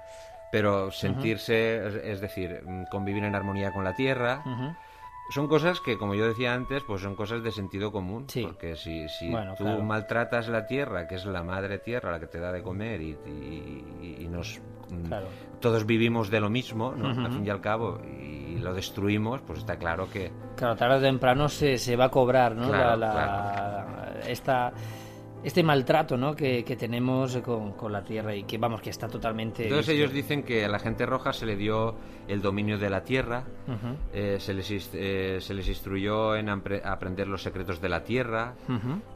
pero 0.53 0.91
sentirse, 0.91 2.11
es, 2.11 2.21
decir, 2.21 2.63
convivir 2.91 3.25
en 3.25 3.35
armonía 3.35 3.73
con 3.73 3.85
la 3.85 3.95
tierra, 3.95 4.43
son 5.31 5.49
cosas 5.49 5.81
que, 5.81 5.99
como 5.99 6.15
yo 6.15 6.27
decía 6.27 6.55
antes, 6.55 6.83
pues 6.85 7.03
son 7.03 7.17
cosas 7.17 7.43
de 7.43 7.51
sentido 7.51 7.91
común. 7.91 8.27
Porque 8.43 8.77
si, 8.77 9.09
si 9.09 9.33
tú 9.57 9.65
maltratas 9.83 10.49
la 10.49 10.67
tierra, 10.67 11.07
que 11.09 11.17
es 11.17 11.27
la 11.27 11.43
madre 11.43 11.79
tierra, 11.79 12.13
la 12.13 12.21
que 12.21 12.27
te 12.27 12.39
da 12.39 12.53
de 12.53 12.63
comer, 12.63 13.01
y, 13.01 13.17
y, 14.03 14.29
nos 14.29 14.61
mm, 14.91 15.13
todos 15.61 15.87
vivimos 15.87 16.31
de 16.31 16.41
lo 16.41 16.51
mismo, 16.51 16.93
¿no? 16.93 17.09
al 17.09 17.33
fin 17.33 17.47
y 17.47 17.51
al 17.51 17.61
cabo, 17.61 18.01
y 18.05 18.59
lo 18.59 18.73
destruimos, 18.73 19.41
pues 19.43 19.61
está 19.61 19.77
claro 19.77 20.09
que... 20.11 20.31
Claro, 20.57 20.77
tarde 20.77 20.97
o 20.97 21.01
temprano 21.01 21.49
se, 21.49 21.79
se 21.79 21.97
va 21.97 22.07
a 22.07 22.11
cobrar, 22.11 22.55
¿no? 22.55 22.73
esta 24.27 24.73
este 25.47 25.63
maltrato 25.63 26.17
¿no? 26.17 26.35
que, 26.35 26.65
tenemos 26.77 27.37
con, 27.39 27.93
la 27.93 28.03
tierra 28.03 28.35
y 28.35 28.43
que 28.43 28.59
vamos 28.59 28.81
que 28.81 28.91
está 28.91 29.07
totalmente 29.07 29.63
entonces 29.63 29.95
ellos 29.95 30.13
dicen 30.13 30.43
que 30.43 30.65
a 30.65 30.69
la 30.69 30.81
gente 30.81 31.07
roja 31.07 31.33
se 31.33 31.47
le 31.47 31.55
dio 31.55 31.95
el 32.27 32.43
dominio 32.43 32.79
de 32.79 32.91
la 32.91 33.05
tierra 33.05 33.45
eh, 34.13 34.39
se, 34.41 34.55
les, 34.55 34.91
eh, 34.93 35.39
se 35.41 35.55
les 35.55 35.69
instruyó 35.69 36.35
en 36.35 36.49
aprender 36.49 37.29
los 37.29 37.43
secretos 37.43 37.81
de 37.81 37.89
la 37.89 38.03
tierra 38.03 38.55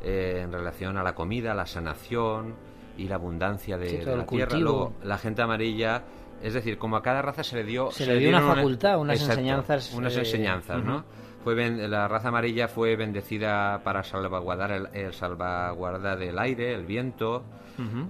eh, 0.04 0.42
en 0.44 0.52
relación 0.52 0.96
a 0.98 1.02
la 1.02 1.16
comida 1.16 1.52
la 1.52 1.66
sanación 1.66 2.54
y 2.96 3.08
la 3.08 3.16
abundancia 3.16 3.76
de, 3.76 4.04
la 4.04 4.24
tierra. 4.24 4.56
luego 4.56 4.92
la 5.02 5.18
gente 5.18 5.42
amarilla 5.42 6.04
es 6.40 6.54
decir 6.54 6.78
como 6.78 6.96
a 6.96 7.02
cada 7.02 7.22
raza 7.22 7.42
se 7.42 7.56
le 7.56 7.64
dio 7.64 7.90
se, 7.90 8.06
le 8.06 8.18
dio 8.18 8.28
una 8.28 8.54
facultad 8.54 9.00
unas 9.00 9.20
enseñanzas 9.20 9.92
unas 9.94 10.16
enseñanzas 10.16 10.84
no 10.84 11.04
fue 11.42 11.54
la 11.88 12.08
raza 12.08 12.28
amarilla 12.28 12.68
fue 12.68 12.96
bendecida 12.96 13.82
para 13.82 14.02
salvaguardar 14.02 14.72
el, 14.72 14.88
el 14.92 15.12
salvaguardar 15.12 16.18
del 16.18 16.38
aire, 16.38 16.74
el 16.74 16.84
viento, 16.84 17.44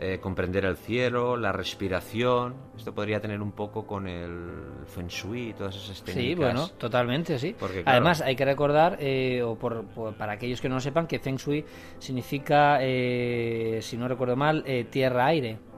eh, 0.01 0.19
comprender 0.21 0.65
el 0.65 0.77
cielo, 0.77 1.37
la 1.37 1.53
respiración. 1.53 2.57
Esto 2.77 2.93
podría 2.93 3.21
tener 3.21 3.41
un 3.41 3.53
poco 3.53 3.87
con 3.87 4.09
el 4.09 4.51
feng 4.87 5.07
shui 5.07 5.51
y 5.51 5.53
todas 5.53 5.77
esas 5.77 6.03
técnicas. 6.03 6.25
Sí, 6.25 6.35
bueno, 6.35 6.69
totalmente, 6.77 7.39
sí. 7.39 7.55
Además, 7.85 8.21
hay 8.21 8.35
que 8.35 8.45
recordar, 8.45 8.97
eh, 9.01 9.43
o 9.43 9.57
por, 9.57 9.85
para 10.17 10.33
aquellos 10.33 10.61
que 10.61 10.69
no 10.69 10.75
lo 10.77 10.81
sepan, 10.81 11.07
que 11.07 11.21
feng 11.21 11.37
shui 11.37 11.65
significa, 12.01 12.79
eh, 12.81 13.79
si 13.81 13.97
no 13.97 14.09
recuerdo 14.09 14.35
mal, 14.35 14.65
tierra-aire. 14.91 15.70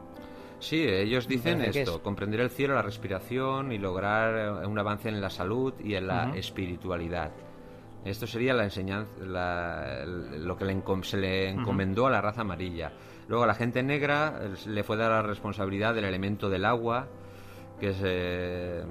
Sí, 0.63 0.81
ellos 0.81 1.27
dicen 1.27 1.61
esto, 1.61 2.01
comprender 2.01 2.39
el 2.39 2.49
cielo, 2.49 2.75
la 2.75 2.83
respiración 2.83 3.73
y 3.73 3.79
lograr 3.79 4.65
un 4.65 4.79
avance 4.79 5.09
en 5.09 5.21
la 5.21 5.29
salud 5.29 5.75
y 5.83 5.97
en 5.97 6.07
la 6.07 6.37
espiritualidad. 6.37 7.33
Esto 8.05 8.29
sería 8.29 8.55
la 8.55 8.65
enseñanza, 8.65 9.11
lo 10.07 10.57
que 10.57 10.83
se 11.03 11.17
le 11.17 11.51
encomendó 11.51 12.07
a 12.07 12.11
la 12.11 12.21
raza 12.21 12.43
amarilla. 12.43 12.93
Luego 13.29 13.43
a 13.43 13.47
la 13.49 13.55
gente 13.55 13.83
negra 13.83 14.41
le 14.67 14.83
fue 14.85 14.97
dar 14.97 15.11
la 15.11 15.23
responsabilidad 15.23 15.95
del 15.95 16.05
elemento 16.05 16.49
del 16.49 16.65
agua, 16.65 17.09
que 17.81 17.89
es 17.89 18.01
eh, 18.05 18.85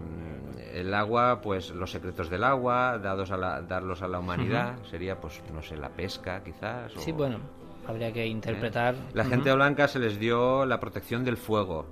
el 0.74 0.94
agua, 0.94 1.40
pues 1.42 1.72
los 1.72 1.90
secretos 1.90 2.30
del 2.30 2.44
agua, 2.44 2.98
dados 2.98 3.32
a 3.32 3.38
la, 3.38 3.62
darlos 3.62 4.02
a 4.02 4.10
la 4.10 4.20
humanidad, 4.20 4.78
sería 4.90 5.20
pues 5.22 5.42
no 5.54 5.62
sé, 5.62 5.78
la 5.78 5.90
pesca 5.90 6.44
quizás. 6.44 6.92
Sí, 6.98 7.14
bueno, 7.14 7.40
habría 7.88 8.12
que 8.12 8.26
interpretar. 8.26 8.96
¿Eh? 8.96 8.98
La 9.14 9.26
gente 9.26 9.52
blanca 9.54 9.88
se 9.88 10.00
les 10.00 10.20
dio 10.20 10.66
la 10.66 10.80
protección 10.80 11.24
del 11.24 11.38
fuego. 11.38 11.86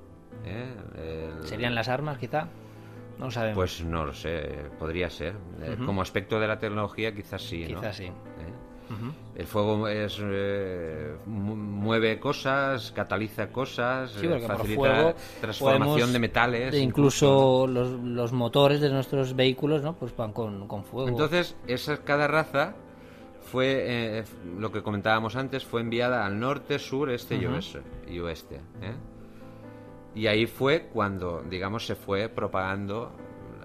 ¿eh? 0.46 1.32
¿Serían 1.44 1.76
las 1.76 1.88
armas 1.88 2.18
quizá? 2.18 2.48
No 3.18 3.30
sabemos. 3.30 3.56
Pues 3.56 3.84
no 3.84 4.06
lo 4.06 4.14
sé, 4.14 4.70
podría 4.80 5.10
ser. 5.10 5.36
Como 5.86 6.02
aspecto 6.02 6.40
de 6.40 6.48
la 6.48 6.58
tecnología 6.58 7.14
quizás 7.14 7.42
sí, 7.42 7.66
quizás 7.66 7.98
sí. 7.98 8.10
El 9.36 9.46
fuego 9.46 9.88
es, 9.88 10.20
eh, 10.22 11.16
mueve 11.26 12.20
cosas, 12.20 12.92
cataliza 12.92 13.52
cosas, 13.52 14.18
eh, 14.22 14.40
facilita 14.46 15.16
transformación 15.40 16.12
de 16.12 16.20
metales. 16.20 16.76
incluso, 16.76 17.68
los, 17.68 17.92
los, 17.92 18.34
motores 18.34 18.82
de 18.82 18.90
nuestros 18.90 19.36
vehículos 19.36 19.84
¿no? 19.84 19.94
pues 19.94 20.16
van 20.16 20.34
con, 20.34 20.68
con 20.68 20.84
fuego. 20.84 21.08
Entonces, 21.08 21.56
esa, 21.68 21.98
cada 21.98 22.28
raza 22.28 22.76
fue, 23.50 24.20
eh, 24.20 24.24
lo 24.58 24.72
que 24.72 24.82
comentábamos 24.84 25.36
antes, 25.36 25.66
fue 25.66 25.82
enviada 25.82 26.26
al 26.26 26.40
norte, 26.40 26.78
sur, 26.80 27.10
este 27.10 27.36
y 27.36 28.20
oeste. 28.20 28.62
Y 30.16 30.28
ahí 30.28 30.46
fue 30.46 30.90
cuando, 30.94 31.44
digamos, 31.44 31.86
se 31.86 31.96
fue 31.96 32.30
propagando 32.30 33.12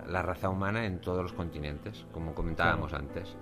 la 0.08 0.22
raza 0.22 0.48
humana 0.48 0.86
en 0.86 1.00
todos 1.00 1.22
los 1.22 1.32
continentes, 1.32 2.06
como 2.12 2.34
comentábamos 2.34 2.92
antes. 2.92 3.36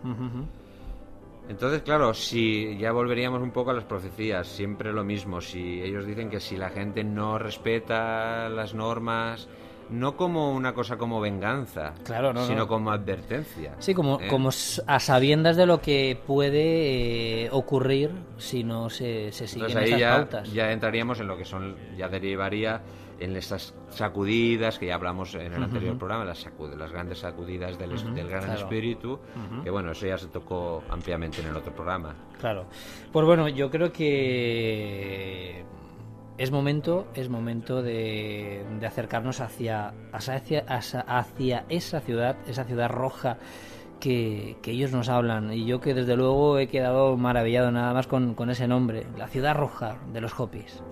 Entonces, 1.49 1.83
claro, 1.83 2.15
si 2.15 2.77
ya 2.79 2.93
volveríamos 2.93 3.43
un 3.43 3.51
poco 3.51 3.71
a 3.71 3.75
las 3.75 3.85
profecías, 3.85 4.47
siempre 4.47 4.93
lo 4.93 5.05
mismo. 5.05 5.41
Si 5.41 5.83
ellos 5.83 6.07
dicen 6.07 6.31
que 6.31 6.41
si 6.41 6.57
la 6.57 6.71
gente 6.71 7.03
no 7.03 7.39
respeta 7.39 8.49
las 8.49 8.75
normas, 8.75 9.49
no 9.93 10.17
como 10.17 10.53
una 10.53 10.73
cosa 10.73 10.97
como 10.97 11.21
venganza, 11.21 11.93
claro, 12.05 12.35
sino 12.47 12.67
como 12.67 12.91
advertencia. 12.91 13.75
Sí, 13.79 13.95
como, 13.95 14.19
¿eh? 14.21 14.29
como 14.29 14.49
a 14.49 15.01
sabiendas 15.01 15.57
de 15.57 15.67
lo 15.67 15.81
que 15.81 16.19
puede 16.27 17.45
eh, 17.45 17.49
ocurrir 17.53 18.11
si 18.39 18.65
no 18.65 18.89
se, 18.89 19.31
se 19.33 19.47
siguen 19.47 19.69
Entonces, 19.69 19.93
ahí 19.93 20.01
ya, 20.01 20.17
pautas. 20.17 20.53
Ya 20.53 20.73
entraríamos 20.73 21.21
en 21.21 21.27
lo 21.27 21.37
que 21.37 21.45
son, 21.45 21.77
ya 21.97 22.09
derivaría 22.09 22.83
en 23.21 23.37
estas 23.37 23.75
sacudidas 23.91 24.79
que 24.79 24.87
ya 24.87 24.95
hablamos 24.97 25.35
en 25.35 25.53
el 25.53 25.63
anterior 25.63 25.97
programa, 25.97 26.25
las, 26.25 26.45
las 26.77 26.91
grandes 26.91 27.19
sacudidas 27.19 27.79
del, 27.79 28.15
del 28.15 28.29
gran 28.29 28.51
espíritu, 28.51 29.21
que 29.63 29.71
bueno, 29.71 29.93
eso 29.93 30.07
ya 30.07 30.19
se 30.19 30.27
tocó 30.27 30.83
ampliamente 30.89 31.41
en 31.41 31.49
el 31.49 31.57
otro 31.57 31.73
programa. 31.73 32.17
Claro. 32.41 32.67
Pues 33.13 33.25
bueno, 33.25 33.49
yo 33.49 33.71
creo 33.71 33.93
que 33.93 35.65
es 36.39 36.51
momento, 36.51 37.07
es 37.15 37.29
momento 37.29 37.83
de, 37.83 38.65
de 38.81 38.87
acercarnos 38.87 39.41
hacia, 39.41 39.95
hacia, 40.13 40.65
esa 41.69 42.01
ciudad, 42.01 42.37
esa 42.47 42.65
ciudad 42.65 42.89
roja 42.89 43.39
que, 44.01 44.57
que, 44.63 44.73
ellos 44.73 44.93
nos 44.93 45.09
hablan. 45.09 45.53
Y 45.53 45.67
yo 45.67 45.81
que 45.81 45.95
desde 45.95 46.17
luego 46.17 46.59
he 46.59 46.69
quedado 46.69 47.17
maravillado 47.17 47.71
nada 47.71 47.93
más 47.93 48.07
con, 48.07 48.35
con 48.35 48.51
ese 48.51 48.67
nombre, 48.67 49.07
la 49.17 49.29
ciudad 49.29 49.55
roja 49.55 49.99
de 50.13 50.21
los 50.21 50.39
Hopis. 50.39 50.83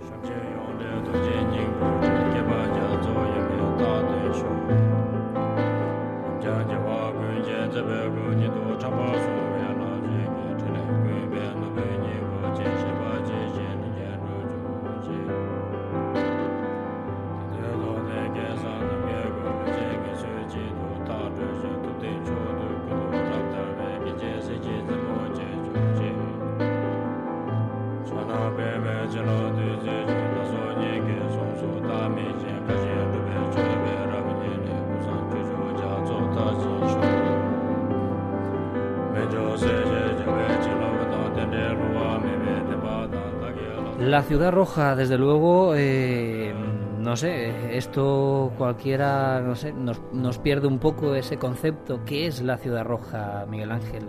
La 44.11 44.23
ciudad 44.23 44.51
roja, 44.51 44.93
desde 44.97 45.17
luego, 45.17 45.73
eh, 45.73 46.53
no 46.99 47.15
sé, 47.15 47.77
esto 47.77 48.51
cualquiera, 48.57 49.39
no 49.39 49.55
sé, 49.55 49.71
nos, 49.71 50.01
nos, 50.11 50.37
pierde 50.37 50.67
un 50.67 50.79
poco 50.79 51.15
ese 51.15 51.37
concepto. 51.37 52.03
¿Qué 52.03 52.27
es 52.27 52.41
la 52.41 52.57
ciudad 52.57 52.83
roja, 52.83 53.45
Miguel 53.49 53.71
Ángel? 53.71 54.03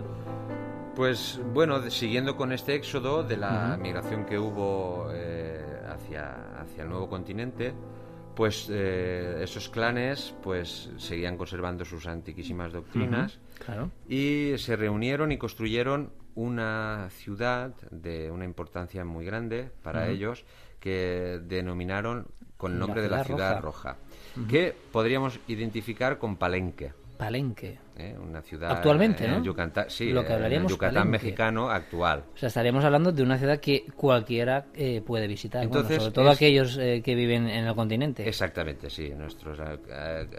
Pues 0.93 1.39
bueno, 1.53 1.89
siguiendo 1.89 2.35
con 2.35 2.51
este 2.51 2.75
éxodo 2.75 3.23
de 3.23 3.37
la 3.37 3.79
migración 3.81 4.25
que 4.25 4.37
hubo 4.37 5.07
eh, 5.13 5.63
hacia, 5.87 6.59
hacia 6.59 6.83
el 6.83 6.89
nuevo 6.89 7.07
continente, 7.07 7.73
pues 8.35 8.67
eh, 8.69 9.39
esos 9.41 9.69
clanes 9.69 10.35
pues 10.43 10.91
seguían 10.97 11.37
conservando 11.37 11.85
sus 11.85 12.07
antiquísimas 12.07 12.73
doctrinas 12.73 13.39
y 14.09 14.55
se 14.57 14.75
reunieron 14.75 15.31
y 15.31 15.37
construyeron 15.37 16.11
una 16.35 17.09
ciudad 17.11 17.73
de 17.91 18.31
una 18.31 18.45
importancia 18.45 19.05
muy 19.05 19.25
grande 19.25 19.69
para 19.83 20.09
ellos 20.09 20.45
que 20.79 21.39
denominaron 21.43 22.27
con 22.57 22.73
el 22.73 22.79
nombre 22.79 23.01
de 23.01 23.09
la 23.09 23.23
ciudad 23.23 23.61
roja, 23.61 23.97
que 24.49 24.75
podríamos 24.91 25.39
identificar 25.47 26.17
con 26.17 26.37
Palenque. 26.37 26.93
Palenque. 27.17 27.82
¿Eh? 27.97 28.15
una 28.21 28.41
ciudad 28.41 28.71
actualmente, 28.71 29.27
¿no? 29.27 29.43
Yucatán, 29.43 29.85
sí, 29.89 30.11
Lo 30.11 30.25
que 30.25 30.33
hablaríamos 30.33 30.71
Yucatán 30.71 31.09
mexicano 31.09 31.69
actual. 31.69 32.23
O 32.33 32.37
sea, 32.37 32.47
estaríamos 32.47 32.83
hablando 32.83 33.11
de 33.11 33.23
una 33.23 33.37
ciudad 33.37 33.59
que 33.59 33.85
cualquiera 33.95 34.65
eh, 34.73 35.01
puede 35.05 35.27
visitar, 35.27 35.63
Entonces, 35.63 35.97
sobre 35.97 36.13
todo 36.13 36.29
aquellos 36.29 36.77
eh, 36.77 37.01
que 37.03 37.15
viven 37.15 37.47
en 37.47 37.65
el 37.65 37.75
continente. 37.75 38.27
Exactamente, 38.27 38.89
sí, 38.89 39.09
nuestros 39.09 39.59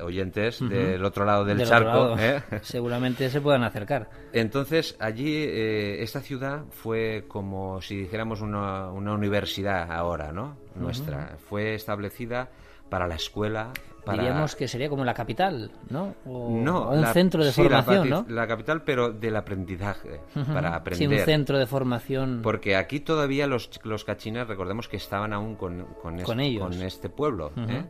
oyentes 0.03 0.61
del 0.61 1.05
otro 1.05 1.25
lado 1.25 1.45
del, 1.45 1.65
charco, 1.65 2.17
seguramente 2.63 3.31
se 3.31 3.41
puedan 3.41 3.65
acercar. 3.65 4.09
Entonces, 4.33 4.97
allí 4.99 5.45
esta 5.45 6.21
ciudad 6.21 6.65
fue 6.71 7.25
como 7.29 7.81
si 7.81 7.97
dijéramos 7.97 8.41
una, 8.41 8.91
una 8.91 9.15
universidad 9.15 9.91
ahora, 9.91 10.33
¿no? 10.33 10.57
Nuestra, 10.75 11.37
fue 11.49 11.75
establecida 11.75 12.51
para 12.89 13.07
la 13.07 13.15
escuela, 13.15 13.73
Diríamos 14.11 14.55
que 14.55 14.69
sería 14.69 14.89
como 14.89 15.05
la 15.05 15.15
capital, 15.15 15.71
¿no? 15.89 16.15
O, 16.27 16.51
no, 16.51 16.91
un 16.91 17.07
centro 17.07 17.45
de 17.45 17.53
formación, 17.53 18.11
la, 18.11 18.17
¿no? 18.17 18.27
La 18.29 18.47
capital, 18.47 18.83
pero 18.83 19.13
del 19.13 19.37
aprendizaje, 19.37 20.21
para 20.53 20.77
aprender. 20.77 21.09
Sí, 21.09 21.21
un 21.21 21.25
centro 21.25 21.59
de 21.59 21.67
formación. 21.67 22.41
Porque 22.43 22.77
aquí 22.77 23.01
todavía 23.01 23.47
los, 23.47 23.71
los 23.85 24.05
cachines, 24.05 24.47
recordemos 24.47 24.89
que 24.89 24.97
estaban 24.97 25.33
aún 25.33 25.57
con, 25.57 25.87
con, 26.03 26.19
este 26.41 27.09
pueblo. 27.09 27.53
¿eh? 27.57 27.87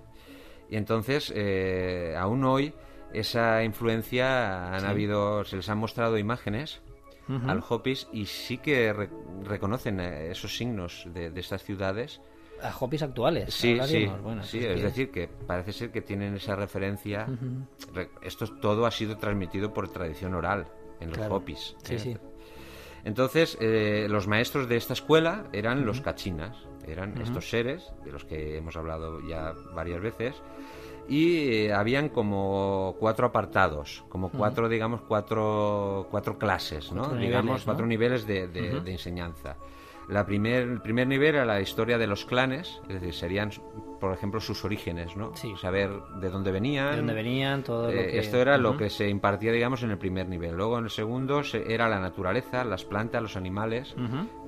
Y 0.71 0.77
entonces, 0.77 1.33
eh, 1.35 2.15
aún 2.19 2.45
hoy, 2.45 2.73
esa 3.13 3.63
influencia 3.65 4.75
han 4.75 4.85
habido, 4.85 5.45
se 5.45 5.57
les 5.57 5.69
han 5.69 5.79
mostrado 5.79 6.19
imágenes 6.19 6.81
al 7.47 7.63
Hopis 7.67 8.07
y 8.13 8.27
sí 8.27 8.59
que 8.59 8.93
reconocen 9.45 9.99
eh, 9.99 10.31
esos 10.31 10.57
signos 10.57 11.07
de, 11.15 11.31
de 11.31 11.41
estas 11.41 11.63
ciudades 11.63 12.21
a 12.63 12.73
hobbies 12.73 13.03
actuales. 13.03 13.53
Sí, 13.53 13.79
sí, 13.87 14.09
sí 14.43 14.59
es 14.59 14.83
decir, 14.83 15.11
que 15.11 15.29
parece 15.29 15.73
ser 15.73 15.91
que 15.91 16.01
tienen 16.01 16.35
esa 16.35 16.57
referencia. 16.57 17.27
Esto 18.23 18.47
todo 18.61 18.87
ha 18.87 18.91
sido 18.91 19.17
transmitido 19.17 19.73
por 19.73 19.89
tradición 19.89 20.35
oral 20.35 20.67
en 21.01 21.09
los 21.09 21.19
claro. 21.19 21.43
Sí, 21.47 21.95
¿eh? 21.95 21.99
sí. 21.99 22.17
Entonces, 23.05 23.59
eh, 23.61 24.07
los 24.09 24.27
maestros 24.27 24.69
de 24.69 24.77
esta 24.77 24.95
escuela 24.95 25.45
eran 25.53 25.85
los 25.85 26.01
cachinas, 26.01 26.57
eran 26.87 27.21
estos 27.21 27.51
seres 27.51 27.93
de 28.05 28.13
los 28.13 28.25
que 28.25 28.57
hemos 28.57 28.77
hablado 28.77 29.21
ya 29.21 29.53
varias 29.75 30.01
veces, 30.01 30.35
y 31.07 31.67
eh, 31.67 31.75
habían 31.75 32.09
como 32.09 32.97
cuatro 32.99 33.27
apartados, 33.27 34.05
como 34.09 34.31
cuatro, 34.31 34.71
digamos, 34.71 35.03
cuatro, 35.03 36.09
cuatro 36.11 36.39
clases, 36.39 36.93
¿no? 36.93 37.15
digamos, 37.15 37.65
cuatro 37.65 37.87
niveles 37.87 38.27
de, 38.27 38.49
de 38.49 38.91
enseñanza. 38.91 39.57
La 40.09 40.27
primer, 40.27 40.63
el 40.63 40.81
primer 40.81 41.07
nivel 41.07 41.35
era 41.35 41.45
la 41.45 41.61
historia 41.61 41.99
de 41.99 42.07
los 42.07 42.25
clanes, 42.25 42.81
es 42.89 43.01
decir, 43.01 43.15
serían, 43.15 43.51
por 44.01 44.13
ejemplo, 44.13 44.41
sus 44.41 44.65
orígenes, 44.65 45.17
¿no? 45.17 45.35
Sí. 45.35 45.55
Saber 45.61 45.91
de 46.21 46.31
dónde 46.31 46.53
venían. 46.53 46.91
De 46.91 46.97
dónde 46.99 47.15
venían, 47.15 47.63
todo 47.63 47.91
lo 47.91 47.99
eh, 47.99 48.11
que... 48.11 48.19
Esto 48.19 48.41
era 48.41 48.59
lo 48.59 48.77
que 48.77 48.91
se 48.91 49.09
impartía, 49.09 49.53
digamos, 49.53 49.83
en 49.83 49.91
el 49.91 49.99
primer 49.99 50.29
nivel. 50.29 50.55
Luego, 50.57 50.79
en 50.79 50.85
el 50.85 50.91
segundo, 50.91 51.43
era 51.67 51.89
la 51.89 52.01
naturaleza, 52.01 52.65
las 52.65 52.85
plantas, 52.85 53.23
los 53.23 53.37
animales, 53.37 53.95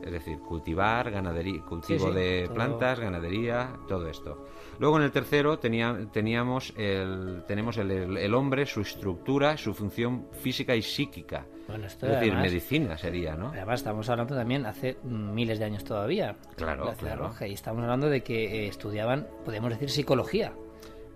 es 0.02 0.12
decir, 0.12 0.40
cultivar, 0.40 1.10
ganadería, 1.10 1.62
cultivo 1.62 2.10
de 2.10 2.50
plantas, 2.52 3.00
ganadería, 3.00 3.70
todo 3.88 4.08
esto. 4.08 4.46
Luego, 4.78 4.98
en 4.98 5.04
el 5.04 5.10
tercero, 5.10 5.58
tenía, 5.58 5.96
teníamos 6.12 6.72
el, 6.76 7.42
tenemos 7.46 7.76
el, 7.78 8.16
el 8.16 8.34
hombre, 8.34 8.66
su 8.66 8.80
estructura, 8.80 9.56
su 9.56 9.74
función 9.74 10.26
física 10.32 10.74
y 10.76 10.82
psíquica 10.82 11.46
es 11.74 12.00
decir, 12.00 12.34
medicina 12.34 12.96
sería, 12.96 13.34
¿no? 13.34 13.48
Además, 13.48 13.80
estamos 13.80 14.08
hablando 14.08 14.36
también 14.36 14.66
hace 14.66 14.98
miles 15.02 15.58
de 15.58 15.64
años 15.64 15.84
todavía. 15.84 16.36
Claro, 16.56 16.94
claro. 16.96 17.32
y 17.40 17.52
estamos 17.52 17.82
hablando 17.82 18.08
de 18.08 18.22
que 18.22 18.44
eh, 18.44 18.68
estudiaban, 18.68 19.26
podemos 19.44 19.70
decir, 19.70 19.90
psicología. 19.90 20.52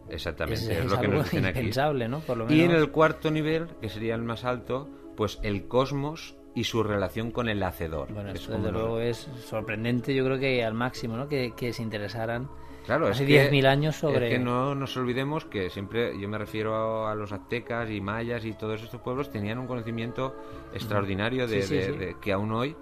Exactamente, 0.09 0.79
es, 0.79 0.87
lo 0.87 1.01
que 1.01 1.07
nos 1.07 1.25
dicen 1.31 1.47
aquí. 1.47 1.71
¿no? 2.09 2.21
Por 2.21 2.37
lo 2.37 2.47
menos. 2.47 2.59
Y 2.59 2.63
en 2.63 2.73
el 2.73 2.91
cuarto 2.91 3.31
nivel, 3.31 3.69
que 3.81 3.89
sería 3.89 4.17
el 4.17 4.23
más 4.23 4.45
alto, 4.45 4.89
pues 5.17 5.39
el 5.43 5.69
cosmos 5.69 6.37
y 6.53 6.65
su 6.65 6.83
relación 6.83 7.31
con 7.31 7.49
el 7.49 7.63
hacedor. 7.63 8.13
Bueno, 8.13 8.31
esto 8.31 8.53
desde 8.53 8.73
luego 8.73 8.99
es 8.99 9.29
sorprendente, 9.45 10.15
yo 10.17 10.25
creo 10.25 10.39
que 10.39 10.65
al 10.65 10.75
máximo, 10.75 11.17
¿no? 11.17 11.29
Que, 11.29 11.53
que 11.57 11.73
se 11.73 11.83
interesaran 11.83 12.49
Claro, 12.87 13.09
Hace 13.09 13.25
es 13.25 13.51
10.000 13.53 13.67
años 13.67 13.97
sobre... 13.97 14.27
Es 14.27 14.33
que 14.33 14.39
no 14.39 14.75
nos 14.75 14.97
olvidemos 14.97 15.45
que 15.45 15.71
siempre, 15.71 16.19
yo 16.19 16.29
me 16.29 16.39
refiero 16.39 17.07
a, 17.07 17.15
los 17.15 17.33
aztecas 17.33 17.91
y 17.91 18.01
mayas 18.01 18.45
y 18.45 18.53
todos 18.53 18.83
estos 18.83 19.01
pueblos, 19.01 19.31
tenían 19.31 19.59
un 19.59 19.67
conocimiento 19.67 20.35
extraordinario 20.73 21.47
de 21.47 22.17
que 22.21 22.33
aún 22.33 22.53
hoy 22.53 22.77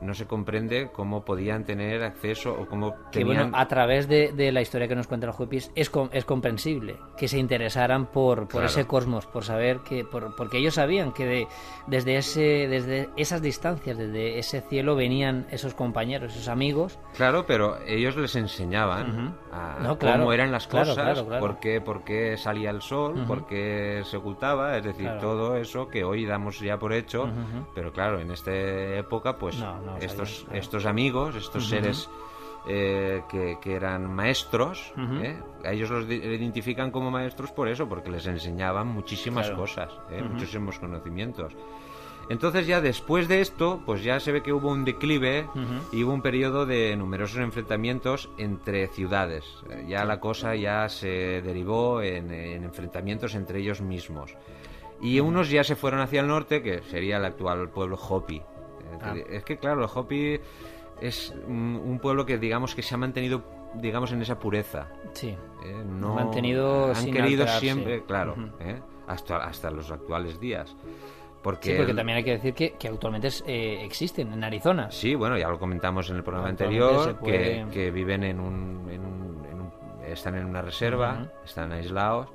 no 0.00 0.14
se 0.14 0.26
comprende 0.26 0.90
cómo 0.92 1.24
podían 1.24 1.64
tener 1.64 2.02
acceso 2.02 2.52
o 2.58 2.66
cómo 2.66 2.94
que 3.10 3.24
bueno 3.24 3.50
a 3.52 3.68
través 3.68 4.08
de, 4.08 4.52
la 4.52 4.60
historia 4.60 4.88
que 4.88 4.96
nos 4.96 5.06
cuenta 5.06 5.26
el 5.26 5.32
Juepis 5.32 5.70
es, 5.74 5.90
es 6.12 6.24
comprensible 6.24 6.96
que 7.16 7.28
se 7.28 7.38
interesaran 7.38 8.06
por, 8.06 8.48
por 8.48 8.64
ese 8.64 8.86
cosmos 8.86 9.26
por 9.26 9.44
saber 9.44 9.80
que 9.80 10.04
por, 10.04 10.34
porque 10.34 10.58
ellos 10.58 10.74
sabían 10.74 11.12
que 11.12 11.26
de, 11.26 11.48
desde 11.86 12.16
ese 12.16 12.68
desde 12.68 13.10
esas 13.16 13.42
distancias 13.42 13.96
desde 13.96 14.38
ese 14.38 14.60
cielo 14.62 14.96
venían 14.96 15.46
esos 15.50 15.74
compañeros 15.74 16.32
esos 16.32 16.48
amigos. 16.48 16.98
Claro 17.14 17.46
pero 17.46 17.78
ellos 17.86 18.16
les 18.16 18.34
enseñaban 18.36 19.36
a 19.52 19.96
cómo 19.98 20.32
eran 20.32 20.50
las 20.50 20.66
cosas 20.66 21.22
por 21.22 21.60
qué, 21.60 21.80
por 21.80 22.02
qué 22.04 22.36
salía 22.36 22.70
el 22.70 22.82
sol 22.82 23.24
por 23.26 23.46
qué 23.46 24.02
se 24.04 24.16
ocultaba 24.16 24.76
es 24.76 24.84
decir 24.84 25.10
todo 25.20 25.56
eso 25.56 25.88
que 25.88 26.04
hoy 26.04 26.26
damos 26.26 26.60
ya 26.60 26.78
por 26.78 26.92
hecho 26.92 27.28
pero 27.74 27.92
claro 27.92 28.20
en 28.20 28.30
esta 28.30 28.52
época 28.52 29.36
pues 29.36 29.62
estos, 30.00 30.46
estos 30.52 30.86
amigos, 30.86 31.34
estos 31.36 31.68
seres 31.68 32.08
eh, 32.68 33.22
que, 33.28 33.74
eran 33.74 34.14
maestros, 34.14 34.92
¿eh? 34.96 35.36
a 35.64 35.72
ellos 35.72 35.90
los 35.90 36.08
identifican 36.08 36.92
como 36.92 37.10
maestros 37.10 37.50
por 37.50 37.68
eso, 37.68 37.88
porque 37.88 38.08
les 38.08 38.24
enseñaban 38.26 38.86
muchísimas 38.86 39.50
cosas, 39.50 39.90
¿eh? 40.12 40.22
muchísimos 40.22 40.78
conocimientos. 40.78 41.56
Entonces 42.28 42.68
ya 42.68 42.80
después 42.80 43.26
de 43.26 43.40
esto, 43.40 43.82
pues 43.84 44.04
ya 44.04 44.20
se 44.20 44.30
ve 44.30 44.44
que 44.44 44.52
hubo 44.52 44.70
un 44.70 44.84
declive 44.84 45.48
y 45.90 46.04
hubo 46.04 46.14
un 46.14 46.22
periodo 46.22 46.64
de 46.64 46.94
numerosos 46.96 47.40
enfrentamientos 47.40 48.30
entre 48.38 48.86
ciudades. 48.86 49.44
Ya 49.88 50.04
la 50.04 50.20
cosa 50.20 50.54
ya 50.54 50.88
se 50.88 51.42
derivó 51.42 52.00
en, 52.00 52.32
enfrentamientos 52.32 53.34
entre 53.34 53.58
ellos 53.58 53.80
mismos. 53.80 54.36
Y 55.00 55.18
unos 55.18 55.50
ya 55.50 55.64
se 55.64 55.74
fueron 55.74 55.98
hacia 55.98 56.20
el 56.20 56.28
norte, 56.28 56.62
que 56.62 56.82
sería 56.84 57.16
el 57.16 57.24
actual 57.24 57.70
pueblo 57.70 57.96
Hopi. 57.96 58.40
Ah. 59.00 59.14
Es 59.28 59.44
que, 59.44 59.58
claro, 59.58 59.82
el 59.82 59.90
Hopi 59.92 60.38
es 61.00 61.34
un, 61.46 61.98
pueblo 62.00 62.24
que, 62.24 62.38
digamos, 62.38 62.74
que 62.74 62.82
se 62.82 62.94
ha 62.94 62.98
mantenido, 62.98 63.42
digamos, 63.74 64.12
en 64.12 64.22
esa 64.22 64.38
pureza. 64.38 64.88
Sí. 65.12 65.28
¿eh? 65.28 65.84
no, 65.84 66.14
mantenido 66.14 66.92
Han 66.94 67.10
querido 67.10 67.46
siempre, 67.46 68.04
claro, 68.04 68.34
¿eh? 68.60 68.80
hasta, 69.06 69.38
hasta 69.38 69.70
los 69.70 69.90
actuales 69.90 70.38
días. 70.38 70.74
Porque, 71.42 71.72
sí, 71.72 71.76
porque 71.76 71.92
también 71.92 72.18
hay 72.18 72.24
que 72.24 72.32
decir 72.32 72.54
que, 72.54 72.74
que 72.74 72.86
actualmente 72.86 73.28
eh, 73.46 73.84
existen 73.84 74.32
en 74.32 74.44
Arizona. 74.44 74.92
Sí, 74.92 75.16
bueno, 75.16 75.36
ya 75.36 75.48
lo 75.48 75.58
comentamos 75.58 76.08
en 76.08 76.16
el 76.16 76.22
programa 76.22 76.48
anterior, 76.48 77.18
que, 77.18 77.66
que, 77.72 77.90
viven 77.90 78.22
en 78.22 78.38
un, 78.38 78.88
en 78.88 79.04
un, 79.04 79.72
están 80.06 80.36
en 80.36 80.46
una 80.46 80.62
reserva, 80.62 81.32
están 81.44 81.72
aislados 81.72 82.28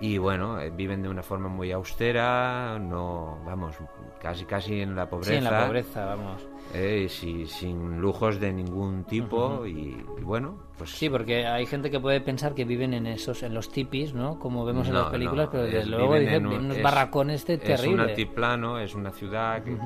y 0.00 0.16
bueno, 0.16 0.58
eh, 0.58 0.70
viven 0.70 1.02
de 1.02 1.08
una 1.08 1.22
forma 1.22 1.48
muy 1.48 1.70
austera, 1.72 2.78
no, 2.78 3.38
vamos, 3.44 3.76
casi 4.20 4.46
casi 4.46 4.80
en 4.80 4.96
la 4.96 5.08
pobreza. 5.08 5.32
Sí, 5.32 5.36
en 5.36 5.44
la 5.44 5.66
pobreza, 5.66 6.04
vamos. 6.06 6.46
Eh, 6.72 7.08
sin 7.08 8.00
lujos 8.00 8.40
de 8.40 8.52
ningún 8.52 9.04
tipo 9.04 9.66
y, 9.66 10.02
bueno, 10.22 10.56
pues... 10.78 10.90
Sí, 10.90 11.10
porque 11.10 11.46
hay 11.46 11.66
gente 11.66 11.90
que 11.90 12.00
puede 12.00 12.20
pensar 12.20 12.54
que 12.54 12.64
viven 12.64 12.94
en 12.94 13.06
esos, 13.06 13.42
en 13.42 13.52
los 13.52 13.70
tipis, 13.70 14.14
¿no? 14.14 14.38
Como 14.38 14.64
vemos 14.64 14.88
en 14.88 14.94
las 14.94 15.10
películas, 15.10 15.48
pero 15.52 15.64
desde 15.64 15.86
luego 15.86 16.14
dicen 16.14 16.46
unos 16.46 16.80
barracones 16.80 17.44
terribles. 17.44 17.80
Es 17.80 17.86
un 17.86 18.00
altiplano, 18.00 18.78
es 18.78 18.94
una 18.94 19.10
ciudad 19.10 19.62
que 19.62 19.76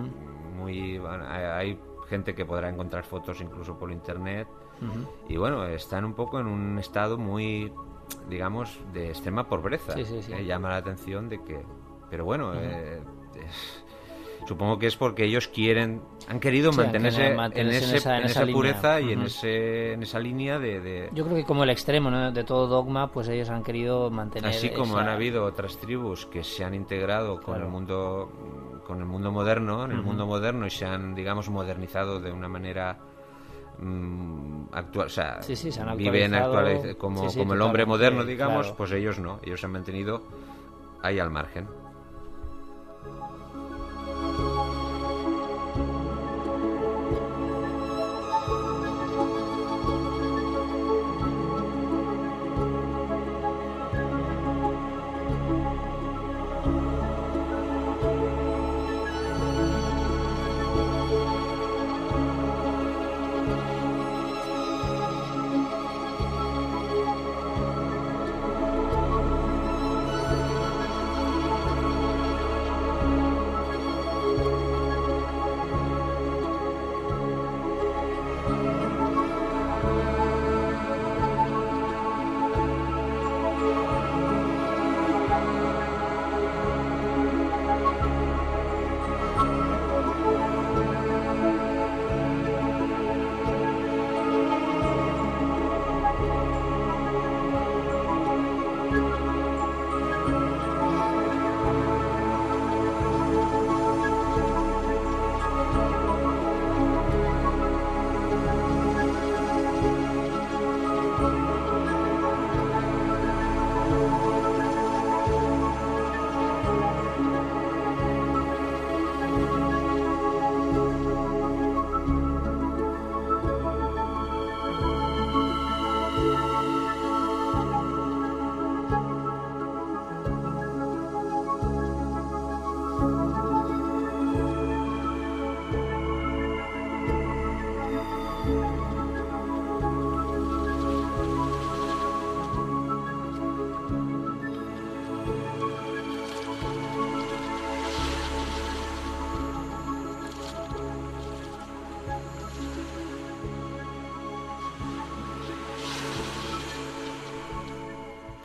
muy... 0.57 1.01
hay 1.09 1.77
gente 2.09 2.35
que 2.35 2.45
podrá 2.45 2.69
encontrar 2.69 3.03
fotos 3.03 3.41
incluso 3.41 3.79
por 3.79 3.91
internet 3.91 4.47
y 5.29 5.37
bueno, 5.37 5.65
están 5.67 6.05
un 6.05 6.15
poco 6.15 6.39
en 6.41 6.47
un 6.47 6.79
estado 6.79 7.17
muy 7.17 7.73
digamos, 8.29 8.81
de 8.93 9.09
extrema 9.09 9.49
pobreza. 9.49 9.93
Sí, 9.93 10.23
llama 10.45 10.71
la 10.71 10.77
atención 10.77 11.29
de 11.29 11.43
que... 11.43 11.63
Pero 12.11 12.25
bueno, 12.25 12.53
eh, 12.55 13.01
supongo 14.47 14.79
que 14.79 14.87
es 14.87 14.97
porque 14.97 15.25
ellos 15.25 15.49
quieren, 15.49 16.03
han 16.29 16.39
querido 16.39 16.73
mantenerse, 16.73 17.29
en, 17.29 17.69
esa, 17.69 18.47
pureza 18.47 19.01
y 19.01 19.13
en, 19.13 19.23
ese, 19.23 19.93
en 19.95 20.03
esa 20.03 20.19
línea 20.19 20.59
de, 20.59 21.11
Yo 21.13 21.25
creo 21.25 21.37
que 21.37 21.45
como 21.45 21.65
el 21.65 21.71
extremo 21.71 22.11
de 22.31 22.45
todo 22.45 22.67
dogma, 22.67 23.11
pues 23.11 23.29
ellos 23.29 23.51
han 23.51 23.63
querido 23.63 24.11
mantener... 24.11 24.51
Así 24.51 24.71
como 24.71 24.99
han 24.99 25.09
habido 25.09 25.45
otras 25.45 25.79
tribus 25.79 26.27
que 26.27 26.45
se 26.45 26.65
han 26.65 26.75
integrado 26.75 27.41
con 27.41 27.61
el 27.61 27.69
mundo 27.69 28.31
con 28.85 29.01
el 29.01 29.07
mundo 29.07 29.33
moderno, 29.33 29.87
en 29.87 29.93
el 29.93 30.03
mundo 30.03 30.27
moderno 30.27 30.67
y 30.67 30.71
se 30.71 30.85
han, 30.85 31.15
digamos, 31.15 31.49
modernizado 31.49 32.21
de 32.21 32.31
una 32.31 32.49
manera 32.49 32.99
actual, 34.73 35.07
o 35.07 35.11
sea, 35.11 35.41
viven 35.97 36.35
actual, 36.35 36.97
como, 36.97 37.33
como 37.33 37.55
el 37.55 37.63
hombre 37.63 37.87
moderno, 37.87 38.25
digamos, 38.25 38.73
pues 38.73 38.93
ellos 38.93 39.19
no, 39.19 39.41
ellos 39.43 39.61
se 39.61 39.67
han 39.67 39.73
mantenido 39.73 40.23
ahí 41.03 41.19
al 41.19 41.31
margen. 41.31 41.67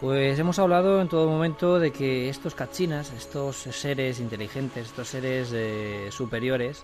Pues 0.10 0.40
hemos 0.40 0.58
hablado 0.58 1.02
en 1.02 1.08
todo 1.08 1.30
momento 1.30 1.80
de 1.80 1.92
que 1.92 2.30
estos 2.30 2.56
cachinas, 2.56 3.14
estos 3.14 3.58
seres 3.58 4.20
inteligentes, 4.20 4.88
estos 4.88 5.08
seres 5.08 5.52
eh, 5.54 6.10
superiores, 6.10 6.84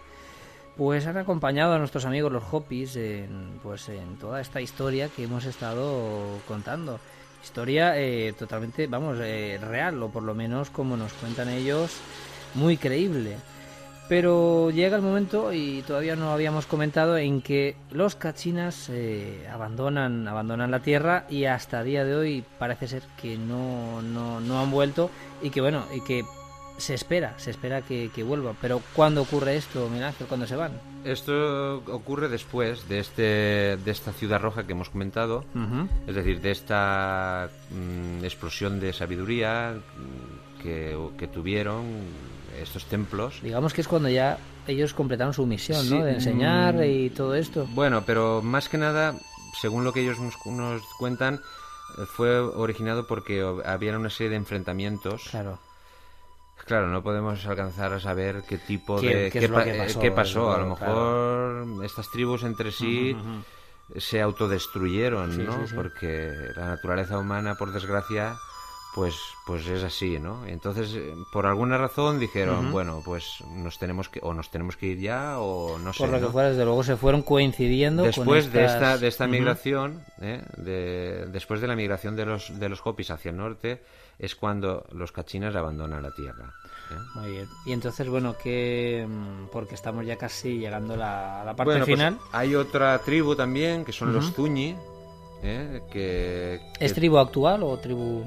pues 0.77 1.07
han 1.07 1.17
acompañado 1.17 1.73
a 1.73 1.79
nuestros 1.79 2.05
amigos 2.05 2.31
los 2.31 2.43
Hopis 2.51 2.95
en, 2.97 3.59
pues 3.63 3.89
en 3.89 4.17
toda 4.17 4.41
esta 4.41 4.61
historia 4.61 5.09
que 5.09 5.23
hemos 5.23 5.45
estado 5.45 6.37
contando. 6.47 6.99
Historia 7.43 7.99
eh, 7.99 8.31
totalmente, 8.37 8.85
vamos, 8.85 9.17
eh, 9.19 9.57
real, 9.59 10.03
o 10.03 10.09
por 10.09 10.21
lo 10.21 10.35
menos 10.35 10.69
como 10.69 10.95
nos 10.95 11.11
cuentan 11.13 11.49
ellos, 11.49 11.97
muy 12.53 12.77
creíble. 12.77 13.37
Pero 14.07 14.69
llega 14.69 14.97
el 14.97 15.01
momento, 15.01 15.51
y 15.51 15.81
todavía 15.81 16.15
no 16.15 16.31
habíamos 16.31 16.67
comentado, 16.67 17.17
en 17.17 17.41
que 17.41 17.75
los 17.91 18.15
cachinas 18.15 18.89
eh, 18.89 19.47
abandonan, 19.51 20.27
abandonan 20.27 20.69
la 20.69 20.81
Tierra 20.81 21.25
y 21.29 21.45
hasta 21.45 21.79
el 21.79 21.87
día 21.87 22.05
de 22.05 22.15
hoy 22.15 22.43
parece 22.59 22.87
ser 22.87 23.03
que 23.19 23.37
no, 23.37 24.01
no, 24.03 24.39
no 24.39 24.59
han 24.59 24.69
vuelto 24.69 25.09
y 25.41 25.49
que 25.49 25.61
bueno, 25.61 25.85
y 25.95 26.01
que 26.01 26.23
se 26.77 26.93
espera, 26.93 27.33
se 27.37 27.51
espera 27.51 27.81
que, 27.81 28.11
que 28.13 28.23
vuelva. 28.23 28.53
Pero 28.61 28.81
¿cuándo 28.93 29.21
ocurre 29.21 29.55
esto, 29.55 29.87
Miguel 29.89 30.05
Ángel? 30.05 30.27
¿Cuándo 30.27 30.45
se 30.45 30.55
van? 30.55 30.73
Esto 31.03 31.77
ocurre 31.87 32.29
después 32.29 32.87
de, 32.87 32.99
este, 32.99 33.21
de 33.77 33.91
esta 33.91 34.11
ciudad 34.11 34.39
roja 34.39 34.65
que 34.65 34.73
hemos 34.73 34.89
comentado, 34.89 35.45
es 36.07 36.15
decir, 36.15 36.41
de 36.41 36.51
esta 36.51 37.49
mm, 37.71 38.23
explosión 38.23 38.79
de 38.79 38.91
sabiduría 38.93 39.75
que, 40.61 40.97
que 41.17 41.27
tuvieron 41.27 41.85
estos 42.61 42.85
templos. 42.85 43.41
Digamos 43.41 43.73
que 43.73 43.81
es 43.81 43.87
cuando 43.87 44.09
ya 44.09 44.37
ellos 44.67 44.93
completaron 44.93 45.33
su 45.33 45.45
misión, 45.45 45.89
¿no? 45.89 46.03
De 46.03 46.13
enseñar 46.13 46.75
mm, 46.75 46.83
y 46.83 47.09
todo 47.09 47.35
esto. 47.35 47.67
Bueno, 47.71 48.03
pero 48.05 48.41
más 48.41 48.69
que 48.69 48.77
nada, 48.77 49.15
según 49.59 49.83
lo 49.83 49.93
que 49.93 50.01
ellos 50.01 50.19
nos, 50.19 50.35
nos 50.45 50.81
cuentan, 50.97 51.35
eh, 51.97 52.05
fue 52.05 52.39
originado 52.39 53.07
porque 53.07 53.45
había 53.65 53.97
una 53.97 54.09
serie 54.09 54.31
de 54.31 54.37
enfrentamientos. 54.37 55.23
Claro. 55.29 55.59
Claro, 56.65 56.87
no 56.87 57.03
podemos 57.03 57.45
alcanzar 57.45 57.93
a 57.93 57.99
saber 57.99 58.43
qué 58.47 58.57
tipo 58.57 58.99
de... 58.99 59.29
Qué, 59.29 60.11
pasó, 60.11 60.51
A 60.51 60.57
lo 60.57 60.69
mejor 60.69 61.83
estas 61.83 62.09
tribus 62.09 62.43
entre 62.43 62.71
sí... 62.71 63.15
se 63.97 64.19
autodestruyeron, 64.19 65.45
¿no? 65.45 65.65
Porque 65.75 66.33
la 66.55 66.65
naturaleza 66.67 67.19
humana, 67.19 67.55
por 67.55 67.71
desgracia, 67.71 68.35
pues 68.95 69.15
pues 69.45 69.67
es 69.67 69.83
así, 69.83 70.17
¿no? 70.19 70.47
Entonces, 70.47 70.95
eh, 70.95 71.13
por 71.31 71.45
alguna 71.45 71.77
razón 71.77 72.17
dijeron, 72.17 72.71
bueno, 72.71 73.01
pues 73.03 73.43
nos 73.53 73.77
tenemos 73.77 74.07
que 74.07 74.21
o 74.23 74.33
nos 74.33 74.49
tenemos 74.49 74.77
que 74.77 74.87
ir 74.87 74.99
ya 74.99 75.37
o 75.37 75.77
no 75.77 75.91
sé. 75.91 75.99
Por 75.99 76.09
lo 76.09 76.19
que 76.19 76.31
fuera, 76.31 76.49
desde 76.49 76.63
luego 76.63 76.81
se 76.81 76.95
fueron 76.95 77.21
coincidiendo 77.21 78.03
después 78.03 78.51
de 78.53 78.63
esta 78.63 78.97
de 78.97 79.07
esta 79.09 79.27
migración, 79.27 80.01
¿eh? 80.21 80.41
de, 80.55 81.27
después 81.27 81.59
de 81.59 81.67
la 81.67 81.75
migración 81.75 82.15
de 82.15 82.25
los 82.25 82.57
de 82.57 82.69
los 82.69 82.79
Hopis 82.85 83.11
hacia 83.11 83.31
el 83.31 83.37
norte 83.37 83.83
es 84.17 84.33
cuando 84.33 84.85
los 84.91 85.11
cachinas 85.11 85.55
abandonan 85.55 86.01
la 86.01 86.11
tierra. 86.11 86.53
¿eh? 86.91 86.95
Muy 87.15 87.31
bien. 87.31 87.47
Y 87.65 87.73
entonces, 87.73 88.07
bueno, 88.07 88.37
que 88.41 89.05
mm, 89.07 89.47
porque 89.51 89.75
estamos 89.75 90.05
ya 90.05 90.15
casi 90.15 90.57
llegando 90.57 90.93
a 90.93 91.43
la, 91.45 91.53
parte 91.55 91.73
pues 91.73 91.85
final. 91.85 92.17
hay 92.31 92.55
otra 92.55 92.97
tribu 92.99 93.35
también 93.35 93.83
que 93.83 93.91
son 93.91 94.13
los 94.13 94.31
Zuñi, 94.31 94.73
¿eh? 95.43 95.81
que, 95.91 96.61
¿Es 96.79 96.93
tribu 96.93 97.17
actual 97.17 97.63
o 97.63 97.77
tribu 97.77 98.25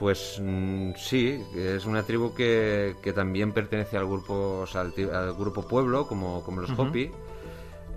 pues 0.00 0.40
mm, 0.42 0.92
sí, 0.96 1.44
es 1.54 1.84
una 1.84 2.02
tribu 2.02 2.32
que, 2.32 2.96
que 3.02 3.12
también 3.12 3.52
pertenece 3.52 3.98
al 3.98 4.06
grupo 4.06 4.64
al, 4.72 5.34
grupo 5.34 5.68
pueblo, 5.68 6.08
como, 6.08 6.42
como 6.42 6.62
los 6.62 6.70
Hopi, 6.70 7.10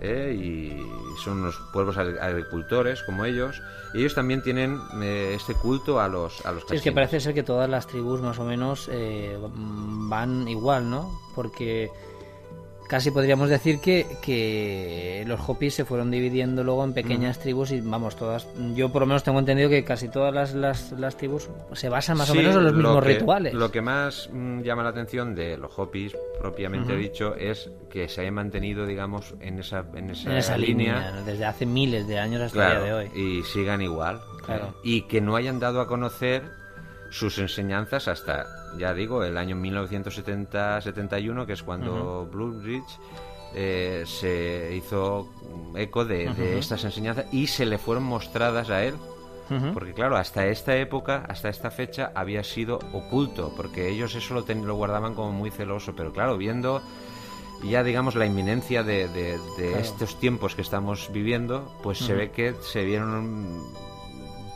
¿eh? 0.02 0.36
y 0.38 1.16
son 1.24 1.38
unos 1.38 1.58
pueblos 1.72 1.96
agricultores 1.96 3.02
como 3.04 3.24
ellos. 3.24 3.62
Y 3.94 4.00
ellos 4.00 4.14
también 4.14 4.42
tienen 4.42 4.78
eh, 5.02 5.32
este 5.34 5.54
culto 5.54 5.98
a 5.98 6.06
los 6.08 6.44
a 6.44 6.52
los 6.52 6.70
Es 6.70 6.82
que 6.82 6.92
parece 6.92 7.20
ser 7.20 7.32
que 7.32 7.42
todas 7.42 7.70
las 7.70 7.86
tribus 7.86 8.20
más 8.20 8.38
o 8.38 8.44
menos 8.44 8.90
eh, 8.92 9.38
van 9.54 10.46
igual, 10.46 10.90
¿no? 10.90 11.10
Porque 11.34 11.90
casi 12.88 13.10
podríamos 13.10 13.48
decir 13.48 13.80
que, 13.80 14.06
que 14.22 15.24
los 15.26 15.40
Hopis 15.48 15.74
se 15.74 15.84
fueron 15.84 16.10
dividiendo 16.10 16.64
luego 16.64 16.84
en 16.84 16.92
pequeñas 16.92 17.38
tribus 17.38 17.72
y 17.72 17.80
vamos, 17.80 18.16
todas, 18.16 18.46
yo 18.74 18.90
por 18.90 19.02
lo 19.02 19.06
menos 19.06 19.22
tengo 19.22 19.38
entendido 19.38 19.68
que 19.68 19.84
casi 19.84 20.08
todas 20.08 20.34
las, 20.34 20.54
las, 20.54 20.92
las 20.92 21.16
tribus 21.16 21.48
se 21.72 21.88
basan 21.88 22.18
más 22.18 22.30
o 22.30 22.34
menos 22.34 22.56
en 22.56 22.64
los 22.64 22.74
mismos 22.74 23.04
rituales. 23.04 23.54
Lo 23.54 23.70
que 23.70 23.80
más 23.80 24.28
mm, 24.32 24.62
llama 24.62 24.82
la 24.82 24.90
atención 24.90 25.34
de 25.34 25.56
los 25.56 25.78
Hopis, 25.78 26.16
propiamente 26.38 26.96
dicho, 26.96 27.34
es 27.34 27.70
que 27.90 28.08
se 28.08 28.22
hayan 28.22 28.34
mantenido, 28.34 28.86
digamos, 28.86 29.34
en 29.40 29.58
esa, 29.58 29.84
en 29.94 30.10
esa, 30.10 30.56
línea, 30.56 31.22
desde 31.24 31.44
hace 31.44 31.66
miles 31.66 32.06
de 32.06 32.18
años 32.18 32.42
hasta 32.42 32.72
el 32.72 32.78
día 32.78 32.84
de 32.84 32.92
hoy. 32.92 33.10
Y 33.14 33.42
sigan 33.44 33.80
igual. 33.80 34.20
Claro. 34.44 34.74
Y 34.82 35.02
que 35.02 35.20
no 35.20 35.36
hayan 35.36 35.58
dado 35.58 35.80
a 35.80 35.86
conocer 35.86 36.42
sus 37.14 37.38
enseñanzas 37.38 38.08
hasta, 38.08 38.46
ya 38.76 38.92
digo, 38.92 39.22
el 39.22 39.38
año 39.38 39.54
1970-71, 39.56 41.46
que 41.46 41.52
es 41.52 41.62
cuando 41.62 42.28
eh, 43.54 44.02
se 44.04 44.74
hizo 44.74 45.28
eco 45.76 46.04
de, 46.04 46.58
estas 46.58 46.82
enseñanzas 46.84 47.26
y 47.32 47.46
se 47.46 47.66
le 47.66 47.78
fueron 47.78 48.02
mostradas 48.04 48.70
a 48.70 48.84
él. 48.84 48.94
Porque 49.74 49.92
claro, 49.92 50.16
hasta 50.16 50.46
esta 50.46 50.74
época, 50.76 51.26
hasta 51.28 51.50
esta 51.50 51.70
fecha, 51.70 52.10
había 52.14 52.42
sido 52.42 52.78
oculto, 52.92 53.52
porque 53.54 53.90
ellos 53.90 54.14
eso 54.14 54.32
lo, 54.32 54.40
lo 54.40 54.74
guardaban 54.74 55.14
como 55.14 55.32
muy 55.32 55.50
celoso, 55.50 55.94
pero 55.94 56.14
claro, 56.14 56.38
viendo 56.38 56.82
ya 57.62 57.84
digamos 57.84 58.14
la 58.14 58.26
inminencia 58.26 58.82
de, 58.82 59.38
estos 59.78 60.18
tiempos 60.18 60.54
que 60.54 60.62
estamos 60.62 61.10
viviendo, 61.12 61.72
pues 61.82 61.98
se 61.98 62.14
ve 62.14 62.30
que 62.30 62.54
se 62.62 62.84
vieron, 62.84 63.62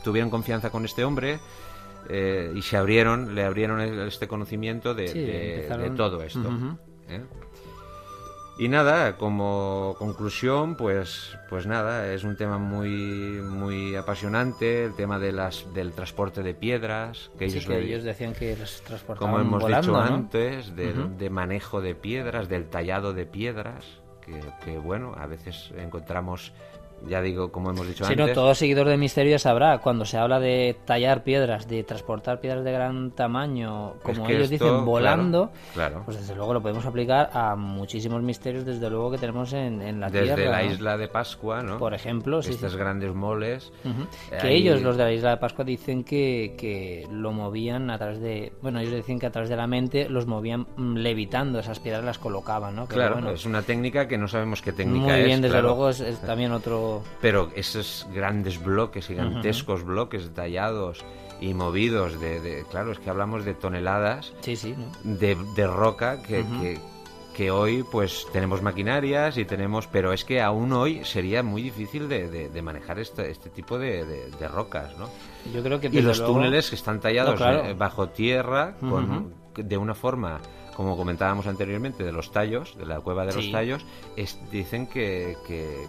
tuvieron 0.02 0.30
confianza 0.30 0.70
con 0.70 0.84
este 0.84 1.04
hombre, 1.04 1.38
eh, 2.09 2.52
y 2.54 2.62
se 2.62 2.76
abrieron, 2.76 3.34
le 3.34 3.44
abrieron 3.44 3.80
este 3.80 4.28
conocimiento 4.28 4.94
de, 4.94 5.66
todo 5.96 6.22
esto. 6.22 6.48
¿eh? 7.09 7.22
Y 8.59 8.68
nada, 8.68 9.16
como 9.16 9.94
conclusión, 9.98 10.74
pues, 10.74 11.38
pues 11.48 11.68
nada, 11.68 12.12
es 12.12 12.24
un 12.24 12.36
tema 12.36 12.59
muy, 12.59 13.40
muy 13.40 13.94
apasionante, 13.94 14.84
el 14.84 14.94
tema 14.94 15.20
de 15.20 15.30
las, 15.30 15.72
del 15.74 15.92
transporte 15.92 16.42
de 16.42 16.54
piedras, 16.54 17.30
que, 17.38 17.44
ellos, 17.44 18.02
decían 18.02 18.32
que 18.32 18.56
los 18.56 18.82
transportaban 18.82 19.44
Como 19.44 19.59
hemos 19.59 19.64
dicho 19.64 19.96
antes, 19.96 20.74
de 20.74 21.30
manejo 21.30 21.80
de 21.80 21.94
piedras, 21.94 22.48
del 22.48 22.68
tallado 22.68 23.12
de 23.12 23.26
piedras, 23.26 23.84
que, 24.20 24.40
que 24.64 24.76
bueno, 24.76 25.14
a 25.16 25.26
veces 25.28 25.72
encontramos 25.76 26.52
ya 27.07 27.20
digo, 27.22 27.51
como 27.53 27.70
hemos 27.70 27.86
dicho 27.86 28.05
antes. 28.05 28.18
no, 28.18 28.32
todo 28.32 28.55
seguidor 28.55 28.88
de 28.88 28.96
misterio 28.96 29.38
sabrá, 29.38 29.78
cuando 29.78 30.05
se 30.05 30.18
habla 30.18 30.40
de 30.40 30.76
tallar 30.84 31.22
piedras, 31.22 31.68
de 31.68 31.84
transportar 31.84 32.40
piedras 32.40 32.64
de 32.64 32.72
gran 32.72 33.11
tamaño, 33.12 33.94
como 34.03 34.28
ellos 34.28 34.51
dicen, 34.51 34.84
volando, 34.84 35.51
claro, 35.74 36.03
pues 36.05 36.18
desde 36.18 36.34
luego 36.34 36.55
lo 36.55 36.62
podemos 36.62 36.84
aplicar 36.86 37.30
a 37.32 37.57
muchísimos 37.57 38.22
misterios, 38.22 38.64
desde 38.64 38.90
luego, 38.90 39.11
que 39.11 39.18
tenemos 39.18 39.53
en, 39.53 40.01
la 40.01 40.11
Tierra. 40.11 40.36
Desde 40.36 40.51
la 40.51 40.64
isla 40.64 40.96
de 40.96 41.09
Pascua, 41.09 41.62
¿no? 41.62 41.78
Por 41.78 41.94
ejemplo, 41.94 42.42
sí. 42.42 42.51
Estos 42.51 42.76
grandes 42.76 43.14
moles. 43.14 43.72
Que 44.40 44.55
ellos, 44.55 44.82
los 44.82 44.96
de 44.96 45.05
la 45.05 45.12
isla 45.12 45.30
de 45.30 45.36
Pascua, 45.36 45.64
dicen 45.64 46.05
que, 46.05 46.55
que 46.59 47.07
lo 47.11 47.32
movían 47.32 47.90
a 47.90 47.99
través 47.99 48.20
de. 48.20 48.53
Bueno, 48.62 48.80
ellos 48.80 48.94
dicen 48.94 49.18
que 49.18 49.26
a 49.26 49.30
través 49.30 49.49
de 49.49 49.57
la 49.57 49.66
mente 49.66 50.09
los 50.09 50.26
movían 50.26 50.66
mm, 50.76 50.96
levitando, 50.96 51.59
esas 51.59 51.78
piedras 51.80 52.05
las 52.05 52.18
colocaban, 52.18 52.76
¿no? 52.76 52.86
claro, 52.86 53.30
es 53.30 53.44
una 53.44 53.62
técnica 53.62 54.09
que 54.09 54.18
no 54.18 54.28
sabemos 54.28 54.62
qué 54.62 54.72
técnica 54.72 55.14
es. 55.14 55.18
Muy 55.18 55.24
bien, 55.24 55.42
desde 55.42 55.62
luego, 55.62 55.88
es 55.90 56.20
también 56.20 56.53
otro 56.53 56.88
pero 57.20 57.51
esos 57.55 58.07
grandes 58.12 58.62
bloques, 58.62 59.07
gigantescos 59.07 59.84
bloques 59.84 60.30
tallados 60.34 61.05
y 61.41 61.55
movidos 61.55 62.20
de, 62.20 62.64
Claro, 62.70 62.93
es 62.93 62.99
que 62.99 63.11
hablamos 63.11 63.45
de 63.45 63.55
toneladas 63.55 64.32
de, 65.05 65.66
roca 65.66 66.22
que, 66.22 66.78
que, 67.34 67.51
hoy 67.51 67.84
pues 67.91 68.26
tenemos 68.32 68.62
maquinarias 68.62 69.39
y 69.39 69.45
tenemos... 69.45 69.86
Pero 69.86 70.12
es 70.12 70.24
que 70.24 70.41
aún 70.41 70.72
hoy 70.72 71.05
sería 71.05 71.43
muy 71.43 71.62
difícil 71.62 72.09
de, 72.09 72.61
manejar 72.62 72.99
este, 72.99 73.30
este 73.30 73.51
tipo 73.51 73.78
de, 73.78 74.28
rocas, 74.53 74.97
¿no? 74.99 75.09
Yo 75.53 75.62
creo 75.62 75.80
que... 75.80 75.89
Y 75.89 76.01
los 76.01 76.24
túneles 76.24 76.70
que 76.70 76.76
están 76.76 77.01
tallados 77.01 77.41
eh, 77.41 77.74
bajo 77.78 78.09
tierra 78.09 78.74
con, 78.80 79.34
de 79.55 79.76
una 79.76 79.95
forma 79.95 80.41
como 80.78 80.96
comentábamos 80.96 81.48
anteriormente, 81.48 82.04
de 82.04 82.12
los 82.12 82.30
tallos, 82.30 82.78
de 82.78 82.86
la 82.86 83.00
cueva 83.00 83.26
de 83.26 83.34
los 83.34 83.50
tallos, 83.50 83.84
dicen 84.52 84.86
que, 84.86 85.36
que, 85.44 85.88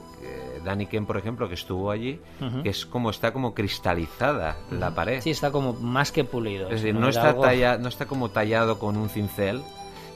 Danny 0.66 0.88
Ken, 0.88 1.06
por 1.06 1.16
ejemplo, 1.16 1.48
que 1.48 1.54
estuvo 1.54 1.92
allí, 1.92 2.20
que 2.64 2.70
es 2.70 2.88
como 2.88 3.12
está 3.12 3.32
como 3.32 3.54
cristalizada 3.54 4.58
la 4.72 4.96
pared. 4.96 5.22
Sí, 5.22 5.30
está 5.30 5.52
como 5.52 5.74
más 5.74 6.12
que 6.12 6.24
pulido. 6.24 6.72
Es 6.72 6.82
decir, 6.82 6.96
no, 6.96 7.08
está, 7.08 7.34
no 7.78 7.88
está 7.88 8.08
como 8.08 8.30
tallado 8.30 8.80
con 8.80 8.98
un 8.98 9.10
cincel, 9.10 9.62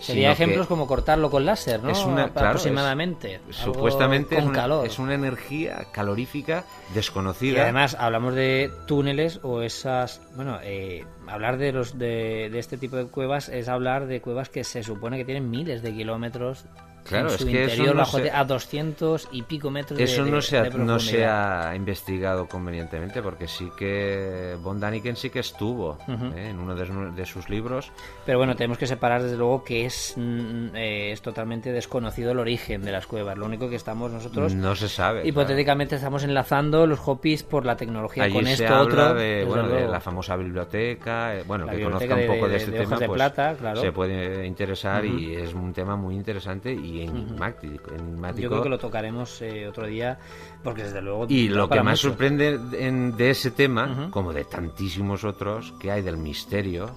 Sería 0.03 0.33
ejemplos 0.33 0.67
como 0.67 0.85
cortarlo 0.85 1.29
con 1.31 1.45
láser, 1.45 1.81
¿no? 1.81 1.89
Es 1.89 2.03
una, 2.03 2.23
aproximadamente. 2.23 3.39
supuestamente 3.51 4.35
con 4.35 4.43
es, 4.43 4.49
una, 4.49 4.59
calor. 4.59 4.85
es 4.85 4.99
una 4.99 5.13
energía 5.13 5.85
calorífica 5.93 6.65
desconocida. 6.93 7.59
Y 7.59 7.61
además 7.61 7.95
hablamos 7.97 8.35
de 8.35 8.69
túneles 8.85 9.39
o 9.43 9.61
esas, 9.61 10.19
bueno, 10.35 10.59
eh, 10.61 11.05
hablar 11.27 11.57
de 11.57 11.71
los 11.71 11.97
de, 11.97 12.57
este 12.57 12.77
tipo 12.77 12.95
de 12.95 13.05
cuevas 13.07 13.49
es 13.49 13.67
hablar 13.67 14.07
de 14.07 14.21
cuevas 14.21 14.49
que 14.49 14.63
se 14.63 14.83
supone 14.83 15.17
que 15.17 15.25
tienen 15.25 15.49
miles 15.49 15.81
de 15.81 15.93
kilómetros 15.93 16.65
Claro, 17.03 17.29
es 17.29 17.43
que 17.43 17.63
interior 17.63 17.95
bajo 17.95 18.17
a 18.31 18.43
200 18.43 19.29
y 19.31 19.41
pico 19.43 19.69
metros 19.69 19.99
eso 19.99 20.23
de, 20.23 20.31
no 20.31 20.41
se 20.41 20.57
ha, 20.57 20.69
no 20.69 20.99
se 20.99 21.25
ha 21.25 21.73
investigado 21.75 22.47
convenientemente 22.47 23.21
porque 23.21 23.47
sí 23.47 23.69
que 23.77 24.55
Von 24.61 24.79
Daniken 24.79 25.15
sí 25.15 25.29
que 25.29 25.39
estuvo 25.39 25.97
¿eh? 26.07 26.49
en 26.49 26.59
uno 26.59 26.75
de, 26.75 27.25
sus 27.25 27.49
libros. 27.49 27.91
Pero 28.25 28.37
bueno 28.37 28.55
tenemos 28.55 28.77
que 28.77 28.87
separar 28.87 29.21
desde 29.23 29.37
luego 29.37 29.63
que 29.63 29.85
es 29.85 30.13
mm, 30.15 30.75
eh, 30.75 31.11
es 31.11 31.21
totalmente 31.21 31.71
desconocido 31.71 32.31
el 32.31 32.39
origen 32.39 32.83
de 32.83 32.91
las 32.91 33.07
cuevas. 33.07 33.37
Lo 33.37 33.45
único 33.45 33.69
que 33.69 33.75
estamos 33.75 34.11
nosotros 34.11 34.53
no 34.53 34.75
se 34.75 34.89
sabe 34.89 35.27
hipotéticamente 35.27 35.95
estamos 35.95 36.23
enlazando 36.23 36.87
los 36.87 36.99
hopis 37.05 37.43
por 37.43 37.65
la 37.65 37.75
tecnología 37.75 38.23
Allí 38.23 38.33
con 38.33 38.45
se 38.45 38.53
esto 38.53 38.67
habla 38.67 38.83
otro 38.83 39.13
de, 39.15 39.45
bueno, 39.45 39.67
de 39.67 39.87
la 39.87 39.99
famosa 39.99 40.35
biblioteca 40.35 41.35
eh, 41.35 41.43
bueno 41.45 41.67
que 41.67 41.81
conozca 41.81 42.15
un 42.15 42.27
poco 42.27 42.47
de, 42.47 42.57
este 42.57 42.71
tema 42.71 42.97
pues 42.97 43.09
plata, 43.11 43.55
claro. 43.55 43.81
se 43.81 43.91
puede 43.91 44.45
interesar 44.45 45.05
y 45.05 45.35
es 45.35 45.53
un 45.53 45.73
tema 45.73 45.95
muy 45.95 46.15
interesante 46.15 46.73
y 46.73 46.92
enigmático 47.01 47.89
yo 48.37 48.49
creo 48.49 48.63
que 48.63 48.69
lo 48.69 48.77
tocaremos 48.77 49.41
eh, 49.41 49.67
otro 49.67 49.87
día, 49.87 50.17
porque 50.63 50.83
desde 50.83 51.01
luego... 51.01 51.25
Y 51.29 51.49
lo 51.49 51.69
que 51.69 51.81
más 51.81 51.99
sorprende 51.99 52.57
de 52.57 53.29
ese 53.29 53.51
tema, 53.51 54.09
como 54.11 54.33
de 54.33 54.45
tantísimos 54.45 55.23
otros 55.23 55.73
que 55.79 55.91
hay 55.91 56.01
del 56.01 56.17
misterio 56.17 56.91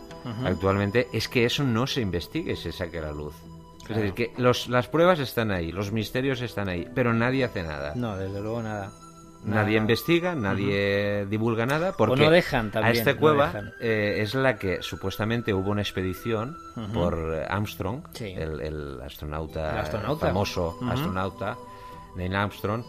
actualmente, 0.45 1.09
es 1.13 1.29
que 1.29 1.45
eso 1.45 1.65
no 1.65 1.87
se 1.87 2.01
investigue 2.01 2.57
se 2.57 2.73
saque 2.73 2.99
a 2.99 3.03
la 3.03 3.13
luz. 3.13 3.35
Es 3.89 3.97
decir, 3.97 4.15
que 4.15 4.33
los, 4.37 4.69
las 4.69 4.89
pruebas 4.89 5.21
están 5.21 5.53
ahí, 5.53 5.71
los 5.71 5.93
misterios 5.93 6.41
están 6.41 6.69
ahí, 6.69 6.89
pero 6.93 7.13
nadie 7.13 7.45
hace 7.45 7.63
nada. 7.63 7.95
No, 7.95 8.17
desde 8.17 8.41
luego 8.41 8.63
nada. 8.63 8.91
Nadie 9.47 9.79
investiga, 9.79 10.35
nadie 10.35 11.25
divulga 11.27 11.67
nada, 11.67 11.93
porque 11.93 12.25
no 12.25 12.31
dejan 12.31 12.71
también, 12.73 12.97
a 12.97 12.99
esta 12.99 13.17
cueva 13.17 13.53
eh, 13.81 14.17
es 14.19 14.35
la 14.35 14.59
que 14.59 14.83
supuestamente 14.83 15.55
hubo 15.55 15.71
una 15.71 15.83
expedición 15.83 16.57
por 16.93 17.45
Armstrong, 17.49 18.03
el, 18.21 19.01
astronauta, 19.05 19.85
famoso 20.19 20.79
astronauta 20.91 21.57
Neil 22.17 22.35
Armstrong, 22.35 22.83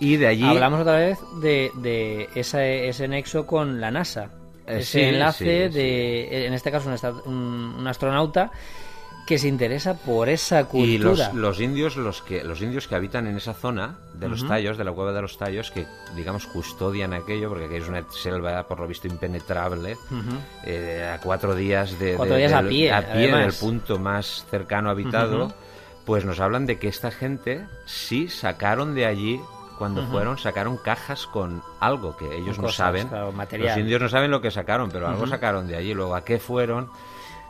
y 0.00 0.16
de 0.16 0.26
allí... 0.26 0.44
Hablamos 0.44 0.80
otra 0.80 0.96
vez 0.96 1.18
de, 1.40 1.70
de 1.76 2.28
ese, 2.34 2.88
ese 2.88 3.06
nexo 3.06 3.46
con 3.46 3.80
la 3.80 3.92
NASA, 3.92 4.30
eh, 4.66 4.78
ese 4.78 5.10
enlace 5.10 5.68
de, 5.68 6.46
en 6.46 6.52
este 6.52 6.72
caso, 6.72 6.90
un, 7.26 7.76
un 7.78 7.86
astronauta 7.86 8.50
que 9.26 9.38
se 9.38 9.48
interesa 9.48 9.94
por 9.94 10.28
esa 10.28 10.64
cultura. 10.64 10.88
Y 10.88 10.98
los, 10.98 11.34
los, 11.34 11.60
indios, 11.60 11.96
los 11.96 12.22
que, 12.22 12.42
los 12.42 12.60
indios 12.60 12.88
que 12.88 12.96
habitan 12.96 13.26
en 13.26 13.36
esa 13.36 13.54
zona 13.54 13.98
de 14.14 14.28
los 14.28 14.46
tallos, 14.46 14.76
de 14.76 14.84
la 14.84 14.92
cueva 14.92 15.12
de 15.12 15.22
los 15.22 15.38
tallos, 15.38 15.70
que 15.70 15.86
digamos 16.16 16.46
custodian 16.46 17.12
aquello, 17.12 17.48
porque 17.48 17.66
aquí 17.66 17.76
es 17.76 17.88
una 17.88 18.04
selva 18.10 18.66
por 18.66 18.80
lo 18.80 18.88
visto 18.88 19.06
impenetrable, 19.06 19.96
eh, 20.64 21.10
a 21.14 21.20
cuatro 21.20 21.54
días 21.54 21.98
de, 21.98 22.16
días 22.16 22.52
a 22.52 22.62
pie, 22.62 22.92
a 22.92 23.12
pie 23.12 23.34
del 23.34 23.52
punto 23.52 23.98
más 23.98 24.44
cercano 24.50 24.90
habitado, 24.90 25.52
pues 26.04 26.24
nos 26.24 26.40
hablan 26.40 26.66
de 26.66 26.78
que 26.78 26.88
esta 26.88 27.10
gente 27.10 27.64
sí 27.86 28.28
sacaron 28.28 28.94
de 28.94 29.06
allí 29.06 29.40
cuando 29.78 30.06
fueron 30.06 30.38
sacaron 30.38 30.76
cajas 30.76 31.26
con 31.26 31.60
algo 31.80 32.16
que 32.16 32.36
ellos 32.36 32.58
no 32.58 32.68
saben. 32.68 33.08
los 33.10 33.76
indios 33.76 34.00
no 34.00 34.08
saben 34.08 34.30
lo 34.30 34.40
que 34.40 34.50
sacaron, 34.50 34.90
pero 34.90 35.08
algo 35.08 35.26
sacaron 35.26 35.66
de 35.66 35.76
allí. 35.76 35.92
Luego, 35.92 36.14
¿a 36.14 36.24
qué 36.24 36.38
fueron? 36.38 36.88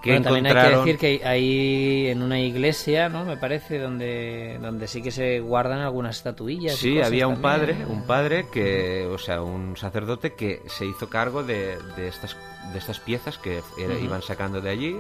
También 0.03 0.47
hay 0.47 0.55
que 0.55 0.77
decir 0.77 0.99
que 0.99 1.21
hay 1.25 2.09
en 2.09 2.23
una 2.23 2.41
iglesia, 2.41 3.09
¿no? 3.09 3.25
Me 3.25 3.37
parece, 3.37 3.79
donde, 3.79 4.59
donde 4.61 4.87
sí 4.87 5.03
que 5.03 5.11
se 5.11 5.41
guardan 5.41 5.81
algunas 5.81 6.17
estatuillas. 6.17 6.77
Sí, 6.77 7.01
había 7.01 7.27
un 7.27 7.41
padre, 7.41 7.77
un 7.89 8.03
padre 8.03 8.47
que, 8.53 9.07
o 9.07 9.19
sea, 9.19 9.43
un 9.43 9.77
sacerdote 9.77 10.35
que 10.35 10.63
se 10.67 10.87
hizo 10.87 11.09
cargo 11.09 11.43
de, 11.43 11.79
de 11.97 12.09
estas, 12.09 12.37
de 12.73 12.79
estas 12.79 13.01
piezas 13.01 13.39
que 13.39 13.63
iban 14.03 14.23
sacando 14.23 14.61
de 14.61 14.71
allí. 14.71 14.97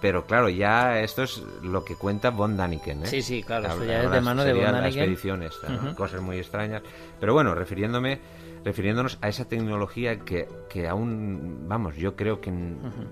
Pero 0.00 0.26
claro, 0.26 0.48
ya 0.48 1.00
esto 1.00 1.24
es 1.24 1.42
lo 1.62 1.84
que 1.84 1.96
cuenta 1.96 2.30
Von 2.30 2.56
Daniken. 2.56 3.02
¿eh? 3.02 3.06
Sí, 3.06 3.20
sí, 3.20 3.42
claro, 3.42 3.66
esto 3.66 3.84
ya 3.84 4.04
es 4.04 4.10
de 4.10 4.20
mano 4.20 4.44
de 4.44 4.52
Von 4.52 4.62
Daniken. 4.62 5.02
expediciones, 5.02 5.52
cosas 5.96 6.20
muy 6.20 6.38
extrañas. 6.38 6.82
Pero 7.18 7.34
bueno, 7.34 7.54
refiriéndome 7.54 8.20
refiriéndonos 8.64 9.18
a 9.20 9.28
esa 9.28 9.46
tecnología 9.46 10.20
que, 10.20 10.48
que 10.68 10.88
aún, 10.88 11.68
vamos, 11.68 11.96
yo 11.96 12.16
creo 12.16 12.40
que... 12.40 12.52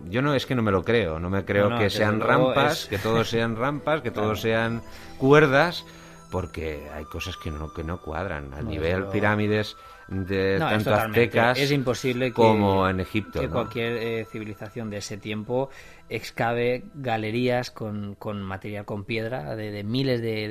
Yo 0.08 0.22
no 0.22 0.34
es 0.34 0.46
que 0.46 0.54
no 0.54 0.62
me 0.62 0.72
lo 0.72 0.84
creo, 0.84 1.18
no 1.18 1.30
me 1.30 1.44
creo 1.44 1.78
que 1.78 1.90
sean 1.90 2.20
rampas, 2.20 2.86
que 2.86 2.98
todos 2.98 3.30
sean 3.30 3.56
rampas, 3.56 4.02
que 4.02 4.10
todos 4.12 4.40
sean 4.40 4.82
cuerdas, 5.18 5.84
porque 6.30 6.88
hay 6.94 7.04
cosas 7.04 7.36
que 7.36 7.50
no, 7.50 7.72
que 7.72 7.84
no 7.84 8.00
cuadran. 8.00 8.52
A 8.54 8.62
nivel 8.62 9.06
pirámides 9.06 9.76
de 10.08 10.58
tanto 10.58 10.94
aztecas 10.94 11.58
es 11.58 11.72
imposible 11.72 12.32
como 12.32 12.88
en 12.88 13.00
Egipto. 13.00 13.40
Que 13.40 13.48
cualquier 13.48 13.96
eh, 13.96 14.26
civilización 14.30 14.90
de 14.90 14.98
ese 14.98 15.16
tiempo 15.16 15.70
excave 16.08 16.84
galerías 16.94 17.70
con, 17.70 18.14
con 18.14 18.42
material 18.42 18.84
con 18.84 19.04
piedra 19.04 19.56
de, 19.56 19.82
miles 19.82 20.20
de, 20.20 20.48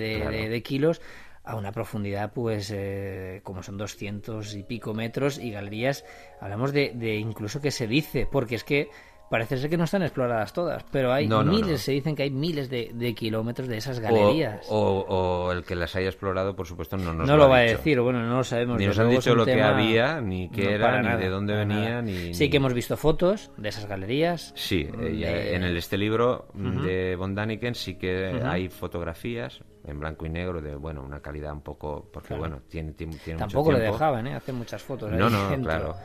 de 0.50 0.64
kilos 0.64 1.02
a 1.46 1.56
una 1.56 1.72
profundidad, 1.72 2.34
pues, 2.34 2.72
eh, 2.74 3.42
como 3.44 3.64
son 3.64 3.78
200 3.78 4.56
y 4.56 4.64
pico 4.64 4.94
metros 4.94 5.38
y 5.38 5.52
galerías, 5.52 6.06
hablamos 6.40 6.74
de, 6.74 6.92
de 6.96 7.16
incluso 7.16 7.62
que 7.62 7.72
se 7.72 7.88
dice, 7.88 8.28
porque 8.30 8.56
es 8.56 8.64
que 8.64 8.90
parece 9.30 9.58
ser 9.58 9.70
que 9.70 9.78
no 9.78 9.86
están 9.86 10.04
exploradas 10.04 10.54
todas, 10.54 10.84
pero 10.92 11.12
hay 11.12 11.28
miles, 11.28 11.82
se 11.82 11.92
dicen 11.92 12.16
que 12.16 12.24
hay 12.24 12.30
miles 12.30 12.70
de, 12.70 13.16
kilómetros 13.16 13.68
de 13.68 13.78
esas 13.78 14.00
galerías. 14.00 14.66
O, 14.70 15.52
el 15.52 15.64
que 15.64 15.76
las 15.76 15.96
haya 15.96 16.08
explorado, 16.08 16.56
por 16.56 16.68
supuesto, 16.68 16.98
no 16.98 17.14
nos 17.14 17.28
no 17.28 17.38
lo, 17.38 17.50
va 17.50 17.58
a 17.58 17.62
decir, 17.62 18.00
bueno, 18.00 18.22
no 18.22 18.38
lo 18.38 18.44
sabemos. 18.44 18.78
Ni 18.78 18.86
nos 18.86 18.98
han 19.00 19.10
dicho 19.10 19.36
lo 19.36 19.46
que 19.46 19.62
había, 19.62 20.22
ni 20.22 20.50
qué 20.50 20.74
era, 20.74 21.02
ni 21.02 21.22
de 21.22 21.30
dónde 21.30 21.56
venía, 21.56 22.02
ni... 22.02 22.34
Sí 22.34 22.50
que 22.50 22.58
hemos 22.58 22.74
visto 22.74 22.98
fotos 22.98 23.52
de 23.58 23.70
esas 23.70 23.86
galerías. 23.88 24.54
Sí, 24.56 24.88
eh, 25.02 25.52
en 25.54 25.64
el, 25.64 25.78
este 25.78 25.98
libro 25.98 26.48
de 26.54 27.16
Von 27.16 27.36
Daniken 27.36 27.76
sí 27.76 27.96
que 27.96 28.42
hay 28.44 28.70
fotografías, 28.70 29.62
en 29.88 30.00
blanco 30.00 30.26
y 30.26 30.30
negro 30.30 30.62
de 30.62 30.76
bueno 30.76 31.04
una 31.04 31.22
calidad 31.22 31.54
un 31.54 31.62
poco 31.62 32.10
porque 32.12 32.34
bueno 32.34 32.62
tiene, 32.68 32.94
tiene, 32.94 33.18
tampoco 33.38 33.72
le 33.72 33.80
dejaban 33.80 34.28
¿eh? 34.28 34.36
hacer 34.36 34.54
muchas 34.56 34.82
fotos 34.82 35.12
no 35.12 35.30
no 35.30 35.62
claro. 35.62 35.96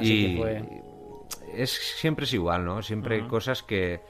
Y 0.00 0.40
es 1.54 1.70
siempre 1.70 2.24
es 2.24 2.32
igual 2.32 2.64
no 2.64 2.82
siempre 2.82 3.16
hay 3.16 3.22
cosas 3.22 3.62
que 3.62 4.00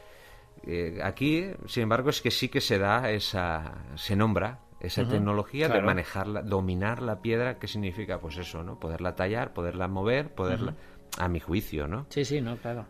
eh, 0.67 0.99
aquí 1.03 1.51
sin 1.67 1.85
embargo 1.85 2.11
es 2.11 2.21
que 2.21 2.31
sí 2.31 2.49
que 2.49 2.61
se 2.61 2.79
da 2.79 3.11
esa 3.11 3.85
se 3.95 4.17
nombra 4.17 4.61
esa 4.81 5.07
tecnología 5.07 5.69
de 5.69 5.83
manejarla 5.83 6.43
dominar 6.43 7.03
la 7.03 7.21
piedra 7.21 7.59
qué 7.59 7.69
significa 7.69 8.19
pues 8.19 8.37
eso 8.39 8.63
no 8.63 8.79
poderla 8.79 9.15
tallar 9.15 9.53
poderla 9.53 9.89
mover 9.89 10.35
poderla 10.35 10.75
a 11.19 11.29
mi 11.29 11.41
juicio, 11.41 11.89
¿no? 11.89 12.07
Sí, 12.09 12.25
sí, 12.25 12.41
no, 12.41 12.57
claro. 12.57 12.87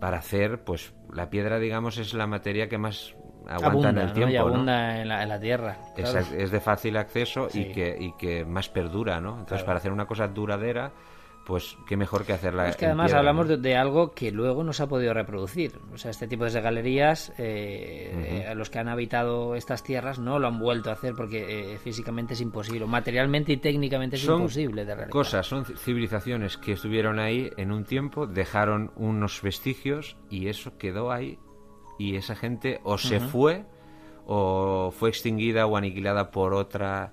Para 0.00 0.18
hacer, 0.18 0.62
pues, 0.64 0.94
la 1.12 1.30
piedra, 1.30 1.58
digamos, 1.58 1.98
es 1.98 2.14
la 2.14 2.26
materia 2.26 2.68
que 2.68 2.78
más 2.78 3.16
aguanta 3.46 3.90
en 3.90 3.98
el 3.98 4.12
tiempo. 4.12 4.32
Y 4.32 4.36
abunda 4.36 5.00
en, 5.00 5.08
la, 5.08 5.40
tierra. 5.40 5.76
Es, 5.96 6.50
de 6.50 6.60
fácil 6.60 6.96
acceso 6.96 7.48
y, 7.52 7.72
que, 7.72 7.96
y 7.98 8.12
que 8.12 8.44
más 8.44 8.68
perdura, 8.68 9.20
¿no? 9.20 9.38
Entonces, 9.38 9.64
para 9.64 9.78
hacer 9.78 9.92
una 9.92 10.06
cosa 10.06 10.28
duradera, 10.28 10.92
pues 11.46 11.78
qué 11.86 11.96
mejor 11.96 12.26
que 12.26 12.32
hacerla. 12.32 12.68
Es 12.68 12.76
que 12.76 12.86
además 12.86 13.14
hablamos 13.14 13.62
de, 13.62 13.76
algo 13.76 14.10
que 14.10 14.32
luego 14.32 14.64
no 14.64 14.72
se 14.72 14.82
ha 14.82 14.88
podido 14.88 15.14
reproducir. 15.14 15.78
O 15.94 15.96
sea, 15.96 16.10
este 16.10 16.26
tipo 16.26 16.44
de 16.44 16.60
galerías, 16.60 17.32
eh, 17.38 18.52
los 18.56 18.68
que 18.68 18.80
han 18.80 18.88
habitado 18.88 19.54
estas 19.54 19.84
tierras 19.84 20.18
no 20.18 20.40
lo 20.40 20.48
han 20.48 20.58
vuelto 20.58 20.90
a 20.90 20.94
hacer 20.94 21.14
porque 21.14 21.74
eh, 21.74 21.78
físicamente 21.78 22.34
es 22.34 22.40
imposible, 22.40 22.84
materialmente 22.86 23.52
y 23.52 23.58
técnicamente 23.58 24.16
es 24.16 24.24
imposible 24.24 24.84
de 24.84 24.94
realizar. 24.94 25.10
Cosas, 25.10 25.46
son 25.46 25.64
civilizaciones 25.64 26.56
que 26.56 26.72
estuvieron 26.72 27.20
ahí 27.20 27.48
en 27.56 27.70
un 27.70 27.84
tiempo, 27.84 28.26
dejaron 28.26 28.90
unos 28.96 29.40
vestigios 29.40 30.16
y 30.28 30.48
eso 30.48 30.76
quedó 30.76 31.12
ahí 31.12 31.38
y 31.98 32.16
esa 32.16 32.34
gente 32.34 32.80
o 32.84 32.98
se 32.98 33.20
fue 33.20 33.64
o 34.28 34.90
fue 34.90 35.08
extinguida 35.08 35.66
o 35.66 35.76
aniquilada 35.76 36.30
por 36.30 36.52
otra 36.52 37.12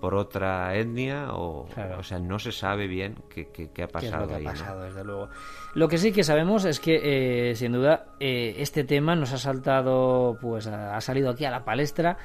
por 0.00 0.14
otra 0.14 0.74
etnia 0.76 1.32
o 1.32 1.68
o 1.98 2.02
sea 2.02 2.18
no 2.18 2.38
se 2.40 2.50
sabe 2.50 2.88
bien 2.88 3.16
qué, 3.28 3.48
qué, 3.48 3.82
ha 3.82 3.88
pasado 3.88 4.26
lo 4.26 4.34
ahí, 4.34 4.46
ha 4.46 4.50
pasado 4.50 4.82
desde 4.82 5.04
luego 5.04 5.28
lo 5.74 5.86
que 5.86 5.98
sí 5.98 6.10
que 6.10 6.24
sabemos 6.24 6.64
es 6.64 6.80
que 6.80 7.50
eh, 7.50 7.54
sin 7.54 7.72
duda 7.72 8.06
eh, 8.18 8.56
este 8.58 8.82
tema 8.82 9.14
nos 9.14 9.32
ha 9.32 9.38
saltado 9.38 10.38
pues 10.40 10.66
ha 10.66 11.00
salido 11.00 11.30
aquí 11.30 11.44
a 11.44 11.50
la 11.52 11.64
palestra 11.64 12.18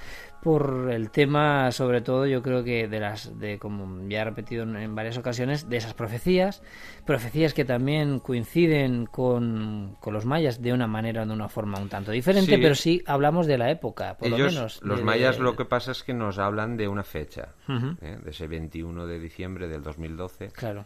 por 0.46 0.92
el 0.92 1.10
tema, 1.10 1.72
sobre 1.72 2.02
todo, 2.02 2.28
yo 2.28 2.44
creo 2.44 2.64
que 2.64 2.88
de 2.88 3.00
las, 3.00 3.40
de 3.40 3.58
como 3.58 4.08
ya 4.08 4.22
he 4.22 4.26
repetido 4.26 4.62
en, 4.62 4.94
varias 4.94 5.18
ocasiones, 5.18 5.70
de 5.70 5.78
esas 5.78 5.96
profecías, 5.96 6.62
profecías 7.04 7.56
que 7.56 7.66
también 7.66 8.20
coinciden 8.20 9.08
con, 9.08 9.98
con, 10.00 10.14
los 10.14 10.28
mayas 10.28 10.62
de 10.62 10.72
una 10.72 10.86
manera 10.86 11.24
o 11.24 11.26
de 11.26 11.34
una 11.34 11.50
forma 11.50 11.80
un 11.80 11.90
tanto 11.90 12.12
diferente, 12.12 12.60
pero 12.60 12.76
sí 12.76 13.02
hablamos 13.08 13.48
de 13.48 13.58
la 13.58 13.72
época, 13.72 14.18
por 14.20 14.30
lo 14.30 14.38
menos. 14.38 14.82
Los 14.84 15.02
mayas 15.02 15.40
lo 15.40 15.56
que 15.56 15.66
pasa 15.66 15.94
es 15.94 16.04
que 16.04 16.14
nos 16.14 16.38
hablan 16.38 16.78
de 16.78 16.88
una 16.88 17.04
fecha, 17.04 17.56
¿eh? 17.68 18.20
de 18.24 18.30
ese 18.30 18.46
21 18.46 19.08
de 19.08 19.20
diciembre 19.20 19.68
del 19.68 19.82
2012. 19.82 20.50
Claro 20.50 20.86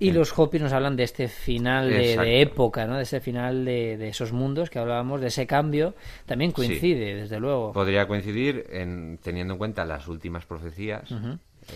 y 0.00 0.10
los 0.10 0.36
Hopis 0.36 0.60
nos 0.60 0.72
hablan 0.72 0.96
de 0.96 1.04
este 1.04 1.28
final 1.28 1.88
de, 1.88 2.42
época, 2.42 2.86
¿no? 2.86 2.96
De 2.96 3.04
ese 3.04 3.20
final 3.20 3.64
de, 3.64 4.08
esos 4.08 4.32
mundos 4.32 4.70
que 4.70 4.78
hablábamos, 4.78 5.20
de 5.20 5.28
ese 5.28 5.46
cambio. 5.46 5.94
También 6.26 6.50
coincide, 6.50 7.14
desde 7.14 7.38
luego. 7.38 7.72
Podría 7.72 8.08
coincidir 8.08 8.66
en, 8.70 9.18
teniendo 9.22 9.54
en 9.54 9.58
cuenta 9.58 9.84
las 9.84 10.08
últimas 10.08 10.44
profecías 10.46 11.12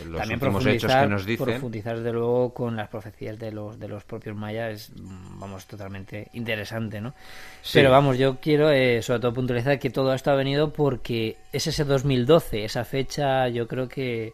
los 0.07 0.19
También 0.19 0.43
últimos 0.43 0.67
hechos 0.67 0.93
que 0.93 1.07
nos 1.07 1.27
dicen. 1.27 1.47
Profundizar, 1.47 1.97
desde 1.97 2.13
luego, 2.13 2.53
con 2.53 2.77
las 2.77 2.89
profecías 2.89 3.39
de 3.39 3.53
los, 3.53 3.79
de 3.79 3.89
los 3.89 4.05
propios 4.05 4.37
mayas 4.37 4.73
es, 4.73 4.93
vamos, 4.97 5.67
totalmente 5.67 6.29
interesante, 6.33 7.01
¿no? 7.01 7.15
Pero 7.73 7.91
vamos, 7.91 8.19
yo 8.19 8.39
quiero 8.41 8.71
eh, 8.71 9.03
sobre 9.03 9.21
todo 9.21 9.33
puntualizar 9.33 9.79
que 9.79 9.91
todo 9.91 10.13
esto 10.15 10.31
ha 10.31 10.35
venido 10.35 10.73
porque 10.73 11.37
es 11.53 11.67
ese 11.67 11.85
2012, 11.85 12.65
esa 12.65 12.85
fecha 12.85 13.49
yo 13.49 13.69
creo 13.69 13.89
que 13.89 14.33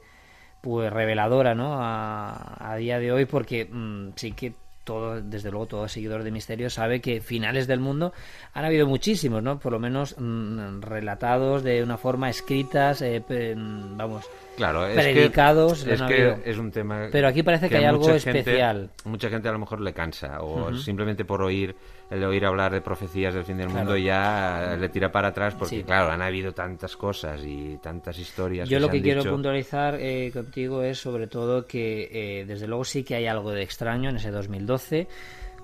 pues 0.60 0.92
reveladora, 0.92 1.54
¿no? 1.54 1.82
A, 1.82 2.72
a 2.72 2.76
día 2.76 2.98
de 2.98 3.12
hoy 3.12 3.24
porque 3.24 3.66
mm, 3.66 4.10
sí 4.16 4.32
que 4.32 4.54
todo, 4.84 5.20
desde 5.20 5.50
luego 5.50 5.66
todo 5.66 5.88
seguidor 5.88 6.22
de 6.22 6.30
Misterio 6.30 6.70
sabe 6.70 7.00
que 7.00 7.20
finales 7.20 7.66
del 7.66 7.80
mundo 7.80 8.12
han 8.52 8.64
habido 8.64 8.86
muchísimos, 8.86 9.42
¿no? 9.42 9.58
Por 9.58 9.72
lo 9.72 9.78
menos 9.78 10.16
mm, 10.18 10.80
relatados 10.80 11.62
de 11.62 11.82
una 11.82 11.96
forma 11.96 12.30
escritas, 12.30 13.02
eh, 13.02 13.22
vamos, 13.56 14.28
claro, 14.56 14.86
es 14.86 14.94
predicados. 14.94 15.84
Que, 15.84 15.94
es 15.94 16.02
que 16.02 16.36
es 16.44 16.58
un 16.58 16.70
tema. 16.70 17.08
Pero 17.12 17.28
aquí 17.28 17.42
parece 17.42 17.68
que, 17.68 17.76
hay 17.76 17.84
algo 17.84 18.10
especial. 18.10 18.90
Mucha 19.04 19.28
gente 19.28 19.48
a 19.48 19.52
lo 19.52 19.58
mejor 19.58 19.80
le 19.80 19.92
cansa 19.92 20.40
o 20.40 20.74
simplemente 20.74 21.24
por 21.24 21.42
oír 21.42 21.76
el 22.10 22.24
oír 22.24 22.44
hablar 22.44 22.72
de 22.72 22.80
profecías 22.80 23.32
del 23.32 23.44
fin 23.44 23.56
del 23.56 23.68
mundo 23.68 23.96
ya 23.96 24.76
le 24.78 24.88
tira 24.88 25.12
para 25.12 25.28
atrás 25.28 25.54
porque 25.54 25.84
claro 25.84 26.10
han 26.10 26.22
habido 26.22 26.52
tantas 26.52 26.96
cosas 26.96 27.40
y 27.44 27.78
tantas 27.78 28.18
historias 28.18 28.68
yo 28.68 28.80
lo 28.80 28.90
que 28.90 29.00
quiero 29.00 29.22
puntualizar 29.24 29.94
eh, 29.94 30.30
contigo 30.32 30.82
es 30.82 30.98
sobre 30.98 31.28
todo 31.28 31.66
que 31.66 32.08
eh, 32.40 32.44
desde 32.44 32.66
luego 32.66 32.84
sí 32.84 33.04
que 33.04 33.14
hay 33.14 33.26
algo 33.26 33.52
de 33.52 33.62
extraño 33.62 34.10
en 34.10 34.16
ese 34.16 34.30
2012 34.30 35.06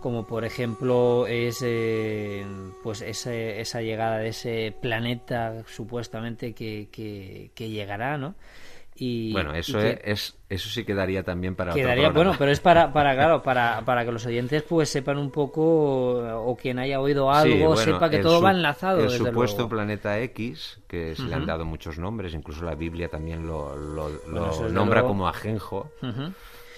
como 0.01 0.27
por 0.27 0.45
ejemplo 0.45 1.27
es 1.27 1.63
eh, 1.65 2.47
pues 2.83 3.03
esa 3.03 3.81
llegada 3.81 4.19
de 4.19 4.29
ese 4.29 4.75
planeta 4.81 5.65
supuestamente 5.67 6.53
que, 6.53 6.89
que, 6.93 7.51
que 7.55 7.71
llegará 7.71 8.17
no 8.17 8.37
bueno, 9.33 9.55
eso 9.55 9.79
es, 9.81 10.37
eso 10.49 10.69
sí 10.69 10.85
quedaría 10.85 11.23
también 11.23 11.55
para 11.55 11.73
quedaría, 11.73 12.11
bueno, 12.11 12.35
pero 12.39 12.51
es 12.51 12.61
para, 12.61 12.93
para 12.93 13.15
claro, 13.15 13.43
para, 13.43 13.83
para 13.85 14.05
que 14.05 14.13
los 14.13 14.25
oyentes 14.27 14.63
pues 14.63 14.89
sepan 14.89 15.19
un 15.19 15.31
poco 15.31 15.63
o 16.45 16.57
quien 16.57 16.79
haya 16.79 17.01
oído 17.01 17.31
algo 17.31 17.77
sepa 17.77 18.09
que 18.09 18.19
todo 18.19 18.41
va 18.41 18.51
enlazado. 18.51 19.05
El 19.05 19.11
supuesto 19.11 19.69
planeta 19.69 20.19
X, 20.21 20.81
que 20.87 21.15
se 21.15 21.23
le 21.25 21.35
han 21.35 21.47
dado 21.47 21.65
muchos 21.65 21.99
nombres, 21.99 22.35
incluso 22.35 22.65
la 22.65 22.75
Biblia 22.75 23.09
también 23.09 23.47
lo, 23.47 23.77
lo, 23.77 24.69
nombra 24.71 25.03
como 25.03 25.29
Ajenjo. 25.29 25.91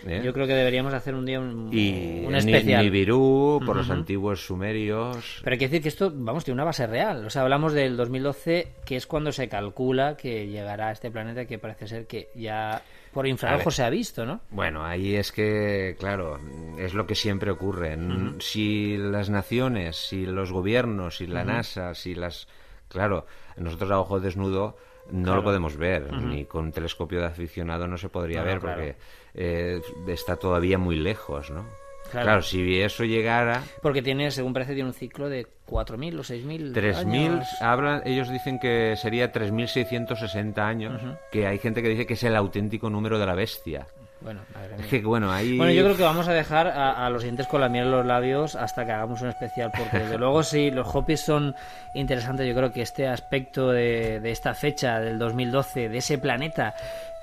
¿Eh? 0.06 0.20
Yo 0.24 0.32
creo 0.32 0.46
que 0.46 0.54
deberíamos 0.54 0.94
hacer 0.94 1.14
un 1.14 1.26
día 1.26 1.40
un, 1.40 1.70
y, 1.72 2.24
un 2.24 2.34
especial. 2.34 2.84
Nibiru, 2.84 3.60
por 3.64 3.76
los 3.76 3.90
antiguos 3.90 4.44
sumerios. 4.44 5.40
Pero 5.42 5.54
hay 5.54 5.58
que 5.58 5.68
decir 5.68 5.82
que 5.82 5.88
esto, 5.88 6.12
vamos, 6.14 6.44
tiene 6.44 6.56
una 6.56 6.64
base 6.64 6.86
real. 6.86 7.24
O 7.24 7.30
sea, 7.30 7.42
hablamos 7.42 7.72
del 7.72 7.96
2012, 7.96 8.68
que 8.84 8.96
es 8.96 9.06
cuando 9.06 9.32
se 9.32 9.48
calcula 9.48 10.16
que 10.16 10.46
llegará 10.46 10.88
a 10.88 10.92
este 10.92 11.10
planeta, 11.10 11.46
que 11.46 11.58
parece 11.58 11.88
ser 11.88 12.06
que 12.06 12.28
ya 12.34 12.82
por 13.12 13.26
infrarrojo 13.26 13.70
se 13.70 13.82
ha 13.82 13.90
visto, 13.90 14.24
¿no? 14.24 14.40
Bueno, 14.50 14.84
ahí 14.84 15.16
es 15.16 15.32
que, 15.32 15.96
claro, 15.98 16.38
es 16.78 16.94
lo 16.94 17.06
que 17.06 17.14
siempre 17.14 17.50
ocurre. 17.50 17.98
Si 18.38 18.96
las 18.96 19.30
naciones, 19.30 19.96
si 19.96 20.26
los 20.26 20.52
gobiernos, 20.52 21.16
si 21.16 21.26
la 21.26 21.44
NASA, 21.44 21.94
si 21.94 22.14
las... 22.14 22.48
Claro, 22.88 23.26
nosotros 23.56 23.90
a 23.90 24.00
ojo 24.00 24.20
desnudo 24.20 24.76
no 25.10 25.34
lo 25.34 25.42
podemos 25.42 25.76
ver, 25.76 26.12
ni 26.12 26.44
con 26.44 26.66
un 26.66 26.72
telescopio 26.72 27.20
de 27.20 27.26
aficionado 27.26 27.86
no 27.88 27.96
se 27.96 28.08
podría 28.08 28.42
ver, 28.42 28.60
porque 28.60 28.96
eh, 29.40 29.80
está 30.08 30.36
todavía 30.36 30.78
muy 30.78 30.96
lejos, 30.96 31.50
¿no? 31.50 31.64
Claro. 32.10 32.42
si 32.42 32.80
eso 32.80 33.04
llegara... 33.04 33.62
Porque 33.82 34.02
tiene, 34.02 34.30
según 34.30 34.52
parece, 34.52 34.74
tiene 34.74 34.88
un 34.88 34.94
ciclo 34.94 35.28
de 35.28 35.46
4.000 35.66 36.18
o 36.18 36.22
6.000 36.22 36.72
3.000, 36.72 37.46
hablan, 37.60 38.02
ellos 38.06 38.30
dicen 38.30 38.58
que 38.58 38.96
sería 38.96 39.30
3.660 39.30 40.58
años, 40.58 41.02
que 41.30 41.46
hay 41.46 41.58
gente 41.58 41.82
que 41.82 41.90
dice 41.90 42.06
que 42.06 42.14
es 42.14 42.22
el 42.24 42.34
auténtico 42.34 42.88
número 42.88 43.18
de 43.18 43.26
la 43.26 43.34
bestia. 43.34 43.86
Bueno, 44.20 44.40
es 44.76 44.86
que 44.86 45.00
bueno, 45.02 45.30
ahí... 45.30 45.56
Bueno, 45.56 45.72
yo 45.72 45.84
creo 45.84 45.96
que 45.96 46.02
vamos 46.02 46.26
a 46.26 46.32
dejar 46.32 46.66
a, 46.66 47.08
los 47.10 47.22
siguientes 47.22 47.46
con 47.46 47.60
la 47.60 47.68
miel 47.68 47.84
en 47.84 47.90
los 47.92 48.06
labios 48.06 48.56
hasta 48.56 48.84
que 48.84 48.90
hagamos 48.90 49.20
un 49.22 49.28
especial, 49.28 49.70
porque 49.76 49.98
desde 49.98 50.18
luego 50.18 50.42
sí, 50.42 50.70
los 50.72 50.92
Hopis 50.92 51.20
son 51.20 51.54
interesantes. 51.94 52.48
Yo 52.48 52.54
creo 52.54 52.72
que 52.72 52.82
este 52.82 53.06
aspecto 53.06 53.70
de, 53.70 54.18
de 54.18 54.30
esta 54.32 54.54
fecha 54.54 54.98
del 54.98 55.18
2012, 55.18 55.88
de 55.88 55.98
ese 55.98 56.18
planeta 56.18 56.74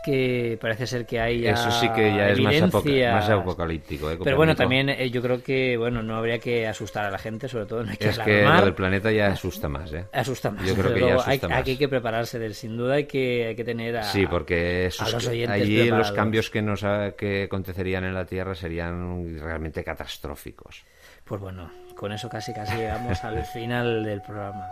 que 0.06 0.56
parece 0.62 0.86
ser 0.86 1.04
que 1.08 1.20
hay 1.20 1.48
eso 1.48 1.72
sí 1.72 1.90
que 1.90 2.16
ya 2.16 2.30
es 2.30 2.40
más, 2.40 3.30
apocalíptico 3.30 4.12
¿eh? 4.12 4.20
pero 4.24 4.38
bueno 4.38 4.56
también 4.56 4.90
eh, 4.90 5.10
yo 5.10 5.20
creo 5.20 5.42
que 5.42 5.78
bueno 5.78 6.04
no 6.04 6.16
habría 6.16 6.38
que 6.38 6.68
asustar 6.68 7.06
a 7.06 7.10
la 7.10 7.18
gente 7.18 7.48
sobre 7.48 7.66
todo 7.66 7.84
no 7.84 7.90
hay 7.90 7.98
que 7.98 8.10
es 8.10 8.20
que 8.20 8.44
lo 8.44 8.66
del 8.66 8.76
planeta 8.76 9.12
ya 9.12 9.28
asusta 9.28 9.68
más 9.68 9.92
¿eh? 9.94 10.06
asusta 10.14 10.52
más 10.52 10.64
yo 10.64 10.76
creo 10.76 10.94
que 10.94 11.00
ya 11.00 11.16
asusta 11.16 11.32
hay, 11.32 11.40
más. 11.40 11.60
aquí 11.60 11.72
hay 11.72 11.78
que 11.78 11.88
prepararse 11.90 12.38
del 12.38 12.54
sin 12.54 12.78
duda 12.78 12.96
hay 12.96 13.06
que 13.06 13.48
hay 13.48 13.56
que 13.56 13.64
tener 13.64 13.98
a, 13.98 14.04
sí 14.04 14.28
porque 14.28 14.92
los 15.12 15.28
allí 15.28 15.90
los 15.90 16.12
cambios 16.12 16.52
que 16.52 16.62
nos 16.62 16.86
que 17.18 17.46
acontecerían 17.46 18.04
en 18.04 18.14
la 18.14 18.26
tierra 18.26 18.54
serían 18.54 19.40
realmente 19.40 19.84
catastróficos. 19.84 20.84
Pues 21.24 21.42
bueno 21.42 21.72
con 21.96 22.12
eso 22.12 22.30
casi 22.30 22.54
casi 22.54 22.76
llegamos 22.76 23.24
al 23.24 23.44
final 23.46 24.04
del 24.04 24.22
programa 24.22 24.68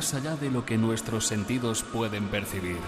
más 0.00 0.14
allá 0.14 0.34
de 0.34 0.50
lo 0.50 0.64
que 0.64 0.78
nuestros 0.78 1.26
sentidos 1.26 1.82
pueden 1.82 2.28
percibir? 2.28 2.78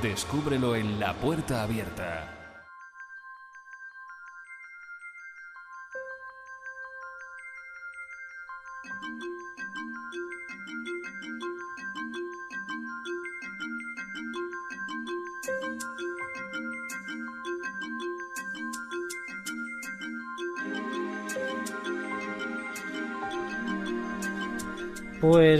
Descúbrelo 0.00 0.76
en 0.76 1.00
la 1.00 1.14
puerta 1.14 1.64
abierta. 1.64 2.37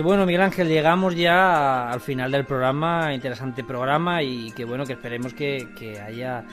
Bueno, 0.09 0.25
Miguel 0.25 0.41
Ángel, 0.41 0.69
llegamos 0.69 1.15
ya 1.17 1.91
al 1.91 2.01
final 2.01 2.33
del 2.33 2.47
programa, 2.47 3.13
interesante 3.13 3.63
programa 3.63 4.23
y 4.23 4.53
que 4.53 4.65
bueno, 4.65 4.87
que 4.87 4.95
esperemos 4.95 5.35
que, 5.35 5.69
haya 6.03 6.47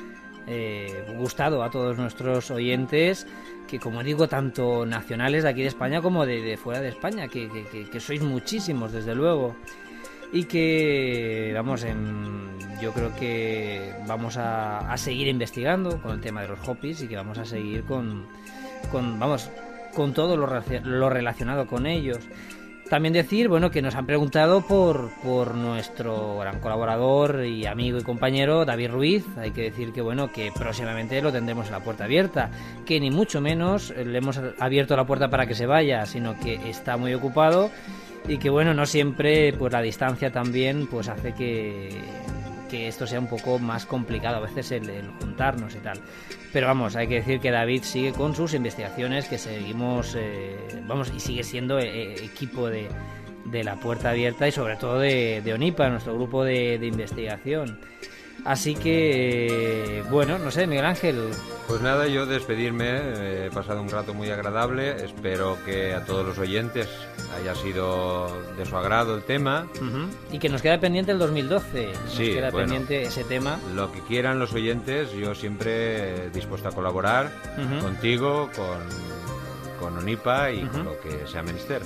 eh, 0.46 1.06
gustado 1.18 1.64
a 1.64 1.72
todos 1.72 1.98
nuestros 1.98 2.52
oyentes, 2.52 3.26
que 3.66 3.80
como 3.80 4.04
digo, 4.04 4.28
tanto 4.28 4.86
nacionales 4.86 5.44
de 5.44 5.50
aquí 5.52 5.62
de 5.62 5.70
España 5.70 6.02
como 6.02 6.26
de, 6.26 6.58
fuera 6.58 6.82
de 6.82 6.90
España, 6.90 7.30
que, 7.30 7.98
sois 8.02 8.22
muchísimos, 8.22 8.92
desde 8.92 9.16
luego. 9.16 9.56
Y 10.34 10.44
que, 10.44 11.54
vamos, 11.56 11.86
yo 12.82 12.92
creo 12.92 13.16
que 13.16 13.94
vamos 14.06 14.36
a, 14.36 14.94
seguir 14.98 15.30
investigando 15.30 16.02
con 16.02 16.12
el 16.12 16.20
tema 16.20 16.42
de 16.42 16.50
los 16.50 16.68
hopis 16.68 17.04
y 17.04 17.08
que 17.08 17.16
vamos 17.16 17.38
a 17.38 17.46
seguir 17.46 17.86
con, 17.86 18.28
vamos, 18.92 19.50
con 19.96 20.12
todo 20.12 20.36
lo 20.36 21.10
relacionado 21.10 21.68
con 21.68 21.86
ellos. 21.86 22.20
También 22.90 23.14
decir, 23.14 23.48
bueno, 23.48 23.72
que 23.72 23.82
nos 23.82 23.96
han 23.96 24.06
preguntado 24.06 24.62
por, 24.62 25.10
por 25.24 25.56
nuestro 25.56 26.38
gran 26.38 26.60
colaborador 26.60 27.44
y 27.44 27.66
amigo 27.66 27.98
y 27.98 28.04
compañero 28.04 28.64
David 28.64 28.92
Ruiz. 28.92 29.26
Hay 29.38 29.52
que 29.52 29.64
decir 29.64 29.92
que, 29.92 30.02
bueno, 30.02 30.32
que 30.32 30.52
próximamente 30.54 31.20
lo 31.22 31.32
tendremos 31.32 31.66
en 31.66 31.72
la 31.72 31.80
puerta 31.80 32.04
abierta. 32.04 32.52
Que 32.86 33.00
ni 33.00 33.10
mucho 33.10 33.42
menos 33.42 33.90
le 33.90 34.18
hemos 34.18 34.40
abierto 34.60 34.96
la 34.96 35.06
puerta 35.06 35.30
para 35.30 35.48
que 35.48 35.56
se 35.56 35.66
vaya, 35.66 36.06
sino 36.06 36.40
que 36.40 36.70
está 36.70 36.96
muy 36.96 37.14
ocupado 37.16 37.72
y 38.28 38.38
que, 38.38 38.50
bueno, 38.50 38.74
no 38.74 38.86
siempre, 38.86 39.54
pues 39.54 39.74
la 39.74 39.82
distancia 39.82 40.32
también, 40.32 40.88
pues 40.88 41.08
hace 41.08 41.34
que, 41.34 41.90
que 42.66 42.88
esto 42.88 43.08
sea 43.08 43.20
un 43.20 43.28
poco 43.28 43.60
más 43.60 43.86
complicado 43.86 44.38
a 44.38 44.40
veces 44.40 44.72
el, 44.72 45.10
juntarnos 45.20 45.76
y 45.76 45.80
tal. 45.80 46.00
Pero 46.52 46.68
vamos, 46.68 46.96
hay 46.96 47.08
que 47.08 47.16
decir 47.16 47.40
que 47.40 47.52
David 47.52 47.84
sigue 47.84 48.14
con 48.14 48.36
sus 48.36 48.54
investigaciones, 48.54 49.28
que 49.28 49.38
seguimos, 49.38 50.16
eh, 50.18 50.58
vamos, 50.88 51.12
y 51.16 51.20
sigue 51.20 51.44
siendo 51.44 51.80
eh, 51.80 51.88
eh, 51.88 52.16
equipo 52.24 52.68
de, 52.68 52.88
de, 53.46 53.64
la 53.64 53.76
puerta 53.76 54.12
abierta 54.12 54.48
y 54.48 54.52
sobre 54.52 54.76
todo 54.78 55.00
de, 55.00 55.42
de 55.44 55.54
ONIPA, 55.54 55.90
nuestro 55.90 56.16
grupo 56.16 56.44
de, 56.44 56.80
de 56.80 56.88
investigación. 56.88 57.80
Así 58.46 58.76
que, 58.76 60.04
bueno, 60.12 60.38
no 60.38 60.52
sé, 60.52 60.68
Miguel 60.68 60.86
Ángel. 60.86 61.32
Pues 61.68 61.82
nada, 61.82 62.08
yo 62.08 62.28
despedirme, 62.28 63.48
he 63.48 63.50
pasado 63.50 63.82
un 63.82 63.90
rato 63.90 64.14
muy 64.14 64.30
agradable, 64.30 65.04
espero 65.04 65.58
que 65.66 65.96
a 65.96 66.06
todos 66.06 66.24
los 66.24 66.38
oyentes 66.38 66.88
haya 67.36 67.56
sido 67.56 68.28
de 68.56 68.66
su 68.68 68.78
agrado 68.78 69.16
el 69.16 69.24
tema. 69.24 69.68
Y 70.32 70.38
que 70.38 70.50
nos 70.50 70.62
queda 70.62 70.80
pendiente 70.80 71.12
el 71.12 71.18
2012, 71.18 71.88
nos 71.88 72.14
sí, 72.14 72.34
queda 72.34 72.52
pendiente 72.52 73.02
ese 73.02 73.24
tema. 73.24 73.60
Lo 73.74 73.92
que 73.92 74.02
quieran 74.02 74.38
los 74.38 74.54
oyentes, 74.54 75.12
yo 75.14 75.34
siempre 75.34 76.30
dispuesto 76.30 76.70
a 76.70 76.72
colaborar 76.72 77.32
contigo, 77.82 78.52
con, 78.56 78.78
con 79.80 79.98
ONIPA 79.98 80.52
y 80.52 80.62
con 80.68 80.86
lo 80.86 81.00
que 81.00 81.26
sea 81.26 81.42
menester. 81.42 81.82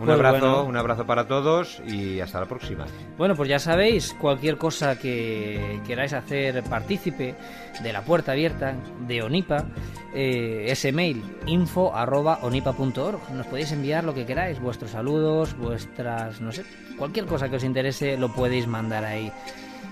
Un 0.00 0.06
pues 0.06 0.10
abrazo, 0.10 0.64
un 0.64 0.76
abrazo 0.76 1.06
para 1.06 1.28
todos 1.28 1.80
y 1.86 2.18
hasta 2.20 2.40
la 2.40 2.46
próxima. 2.46 2.84
Bueno, 3.16 3.36
pues 3.36 3.48
ya 3.48 3.60
sabéis, 3.60 4.12
cualquier 4.20 4.58
cosa 4.58 4.98
que 4.98 5.80
queráis 5.86 6.12
hacer 6.12 6.64
partícipe 6.64 7.36
de 7.80 7.92
la 7.92 8.02
puerta 8.02 8.32
abierta 8.32 8.74
de 9.06 9.22
Onipa, 9.22 9.66
eh, 10.12 10.66
ese 10.68 10.90
mail 10.90 11.22
info 11.46 11.94
arroba 11.94 12.40
onipa.org. 12.42 13.30
Nos 13.34 13.46
podéis 13.46 13.70
enviar 13.70 14.02
lo 14.02 14.14
que 14.14 14.26
queráis, 14.26 14.60
vuestros 14.60 14.90
saludos, 14.90 15.56
vuestras, 15.56 16.40
no 16.40 16.50
sé, 16.50 16.64
cualquier 16.98 17.26
cosa 17.26 17.48
que 17.48 17.56
os 17.56 17.64
interese 17.64 18.16
lo 18.16 18.32
podéis 18.32 18.66
mandar 18.66 19.04
ahí. 19.04 19.30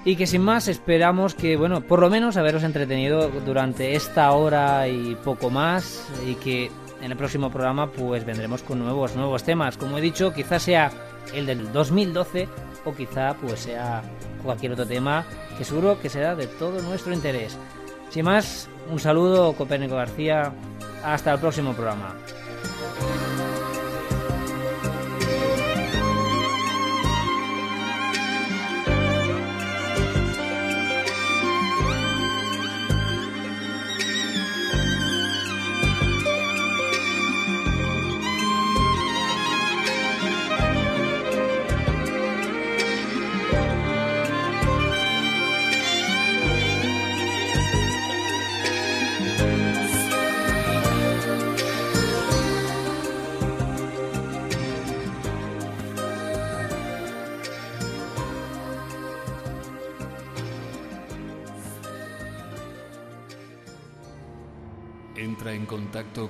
Y 0.05 0.17
que 0.17 0.27
sin 0.27 0.43
más 0.43 0.67
esperamos 0.67 1.35
que, 1.35 1.57
bueno, 1.57 1.83
por 1.83 2.01
lo 2.01 2.11
menos 2.11 2.37
haberos 2.37 2.65
entretenido 2.65 3.29
durante 3.47 3.95
esta 3.95 4.33
hora 4.33 4.89
y 4.89 5.15
poco 5.15 5.49
más 5.49 6.09
y 6.27 6.35
que 6.35 6.73
en 7.03 7.11
el 7.11 7.17
próximo 7.17 7.51
programa 7.51 7.91
pues 7.91 8.25
vendremos 8.25 8.63
con 8.63 8.79
nuevos 8.79 9.17
nuevos 9.17 9.43
temas. 9.43 9.77
Como 9.77 9.99
he 9.99 10.01
dicho, 10.01 10.33
quizás 10.33 10.63
sea 10.63 10.91
el 11.35 11.47
del 11.47 11.73
2012 11.73 12.49
o 12.85 12.95
quizá 12.95 13.35
pues 13.35 13.61
sea 13.61 14.03
cualquier 14.43 14.73
otro 14.73 14.87
tema 14.87 15.25
que 15.59 15.65
seguro 15.65 16.01
que 16.01 16.09
será 16.09 16.35
de 16.35 16.47
todo 16.47 16.81
nuestro 16.81 17.13
interés. 17.13 17.59
Sin 18.11 18.25
más, 18.25 18.69
un 18.91 18.99
saludo 18.99 19.53
Copérnico 19.55 19.97
García, 19.97 20.53
hasta 21.05 21.33
el 21.33 21.41
próximo 21.41 21.73
programa. 21.73 22.15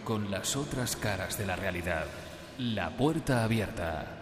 Con 0.05 0.31
las 0.31 0.57
otras 0.57 0.97
caras 0.97 1.39
de 1.39 1.47
la 1.47 1.55
realidad. 1.55 2.07
La 2.59 2.91
puerta 2.91 3.45
abierta. 3.45 4.22